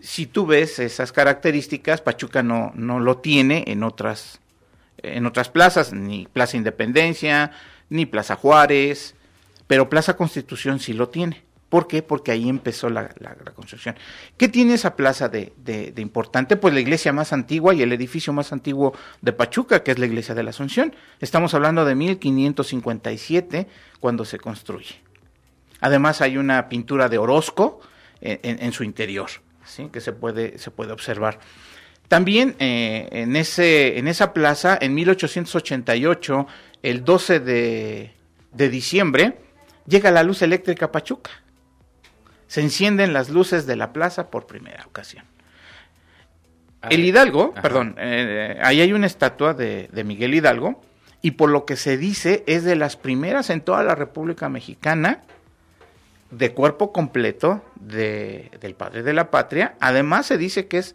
Si 0.00 0.26
tú 0.26 0.46
ves 0.46 0.78
esas 0.78 1.12
características, 1.12 2.00
Pachuca 2.00 2.42
no, 2.42 2.72
no 2.74 3.00
lo 3.00 3.18
tiene 3.18 3.64
en 3.66 3.82
otras, 3.82 4.40
en 4.98 5.26
otras 5.26 5.48
plazas, 5.48 5.92
ni 5.92 6.26
Plaza 6.26 6.56
Independencia, 6.56 7.52
ni 7.88 8.06
Plaza 8.06 8.36
Juárez, 8.36 9.14
pero 9.66 9.88
Plaza 9.88 10.16
Constitución 10.16 10.78
sí 10.78 10.92
lo 10.92 11.08
tiene. 11.08 11.43
¿Por 11.74 11.88
qué? 11.88 12.04
Porque 12.04 12.30
ahí 12.30 12.48
empezó 12.48 12.88
la, 12.88 13.08
construcción. 13.52 13.96
¿Qué 14.36 14.46
tiene 14.48 14.74
esa 14.74 14.94
plaza 14.94 15.28
de, 15.28 15.92
importante? 15.96 16.54
Pues 16.54 16.72
la 16.72 16.78
iglesia 16.78 17.12
más 17.12 17.32
antigua 17.32 17.74
y 17.74 17.82
el 17.82 17.92
edificio 17.92 18.32
más 18.32 18.52
antiguo 18.52 18.94
de 19.22 19.32
Pachuca, 19.32 19.82
que 19.82 19.90
es 19.90 19.98
la 19.98 20.06
iglesia 20.06 20.36
de 20.36 20.44
la 20.44 20.50
Asunción. 20.50 20.94
Estamos 21.18 21.52
hablando 21.52 21.84
de 21.84 21.96
1557 21.96 23.66
cuando 23.98 24.24
se 24.24 24.38
construye. 24.38 25.00
Además 25.80 26.20
hay 26.20 26.36
una 26.36 26.68
pintura 26.68 27.08
de 27.08 27.18
Orozco 27.18 27.80
en, 28.20 28.70
su 28.70 28.84
interior, 28.84 29.30
que 29.90 30.00
se 30.00 30.12
puede, 30.12 30.58
se 30.58 30.70
puede 30.70 30.92
observar. 30.92 31.40
También 32.06 32.54
eh, 32.60 33.08
en, 33.10 33.34
ese, 33.34 33.98
en 33.98 34.06
esa 34.06 34.32
plaza, 34.32 34.78
en 34.80 34.94
1888, 34.94 36.46
el 36.84 37.04
12 37.04 37.40
de, 37.40 38.14
de 38.52 38.68
diciembre, 38.68 39.38
llega 39.88 40.12
la 40.12 40.22
luz 40.22 40.40
eléctrica 40.40 40.84
a 40.84 40.92
Pachuca 40.92 41.32
se 42.54 42.60
encienden 42.60 43.12
las 43.12 43.30
luces 43.30 43.66
de 43.66 43.74
la 43.74 43.92
plaza 43.92 44.30
por 44.30 44.46
primera 44.46 44.86
ocasión. 44.86 45.24
El 46.88 47.04
Hidalgo, 47.04 47.52
perdón, 47.52 47.96
eh, 47.98 48.60
ahí 48.62 48.80
hay 48.80 48.92
una 48.92 49.08
estatua 49.08 49.54
de, 49.54 49.88
Miguel 50.04 50.34
Hidalgo 50.34 50.80
y 51.20 51.32
por 51.32 51.50
lo 51.50 51.64
que 51.64 51.74
se 51.74 51.96
dice 51.96 52.44
es 52.46 52.62
de 52.62 52.76
las 52.76 52.96
primeras 52.96 53.50
en 53.50 53.60
toda 53.60 53.82
la 53.82 53.96
República 53.96 54.48
Mexicana 54.48 55.22
de 56.30 56.54
cuerpo 56.54 56.92
completo 56.92 57.64
de, 57.74 58.52
del 58.60 58.76
padre 58.76 59.02
de 59.02 59.14
la 59.14 59.32
patria. 59.32 59.74
Además 59.80 60.26
se 60.26 60.38
dice 60.38 60.68
que 60.68 60.78
es 60.78 60.94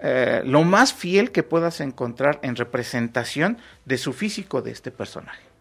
eh, 0.00 0.40
lo 0.46 0.64
más 0.64 0.94
fiel 0.94 1.32
que 1.32 1.42
puedas 1.42 1.82
encontrar 1.82 2.38
en 2.42 2.56
representación 2.56 3.58
de 3.84 3.98
su 3.98 4.14
físico 4.14 4.62
de 4.62 4.70
este 4.70 4.90
personaje. 4.90 5.53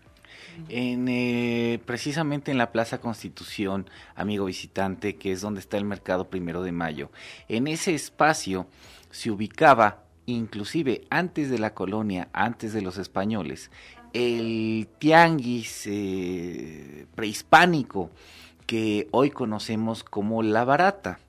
En, 0.69 1.07
eh, 1.07 1.79
precisamente 1.85 2.51
en 2.51 2.57
la 2.57 2.71
Plaza 2.71 2.99
Constitución, 2.99 3.89
amigo 4.15 4.45
visitante, 4.45 5.15
que 5.15 5.31
es 5.31 5.41
donde 5.41 5.59
está 5.59 5.77
el 5.77 5.85
mercado 5.85 6.29
primero 6.29 6.63
de 6.63 6.71
mayo. 6.71 7.09
En 7.47 7.67
ese 7.67 7.93
espacio 7.93 8.67
se 9.09 9.31
ubicaba, 9.31 10.03
inclusive 10.25 11.05
antes 11.09 11.49
de 11.49 11.59
la 11.59 11.73
colonia, 11.73 12.29
antes 12.33 12.73
de 12.73 12.81
los 12.81 12.97
españoles, 12.97 13.71
el 14.13 14.87
tianguis 14.99 15.87
eh, 15.87 17.05
prehispánico 17.15 18.11
que 18.65 19.07
hoy 19.11 19.31
conocemos 19.31 20.03
como 20.03 20.43
La 20.43 20.63
Barata. 20.63 21.19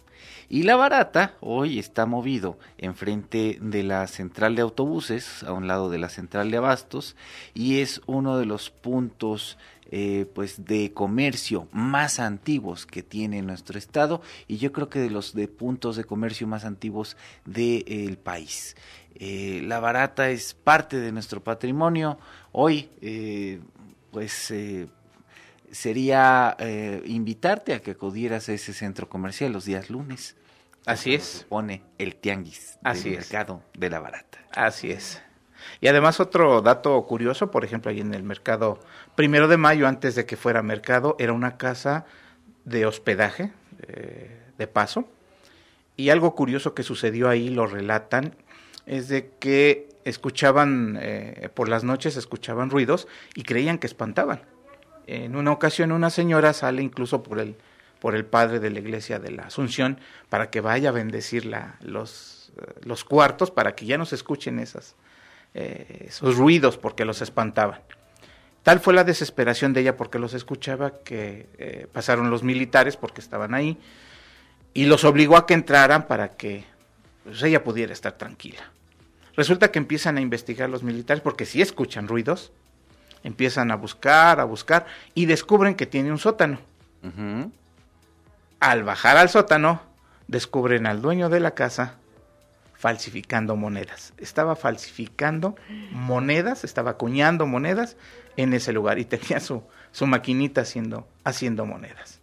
Y 0.54 0.62
La 0.62 0.76
Barata 0.76 1.34
hoy 1.40 1.80
está 1.80 2.06
movido 2.06 2.60
enfrente 2.78 3.58
de 3.60 3.82
la 3.82 4.06
central 4.06 4.54
de 4.54 4.62
autobuses, 4.62 5.42
a 5.42 5.52
un 5.52 5.66
lado 5.66 5.90
de 5.90 5.98
la 5.98 6.08
central 6.08 6.52
de 6.52 6.58
abastos, 6.58 7.16
y 7.54 7.80
es 7.80 8.00
uno 8.06 8.38
de 8.38 8.46
los 8.46 8.70
puntos 8.70 9.58
eh, 9.90 10.30
pues 10.32 10.64
de 10.64 10.92
comercio 10.92 11.66
más 11.72 12.20
antiguos 12.20 12.86
que 12.86 13.02
tiene 13.02 13.42
nuestro 13.42 13.80
estado 13.80 14.22
y 14.46 14.58
yo 14.58 14.70
creo 14.70 14.88
que 14.88 15.00
de 15.00 15.10
los 15.10 15.34
de 15.34 15.48
puntos 15.48 15.96
de 15.96 16.04
comercio 16.04 16.46
más 16.46 16.64
antiguos 16.64 17.16
del 17.44 18.16
país. 18.16 18.76
Eh, 19.16 19.60
la 19.64 19.80
barata 19.80 20.30
es 20.30 20.54
parte 20.54 21.00
de 21.00 21.10
nuestro 21.10 21.42
patrimonio. 21.42 22.16
Hoy, 22.52 22.90
eh, 23.02 23.58
pues 24.12 24.54
sería 25.72 26.56
invitarte 27.06 27.74
a 27.74 27.80
que 27.80 27.90
acudieras 27.90 28.48
a 28.48 28.52
ese 28.52 28.72
centro 28.72 29.08
comercial 29.08 29.52
los 29.52 29.64
días 29.64 29.90
lunes. 29.90 30.36
Así 30.86 31.14
es. 31.14 31.46
Pone 31.48 31.82
el 31.98 32.16
tianguis 32.16 32.78
Así 32.82 33.10
del 33.10 33.18
mercado 33.18 33.62
de 33.76 33.90
la 33.90 34.00
barata. 34.00 34.38
Así 34.52 34.90
es. 34.90 35.22
Y 35.80 35.88
además 35.88 36.20
otro 36.20 36.60
dato 36.60 37.00
curioso, 37.06 37.50
por 37.50 37.64
ejemplo, 37.64 37.90
ahí 37.90 38.00
en 38.00 38.12
el 38.12 38.22
mercado 38.22 38.78
primero 39.14 39.48
de 39.48 39.56
mayo, 39.56 39.88
antes 39.88 40.14
de 40.14 40.26
que 40.26 40.36
fuera 40.36 40.62
mercado, 40.62 41.16
era 41.18 41.32
una 41.32 41.56
casa 41.56 42.04
de 42.64 42.84
hospedaje, 42.86 43.52
eh, 43.88 44.42
de 44.58 44.66
paso. 44.66 45.08
Y 45.96 46.10
algo 46.10 46.34
curioso 46.34 46.74
que 46.74 46.82
sucedió 46.82 47.28
ahí, 47.28 47.48
lo 47.48 47.66
relatan, 47.66 48.36
es 48.86 49.08
de 49.08 49.30
que 49.38 49.88
escuchaban, 50.04 50.98
eh, 51.00 51.48
por 51.54 51.68
las 51.68 51.84
noches 51.84 52.16
escuchaban 52.16 52.68
ruidos 52.68 53.08
y 53.34 53.42
creían 53.44 53.78
que 53.78 53.86
espantaban. 53.86 54.42
En 55.06 55.36
una 55.36 55.52
ocasión 55.52 55.92
una 55.92 56.10
señora 56.10 56.52
sale 56.52 56.82
incluso 56.82 57.22
por 57.22 57.38
el, 57.38 57.56
por 58.04 58.14
el 58.14 58.26
padre 58.26 58.60
de 58.60 58.68
la 58.68 58.80
iglesia 58.80 59.18
de 59.18 59.30
la 59.30 59.44
Asunción 59.44 59.98
para 60.28 60.50
que 60.50 60.60
vaya 60.60 60.90
a 60.90 60.92
bendecir 60.92 61.46
la, 61.46 61.76
los, 61.80 62.52
eh, 62.58 62.80
los 62.82 63.02
cuartos 63.02 63.50
para 63.50 63.74
que 63.74 63.86
ya 63.86 63.96
no 63.96 64.04
se 64.04 64.14
escuchen 64.14 64.62
eh, 65.54 66.06
esos 66.06 66.36
ruidos 66.36 66.76
porque 66.76 67.06
los 67.06 67.22
espantaban. 67.22 67.80
Tal 68.62 68.80
fue 68.80 68.92
la 68.92 69.04
desesperación 69.04 69.72
de 69.72 69.80
ella 69.80 69.96
porque 69.96 70.18
los 70.18 70.34
escuchaba 70.34 70.98
que 70.98 71.48
eh, 71.56 71.86
pasaron 71.90 72.28
los 72.28 72.42
militares 72.42 72.98
porque 72.98 73.22
estaban 73.22 73.54
ahí 73.54 73.78
y 74.74 74.84
los 74.84 75.04
obligó 75.04 75.38
a 75.38 75.46
que 75.46 75.54
entraran 75.54 76.06
para 76.06 76.28
que 76.32 76.66
pues, 77.22 77.42
ella 77.42 77.64
pudiera 77.64 77.94
estar 77.94 78.18
tranquila. 78.18 78.70
Resulta 79.34 79.70
que 79.70 79.78
empiezan 79.78 80.18
a 80.18 80.20
investigar 80.20 80.68
los 80.68 80.82
militares 80.82 81.22
porque 81.22 81.46
si 81.46 81.62
escuchan 81.62 82.06
ruidos, 82.06 82.52
empiezan 83.22 83.70
a 83.70 83.76
buscar, 83.76 84.40
a 84.40 84.44
buscar 84.44 84.84
y 85.14 85.24
descubren 85.24 85.74
que 85.74 85.86
tiene 85.86 86.12
un 86.12 86.18
sótano. 86.18 86.58
Al 88.64 88.82
bajar 88.82 89.18
al 89.18 89.28
sótano, 89.28 89.82
descubren 90.26 90.86
al 90.86 91.02
dueño 91.02 91.28
de 91.28 91.38
la 91.38 91.50
casa 91.50 91.98
falsificando 92.72 93.56
monedas. 93.56 94.14
Estaba 94.16 94.56
falsificando 94.56 95.54
monedas, 95.90 96.64
estaba 96.64 96.92
acuñando 96.92 97.46
monedas 97.46 97.98
en 98.38 98.54
ese 98.54 98.72
lugar 98.72 98.98
y 98.98 99.04
tenía 99.04 99.40
su, 99.40 99.64
su 99.92 100.06
maquinita 100.06 100.62
haciendo, 100.62 101.06
haciendo 101.24 101.66
monedas. 101.66 102.22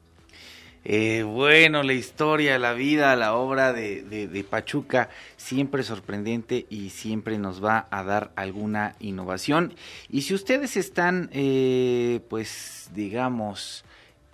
Eh, 0.84 1.22
bueno, 1.22 1.84
la 1.84 1.94
historia, 1.94 2.58
la 2.58 2.74
vida, 2.74 3.16
la 3.16 3.36
obra 3.36 3.72
de, 3.72 4.02
de, 4.02 4.44
Pachuca, 4.44 5.10
siempre 5.38 5.84
sorprendente 5.84 6.66
y 6.72 6.90
siempre 6.90 7.38
nos 7.38 7.64
va 7.64 7.88
a 7.92 8.04
dar 8.04 8.32
alguna 8.36 8.96
innovación. 9.00 9.76
Y 10.10 10.24
si 10.24 10.34
ustedes 10.34 10.76
están, 10.76 11.30
eh, 11.34 12.20
pues, 12.32 12.90
digamos, 12.96 13.86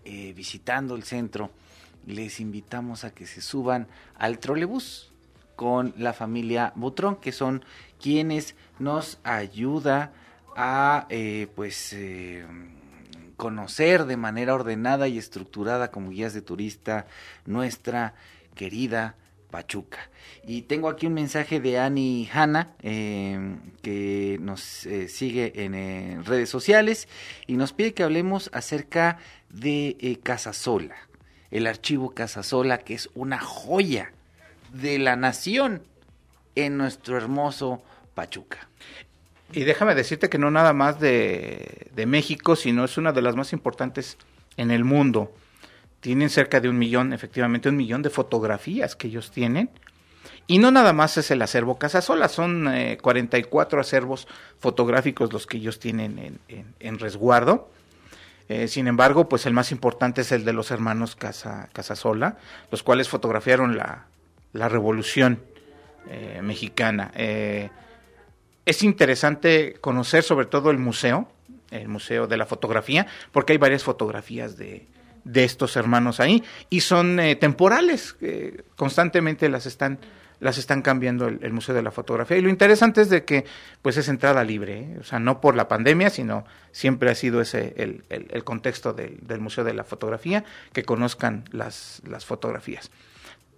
eh, 0.05 0.31
visitando 0.33 0.95
el 0.95 1.03
centro, 1.03 1.51
les 2.07 2.39
invitamos 2.39 3.03
a 3.03 3.11
que 3.11 3.27
se 3.27 3.41
suban 3.41 3.87
al 4.17 4.39
trolebús 4.39 5.11
con 5.57 5.93
la 5.97 6.13
familia 6.13 6.71
Butrón, 6.75 7.17
que 7.17 7.31
son 7.31 7.65
quienes 7.99 8.55
nos 8.79 9.19
ayuda 9.23 10.13
a 10.55 11.05
eh, 11.09 11.47
pues 11.55 11.93
eh, 11.93 12.45
conocer 13.35 14.05
de 14.05 14.17
manera 14.17 14.55
ordenada 14.55 15.07
y 15.07 15.17
estructurada 15.17 15.91
como 15.91 16.11
guías 16.11 16.33
de 16.33 16.41
turista 16.41 17.07
nuestra 17.45 18.13
querida 18.55 19.15
Pachuca. 19.51 20.09
Y 20.45 20.63
tengo 20.63 20.89
aquí 20.89 21.07
un 21.07 21.13
mensaje 21.13 21.59
de 21.59 21.79
Ani 21.79 22.29
Hanna, 22.31 22.75
em, 22.81 23.59
que 23.81 24.37
nos 24.41 24.85
eh, 24.85 25.09
sigue 25.09 25.51
en 25.63 26.23
redes 26.23 26.49
sociales 26.49 27.07
y 27.47 27.57
nos 27.57 27.73
pide 27.73 27.93
que 27.93 28.03
hablemos 28.03 28.49
acerca 28.53 29.17
de 29.49 30.19
Casasola, 30.23 30.95
el 31.51 31.67
archivo 31.67 32.11
Casasola, 32.11 32.79
que 32.79 32.93
es 32.93 33.09
una 33.15 33.39
joya 33.39 34.11
de 34.73 34.99
la 34.99 35.15
nación 35.15 35.81
en 36.55 36.77
nuestro 36.77 37.17
hermoso 37.17 37.81
Pachuca. 38.13 38.67
Y 39.53 39.63
déjame 39.63 39.95
decirte 39.95 40.29
que 40.29 40.37
no 40.37 40.51
nada 40.51 40.73
más 40.73 40.99
de, 40.99 41.89
México, 42.05 42.55
sino 42.55 42.83
es 42.83 42.97
una 42.97 43.13
de 43.13 43.21
las 43.21 43.35
más 43.35 43.53
importantes 43.53 44.17
en 44.57 44.71
el 44.71 44.83
mundo. 44.83 45.33
Tienen 46.01 46.29
cerca 46.29 46.59
de 46.59 46.69
un 46.69 46.77
millón, 46.77 47.13
efectivamente 47.13 47.69
un 47.69 47.77
millón 47.77 48.01
de 48.01 48.09
fotografías 48.09 48.95
que 48.95 49.07
ellos 49.07 49.31
tienen. 49.31 49.69
Y 50.47 50.59
no 50.59 50.71
nada 50.71 50.93
más 50.93 51.17
es 51.17 51.31
el 51.31 51.41
acervo 51.41 51.77
Casasola, 51.77 52.29
son 52.29 52.69
44 53.01 53.77
eh, 53.77 53.81
acervos 53.81 54.27
fotográficos 54.59 55.31
los 55.31 55.45
que 55.47 55.57
ellos 55.57 55.79
tienen 55.79 56.19
en, 56.47 56.65
en, 56.79 56.99
resguardo. 56.99 57.69
Eh, 58.49 58.67
sin 58.67 58.87
embargo, 58.87 59.27
pues 59.27 59.45
el 59.45 59.53
más 59.53 59.71
importante 59.71 60.21
es 60.21 60.31
el 60.31 60.45
de 60.45 60.53
los 60.53 60.71
hermanos 60.71 61.15
Casa, 61.15 61.69
Casasola, 61.73 62.37
los 62.71 62.81
cuales 62.81 63.09
fotografiaron 63.09 63.75
la, 63.75 64.05
la 64.53 64.69
revolución 64.69 65.41
eh, 66.09 66.39
mexicana. 66.41 67.11
Eh, 67.15 67.69
es 68.65 68.83
interesante 68.83 69.75
conocer 69.81 70.23
sobre 70.23 70.45
todo 70.45 70.71
el 70.71 70.77
museo, 70.77 71.29
el 71.71 71.89
Museo 71.89 72.27
de 72.27 72.37
la 72.37 72.45
Fotografía, 72.45 73.07
porque 73.31 73.53
hay 73.53 73.57
varias 73.57 73.83
fotografías 73.83 74.57
de, 74.57 74.87
de 75.25 75.43
estos 75.43 75.75
hermanos 75.75 76.19
ahí 76.21 76.43
y 76.69 76.81
son 76.81 77.19
temporales, 77.39 78.15
constantemente 78.75 79.49
las 79.49 79.65
están 79.65 79.99
las 80.39 80.57
están 80.57 80.81
cambiando 80.81 81.27
el, 81.27 81.53
Museo 81.53 81.73
de 81.73 81.81
la 81.81 81.91
Fotografía. 81.91 82.37
Y 82.37 82.41
lo 82.41 82.49
interesante 82.49 83.01
es 83.01 83.09
de 83.09 83.25
que 83.25 83.45
pues 83.81 83.97
es 83.97 84.07
entrada 84.07 84.43
libre, 84.43 84.97
o 84.99 85.03
sea, 85.03 85.19
no 85.19 85.41
por 85.41 85.55
la 85.55 85.67
pandemia, 85.67 86.09
sino 86.09 86.45
siempre 86.71 87.09
ha 87.09 87.15
sido 87.15 87.41
ese 87.41 87.73
el, 87.77 88.03
el, 88.09 88.43
contexto 88.43 88.93
del, 88.93 89.17
del, 89.21 89.39
Museo 89.39 89.63
de 89.63 89.73
la 89.73 89.83
Fotografía, 89.83 90.43
que 90.73 90.83
conozcan 90.83 91.45
las, 91.51 92.01
las 92.07 92.25
fotografías. 92.25 92.91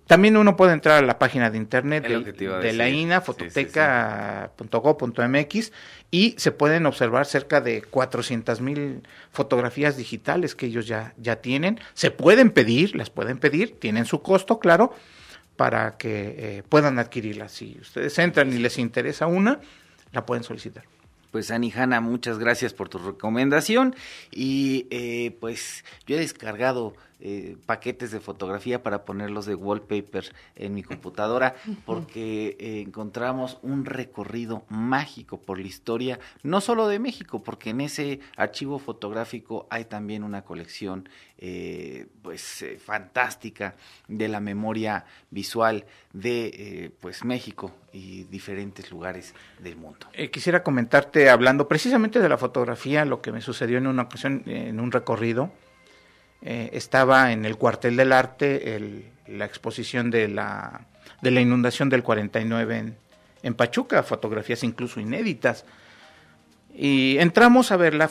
También 0.10 0.36
uno 0.38 0.58
puede 0.58 0.74
entrar 0.74 1.04
a 1.04 1.06
la 1.06 1.20
página 1.20 1.52
de 1.52 1.60
internet 1.60 2.08
de, 2.08 2.74
la 2.74 2.90
INA, 2.90 3.22
fototeca.go.mx, 3.22 5.72
y 6.10 6.34
se 6.36 6.52
pueden 6.52 6.88
observar 6.88 7.28
cerca 7.28 7.62
de 7.62 7.84
400 7.84 8.60
mil 8.60 9.04
fotografías 9.32 9.98
digitales 9.98 10.56
que 10.56 10.66
ellos 10.66 10.88
ya, 10.88 11.14
ya 11.18 11.36
tienen. 11.36 11.80
Se 11.94 12.10
pueden 12.10 12.50
pedir, 12.50 12.96
las 12.96 13.12
pueden 13.12 13.38
pedir, 13.38 13.80
tienen 13.80 14.06
su 14.06 14.24
costo, 14.24 14.58
claro, 14.58 14.96
para 15.60 15.98
que 15.98 16.36
eh, 16.38 16.64
puedan 16.70 17.00
adquirirlas. 17.00 17.52
Si 17.52 17.78
ustedes 17.82 18.18
entran 18.18 18.54
y 18.54 18.60
les 18.60 18.78
interesa 18.78 19.28
una, 19.28 19.60
la 20.14 20.26
pueden 20.26 20.46
solicitar. 20.46 20.86
Pues 21.32 21.52
Ani 21.52 21.70
Hanna, 21.70 22.00
muchas 22.00 22.40
gracias 22.40 22.74
por 22.74 22.88
tu 22.88 22.98
recomendación 22.98 23.94
y 24.32 24.88
eh, 24.90 25.36
pues 25.42 25.84
yo 26.08 26.16
he 26.16 26.20
descargado 26.20 26.94
eh, 27.22 27.58
paquetes 27.66 28.12
de 28.12 28.22
fotografía 28.22 28.82
para 28.82 29.04
ponerlos 29.04 29.46
de 29.46 29.54
wallpaper 29.54 30.34
en 30.56 30.74
mi 30.74 30.84
computadora 30.84 31.54
porque 31.86 32.56
eh, 32.58 32.80
encontramos 32.80 33.60
un 33.62 33.84
recorrido 33.84 34.64
mágico 34.70 35.42
por 35.42 35.60
la 35.60 35.68
historia, 35.68 36.18
no 36.44 36.62
solo 36.62 36.88
de 36.88 36.98
México, 37.00 37.44
porque 37.44 37.72
en 37.72 37.82
ese 37.82 38.22
archivo 38.38 38.80
fotográfico 38.80 39.68
hay 39.70 39.84
también 39.84 40.24
una 40.24 40.44
colección 40.44 41.10
eh, 41.38 42.08
pues 42.22 42.66
fantástica 42.86 43.76
de 44.08 44.30
la 44.30 44.40
memoria 44.40 45.04
visual 45.30 45.86
de 46.14 46.94
pues 47.02 47.26
México 47.26 47.74
y 47.92 48.24
diferentes 48.24 48.92
lugares 48.92 49.34
del 49.60 49.76
mundo. 49.76 50.08
quisiera 50.32 50.64
comentarte 50.64 51.30
hablando 51.30 51.68
precisamente 51.68 52.20
de 52.20 52.30
la 52.30 52.38
fotografía, 52.38 53.04
lo 53.04 53.22
que 53.22 53.34
me 53.34 53.42
sucedió 53.42 53.78
en 53.78 53.88
una 53.88 54.04
ocasión 54.04 54.44
en 54.46 54.80
un 54.80 54.92
recorrido 54.92 55.52
eh, 56.42 56.70
estaba 56.74 57.32
en 57.32 57.46
el 57.46 57.58
cuartel 57.58 57.98
del 57.98 58.14
arte 58.14 59.04
la 59.28 59.46
exposición 59.46 60.10
de 60.10 60.28
la, 60.28 60.82
de 61.22 61.32
la 61.32 61.42
inundación 61.42 61.90
del 61.90 62.04
49 62.04 62.78
en, 62.78 62.98
en 63.44 63.54
Pachuca, 63.54 64.04
fotografías 64.04 64.64
incluso 64.64 65.00
inéditas. 65.00 65.66
Y 66.74 67.18
entramos 67.18 67.72
a 67.72 67.78
ver 67.78 67.94
la, 67.94 68.10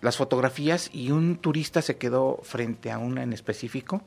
las 0.00 0.16
fotografías 0.16 0.90
y 0.92 1.10
un 1.10 1.36
turista 1.36 1.82
se 1.82 1.96
quedó 1.96 2.40
frente 2.44 2.90
a 2.90 2.98
una 2.98 3.22
en 3.22 3.32
específico 3.32 4.02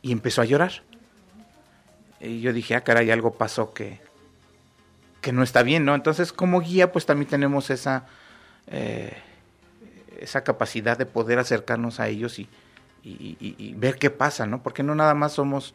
y 0.00 0.12
empezó 0.12 0.42
a 0.42 0.46
llorar. 0.46 0.82
Y 2.20 2.40
yo 2.40 2.52
dije, 2.52 2.74
ah, 2.74 2.82
caray, 2.82 3.10
algo 3.10 3.34
pasó 3.34 3.74
que, 3.74 4.00
que 5.20 5.32
no 5.32 5.42
está 5.42 5.62
bien, 5.62 5.84
¿no? 5.84 5.94
Entonces, 5.94 6.32
como 6.32 6.60
guía, 6.60 6.92
pues 6.92 7.04
también 7.04 7.28
tenemos 7.28 7.68
esa, 7.70 8.06
eh, 8.68 9.14
esa 10.20 10.44
capacidad 10.44 10.98
de 10.98 11.06
poder 11.06 11.38
acercarnos 11.38 12.00
a 12.00 12.08
ellos 12.08 12.38
y, 12.38 12.48
ver 13.76 13.98
qué 13.98 14.10
pasa, 14.10 14.46
¿no? 14.46 14.62
Porque 14.62 14.82
no 14.82 14.94
nada 14.94 15.14
más 15.14 15.32
somos 15.32 15.74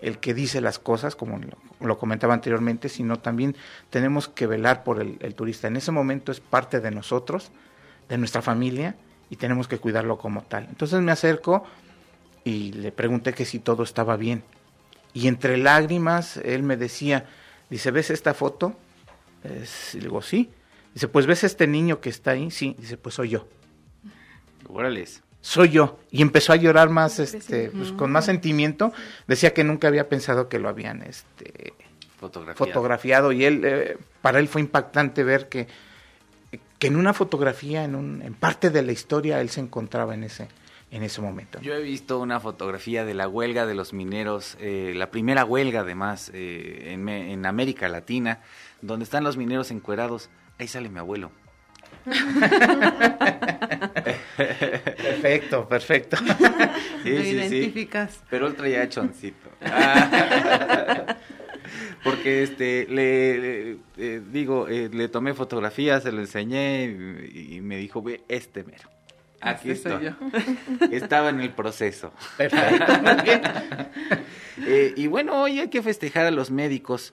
el 0.00 0.18
que 0.18 0.34
dice 0.34 0.60
las 0.60 0.78
cosas, 0.78 1.16
como 1.16 1.40
lo, 1.80 1.98
comentaba 1.98 2.34
anteriormente, 2.34 2.88
sino 2.88 3.18
también 3.18 3.56
tenemos 3.90 4.28
que 4.28 4.46
velar 4.46 4.84
por 4.84 5.00
el, 5.00 5.34
turista. 5.34 5.68
En 5.68 5.76
ese 5.76 5.92
momento 5.92 6.32
es 6.32 6.40
parte 6.40 6.80
de 6.80 6.90
nosotros, 6.90 7.50
de 8.08 8.18
nuestra 8.18 8.42
familia, 8.42 8.96
y 9.30 9.36
tenemos 9.36 9.68
que 9.68 9.78
cuidarlo 9.78 10.18
como 10.18 10.42
tal. 10.42 10.66
Entonces 10.68 11.00
me 11.00 11.12
acerco 11.12 11.64
y 12.44 12.72
le 12.72 12.92
pregunté 12.92 13.32
que 13.32 13.44
si 13.44 13.58
todo 13.58 13.82
estaba 13.82 14.16
bien. 14.16 14.44
Y 15.12 15.28
entre 15.28 15.56
lágrimas, 15.56 16.36
él 16.38 16.62
me 16.62 16.76
decía, 16.76 17.26
dice, 17.70 17.90
¿ves 17.90 18.10
esta 18.10 18.34
foto? 18.34 18.76
y 19.94 19.98
digo, 19.98 20.22
sí. 20.22 20.50
Dice, 20.92 21.08
pues 21.08 21.26
ves 21.26 21.44
este 21.44 21.66
niño 21.66 22.00
que 22.00 22.08
está 22.08 22.32
ahí, 22.32 22.50
sí. 22.50 22.76
Dice, 22.78 22.96
pues 22.96 23.14
soy 23.14 23.30
yo. 23.30 23.46
Órale. 24.68 25.04
Soy 25.40 25.70
yo. 25.70 25.98
Y 26.10 26.22
empezó 26.22 26.52
a 26.52 26.56
llorar 26.56 26.90
más, 26.90 27.18
este, 27.18 27.70
pues, 27.70 27.92
con 27.92 28.10
más 28.10 28.24
sentimiento. 28.24 28.92
Decía 29.26 29.54
que 29.54 29.64
nunca 29.64 29.88
había 29.88 30.08
pensado 30.08 30.48
que 30.48 30.58
lo 30.58 30.68
habían, 30.68 31.02
este, 31.02 31.74
fotografiado. 32.18 33.32
Y 33.32 33.44
él, 33.44 33.62
eh, 33.64 33.98
para 34.22 34.38
él 34.38 34.48
fue 34.48 34.60
impactante 34.60 35.22
ver 35.22 35.48
que, 35.48 35.68
que 36.78 36.86
en 36.88 36.96
una 36.96 37.12
fotografía, 37.12 37.84
en, 37.84 37.94
un, 37.94 38.22
en 38.22 38.34
parte 38.34 38.70
de 38.70 38.82
la 38.82 38.92
historia, 38.92 39.40
él 39.40 39.50
se 39.50 39.60
encontraba 39.60 40.14
en 40.14 40.24
ese, 40.24 40.48
en 40.90 41.02
ese 41.02 41.20
momento. 41.20 41.60
Yo 41.60 41.74
he 41.74 41.82
visto 41.82 42.18
una 42.18 42.40
fotografía 42.40 43.04
de 43.04 43.14
la 43.14 43.28
huelga 43.28 43.66
de 43.66 43.74
los 43.74 43.92
mineros, 43.92 44.56
eh, 44.60 44.94
la 44.96 45.10
primera 45.10 45.44
huelga 45.44 45.80
además 45.80 46.30
eh, 46.34 46.92
en, 46.92 47.08
en 47.08 47.46
América 47.46 47.88
Latina, 47.88 48.40
donde 48.82 49.04
están 49.04 49.22
los 49.22 49.36
mineros 49.36 49.70
encuerados 49.70 50.28
ahí 50.58 50.68
sale 50.68 50.88
mi 50.88 50.98
abuelo. 50.98 51.30
perfecto, 54.36 55.68
perfecto. 55.68 56.16
Sí, 57.02 57.12
Lo 57.12 57.22
identificas. 57.22 58.20
Pero 58.28 58.48
él 58.48 58.56
traía 58.56 58.88
choncito. 58.88 59.48
Porque 62.04 62.42
este 62.42 62.86
le, 62.88 63.78
eh, 63.96 64.22
digo, 64.30 64.68
eh, 64.68 64.88
le 64.92 65.08
tomé 65.08 65.34
fotografías, 65.34 66.02
se 66.02 66.12
lo 66.12 66.20
enseñé 66.20 66.84
y, 66.84 67.60
me 67.60 67.76
dijo, 67.76 68.02
ve, 68.02 68.22
este 68.28 68.64
mero. 68.64 68.88
Aquí 69.40 69.70
estoy. 69.70 70.14
Estaba 70.90 71.28
en 71.28 71.40
el 71.40 71.52
proceso. 71.52 72.12
Perfecto. 72.36 72.84
Eh, 74.66 74.94
y 74.96 75.06
bueno, 75.06 75.42
hoy 75.42 75.60
hay 75.60 75.68
que 75.68 75.82
festejar 75.82 76.26
a 76.26 76.30
los 76.30 76.50
médicos 76.50 77.12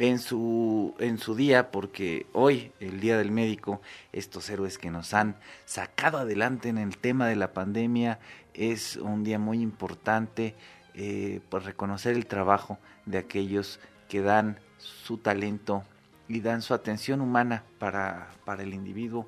en 0.00 0.18
su, 0.18 0.94
en 0.98 1.18
su 1.18 1.34
día, 1.34 1.70
porque 1.70 2.26
hoy, 2.32 2.72
el 2.80 3.00
Día 3.00 3.18
del 3.18 3.30
Médico, 3.30 3.82
estos 4.12 4.48
héroes 4.48 4.78
que 4.78 4.90
nos 4.90 5.12
han 5.12 5.36
sacado 5.66 6.16
adelante 6.16 6.70
en 6.70 6.78
el 6.78 6.96
tema 6.96 7.28
de 7.28 7.36
la 7.36 7.52
pandemia, 7.52 8.18
es 8.54 8.96
un 8.96 9.24
día 9.24 9.38
muy 9.38 9.60
importante 9.60 10.54
eh, 10.94 11.42
por 11.50 11.64
reconocer 11.64 12.16
el 12.16 12.24
trabajo 12.24 12.78
de 13.04 13.18
aquellos 13.18 13.78
que 14.08 14.22
dan 14.22 14.58
su 14.78 15.18
talento 15.18 15.84
y 16.28 16.40
dan 16.40 16.62
su 16.62 16.72
atención 16.72 17.20
humana 17.20 17.64
para, 17.78 18.30
para 18.46 18.62
el 18.62 18.72
individuo 18.72 19.26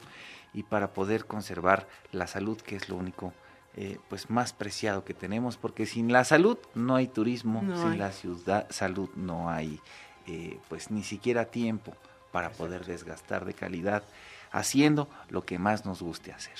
y 0.55 0.63
para 0.63 0.95
poder 0.95 1.27
conservar 1.27 1.87
la 2.13 2.27
salud, 2.27 2.59
que 2.59 2.77
es 2.77 2.89
lo 2.89 2.97
único 2.97 3.35
eh, 3.75 3.99
pues 4.09 4.31
más 4.31 4.55
preciado 4.55 5.05
que 5.05 5.13
tenemos, 5.13 5.59
porque 5.59 5.85
sin 5.85 6.13
la 6.13 6.25
salud 6.25 6.57
no 6.75 6.97
hay 6.97 7.09
turismo, 7.09 7.61
sin 7.77 7.99
la 7.99 8.11
ciudad, 8.11 8.67
salud 8.71 9.11
no 9.17 9.51
hay 9.51 9.81
eh, 10.27 10.59
pues 10.69 10.91
ni 10.91 11.03
siquiera 11.03 11.47
tiempo 11.47 11.95
para 12.31 12.51
poder 12.51 12.85
desgastar 12.85 13.45
de 13.45 13.55
calidad 13.55 14.03
haciendo 14.51 15.09
lo 15.29 15.45
que 15.45 15.59
más 15.59 15.85
nos 15.85 16.03
guste 16.03 16.33
hacer. 16.33 16.59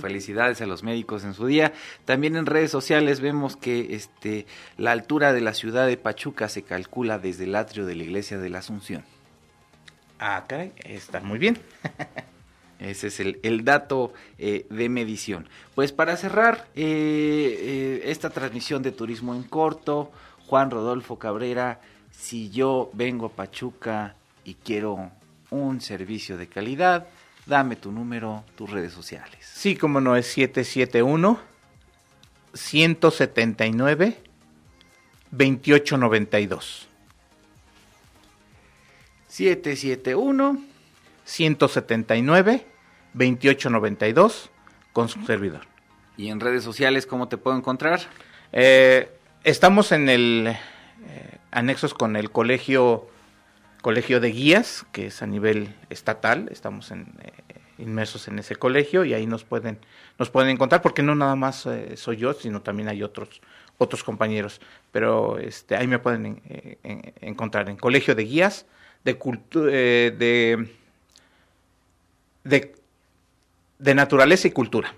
Felicidades 0.00 0.60
a 0.60 0.66
los 0.66 0.82
médicos 0.82 1.24
en 1.24 1.34
su 1.34 1.46
día. 1.46 1.72
También 2.04 2.36
en 2.36 2.46
redes 2.46 2.70
sociales 2.70 3.20
vemos 3.20 3.56
que 3.56 3.94
este, 3.94 4.46
la 4.76 4.92
altura 4.92 5.32
de 5.32 5.40
la 5.40 5.54
ciudad 5.54 5.86
de 5.86 5.96
Pachuca 5.96 6.48
se 6.48 6.62
calcula 6.62 7.18
desde 7.18 7.44
el 7.44 7.54
atrio 7.54 7.86
de 7.86 7.94
la 7.94 8.02
iglesia 8.02 8.38
de 8.38 8.50
la 8.50 8.58
Asunción. 8.58 9.04
Ah, 10.18 10.44
caray, 10.48 10.72
está 10.84 11.20
muy 11.20 11.38
bien. 11.38 11.58
Ese 12.78 13.06
es 13.06 13.20
el, 13.20 13.64
dato 13.64 14.12
eh, 14.38 14.66
de 14.68 14.88
medición. 14.88 15.48
Pues 15.74 15.92
para 15.92 16.16
cerrar 16.16 16.66
eh, 16.74 18.02
esta 18.04 18.30
transmisión 18.30 18.82
de 18.82 18.90
Turismo 18.90 19.34
en 19.34 19.44
Corto, 19.44 20.10
Juan 20.46 20.70
Rodolfo 20.70 21.18
Cabrera, 21.18 21.80
si 22.16 22.50
yo 22.50 22.90
vengo 22.92 23.26
a 23.26 23.30
Pachuca 23.30 24.14
y 24.44 24.54
quiero 24.54 25.10
un 25.50 25.80
servicio 25.80 26.36
de 26.36 26.48
calidad, 26.48 27.06
dame 27.46 27.76
tu 27.76 27.92
número, 27.92 28.44
tus 28.56 28.70
redes 28.70 28.92
sociales. 28.92 29.38
Sí, 29.40 29.76
como 29.76 30.00
no 30.00 30.16
es 30.16 30.26
771 30.26 31.38
179 32.54 34.22
2892. 35.30 36.88
771 39.28 40.62
179 41.24 42.66
2892 43.14 44.50
con 44.92 45.08
su 45.08 45.24
servidor. 45.26 45.62
¿Y 46.16 46.28
en 46.28 46.40
redes 46.40 46.62
sociales 46.62 47.06
cómo 47.06 47.28
te 47.28 47.36
puedo 47.36 47.56
encontrar? 47.56 48.00
Eh, 48.52 49.10
estamos 49.42 49.90
en 49.90 50.08
el 50.08 50.56
eh, 51.08 51.33
anexos 51.54 51.94
con 51.94 52.16
el 52.16 52.30
colegio, 52.30 53.08
colegio 53.80 54.20
de 54.20 54.32
guías, 54.32 54.84
que 54.92 55.06
es 55.06 55.22
a 55.22 55.26
nivel 55.26 55.74
estatal, 55.88 56.48
estamos 56.50 56.90
eh, 56.90 56.96
inmersos 57.78 58.28
en 58.28 58.38
ese 58.38 58.56
colegio 58.56 59.04
y 59.04 59.14
ahí 59.14 59.26
nos 59.26 59.44
pueden, 59.44 59.78
nos 60.18 60.30
pueden 60.30 60.50
encontrar, 60.50 60.82
porque 60.82 61.02
no 61.02 61.14
nada 61.14 61.36
más 61.36 61.64
eh, 61.66 61.96
soy 61.96 62.16
yo, 62.16 62.34
sino 62.34 62.60
también 62.60 62.88
hay 62.88 63.02
otros, 63.02 63.40
otros 63.78 64.04
compañeros, 64.04 64.60
pero 64.92 65.38
este, 65.38 65.76
ahí 65.76 65.86
me 65.86 65.98
pueden 65.98 66.42
encontrar 67.20 67.70
en 67.70 67.76
colegio 67.76 68.14
de 68.14 68.24
guías 68.24 68.66
de, 69.04 69.14
de, 69.14 70.68
de, 72.44 72.74
de 73.78 73.94
naturaleza 73.94 74.48
y 74.48 74.50
cultura. 74.50 74.94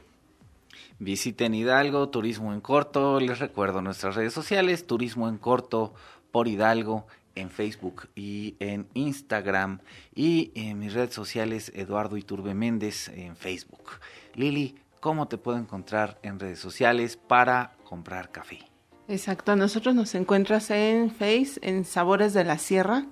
Visiten 0.99 1.55
Hidalgo, 1.55 2.09
Turismo 2.09 2.55
en 2.55 2.61
Corto. 2.63 3.21
Les 3.21 3.39
recuerdo 3.39 3.83
nuestras 3.83 4.15
redes 4.15 4.33
sociales, 4.33 4.87
Turismo 4.87 5.29
en 5.29 5.37
Corto 5.37 5.95
por 6.31 6.49
Hidalgo 6.49 7.07
en 7.35 7.51
Facebook 7.51 8.09
y 8.15 8.57
en 8.61 8.89
Instagram 8.95 9.81
y 10.15 10.51
en 10.55 10.79
mis 10.79 10.95
redes 10.95 11.15
sociales 11.15 11.71
Eduardo 11.75 12.17
Iturbe 12.17 12.55
Méndez 12.55 13.09
en 13.09 13.37
Facebook. 13.37 14.01
Lili, 14.35 14.75
¿cómo 15.01 15.29
te 15.29 15.39
puedo 15.39 15.59
encontrar 15.59 16.19
en 16.23 16.41
redes 16.41 16.59
sociales 16.59 17.17
para 17.17 17.77
comprar 17.85 18.31
café? 18.31 18.61
Exacto, 19.09 19.55
nosotros 19.55 19.95
nos 19.95 20.15
encuentras 20.15 20.71
en 20.71 21.11
Face, 21.11 21.61
en 21.63 21.85
Sabores 21.85 22.33
de 22.33 22.45
la 22.45 22.59
Sierra. 22.59 23.07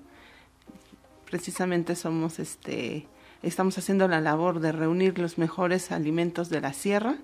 Precisamente 1.31 1.95
somos 1.95 2.39
este 2.39 3.07
estamos 3.43 3.77
haciendo 3.77 4.09
la 4.09 4.21
labor 4.21 4.61
de 4.61 4.73
reunir 4.73 5.19
los 5.19 5.37
mejores 5.39 5.93
alimentos 5.93 6.49
de 6.49 6.63
la 6.63 6.73
sierra 6.73 7.17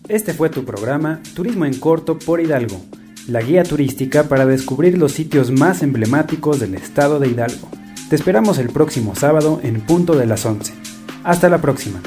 Este 0.08 0.34
fue 0.34 0.50
tu 0.50 0.66
programa 0.66 1.20
Turismo 1.34 1.64
en 1.64 1.80
Corto 1.80 2.18
por 2.18 2.38
Hidalgo, 2.38 2.78
la 3.26 3.40
guía 3.40 3.62
turística 3.62 4.24
para 4.24 4.44
descubrir 4.44 4.98
los 4.98 5.12
sitios 5.12 5.50
más 5.50 5.82
emblemáticos 5.82 6.60
del 6.60 6.74
estado 6.74 7.18
de 7.18 7.28
Hidalgo. 7.28 7.70
Te 8.10 8.16
esperamos 8.16 8.58
el 8.58 8.68
próximo 8.68 9.14
sábado 9.14 9.60
en 9.62 9.80
punto 9.80 10.14
de 10.14 10.26
las 10.26 10.44
11. 10.44 10.74
Hasta 11.22 11.48
la 11.48 11.62
próxima. 11.62 12.02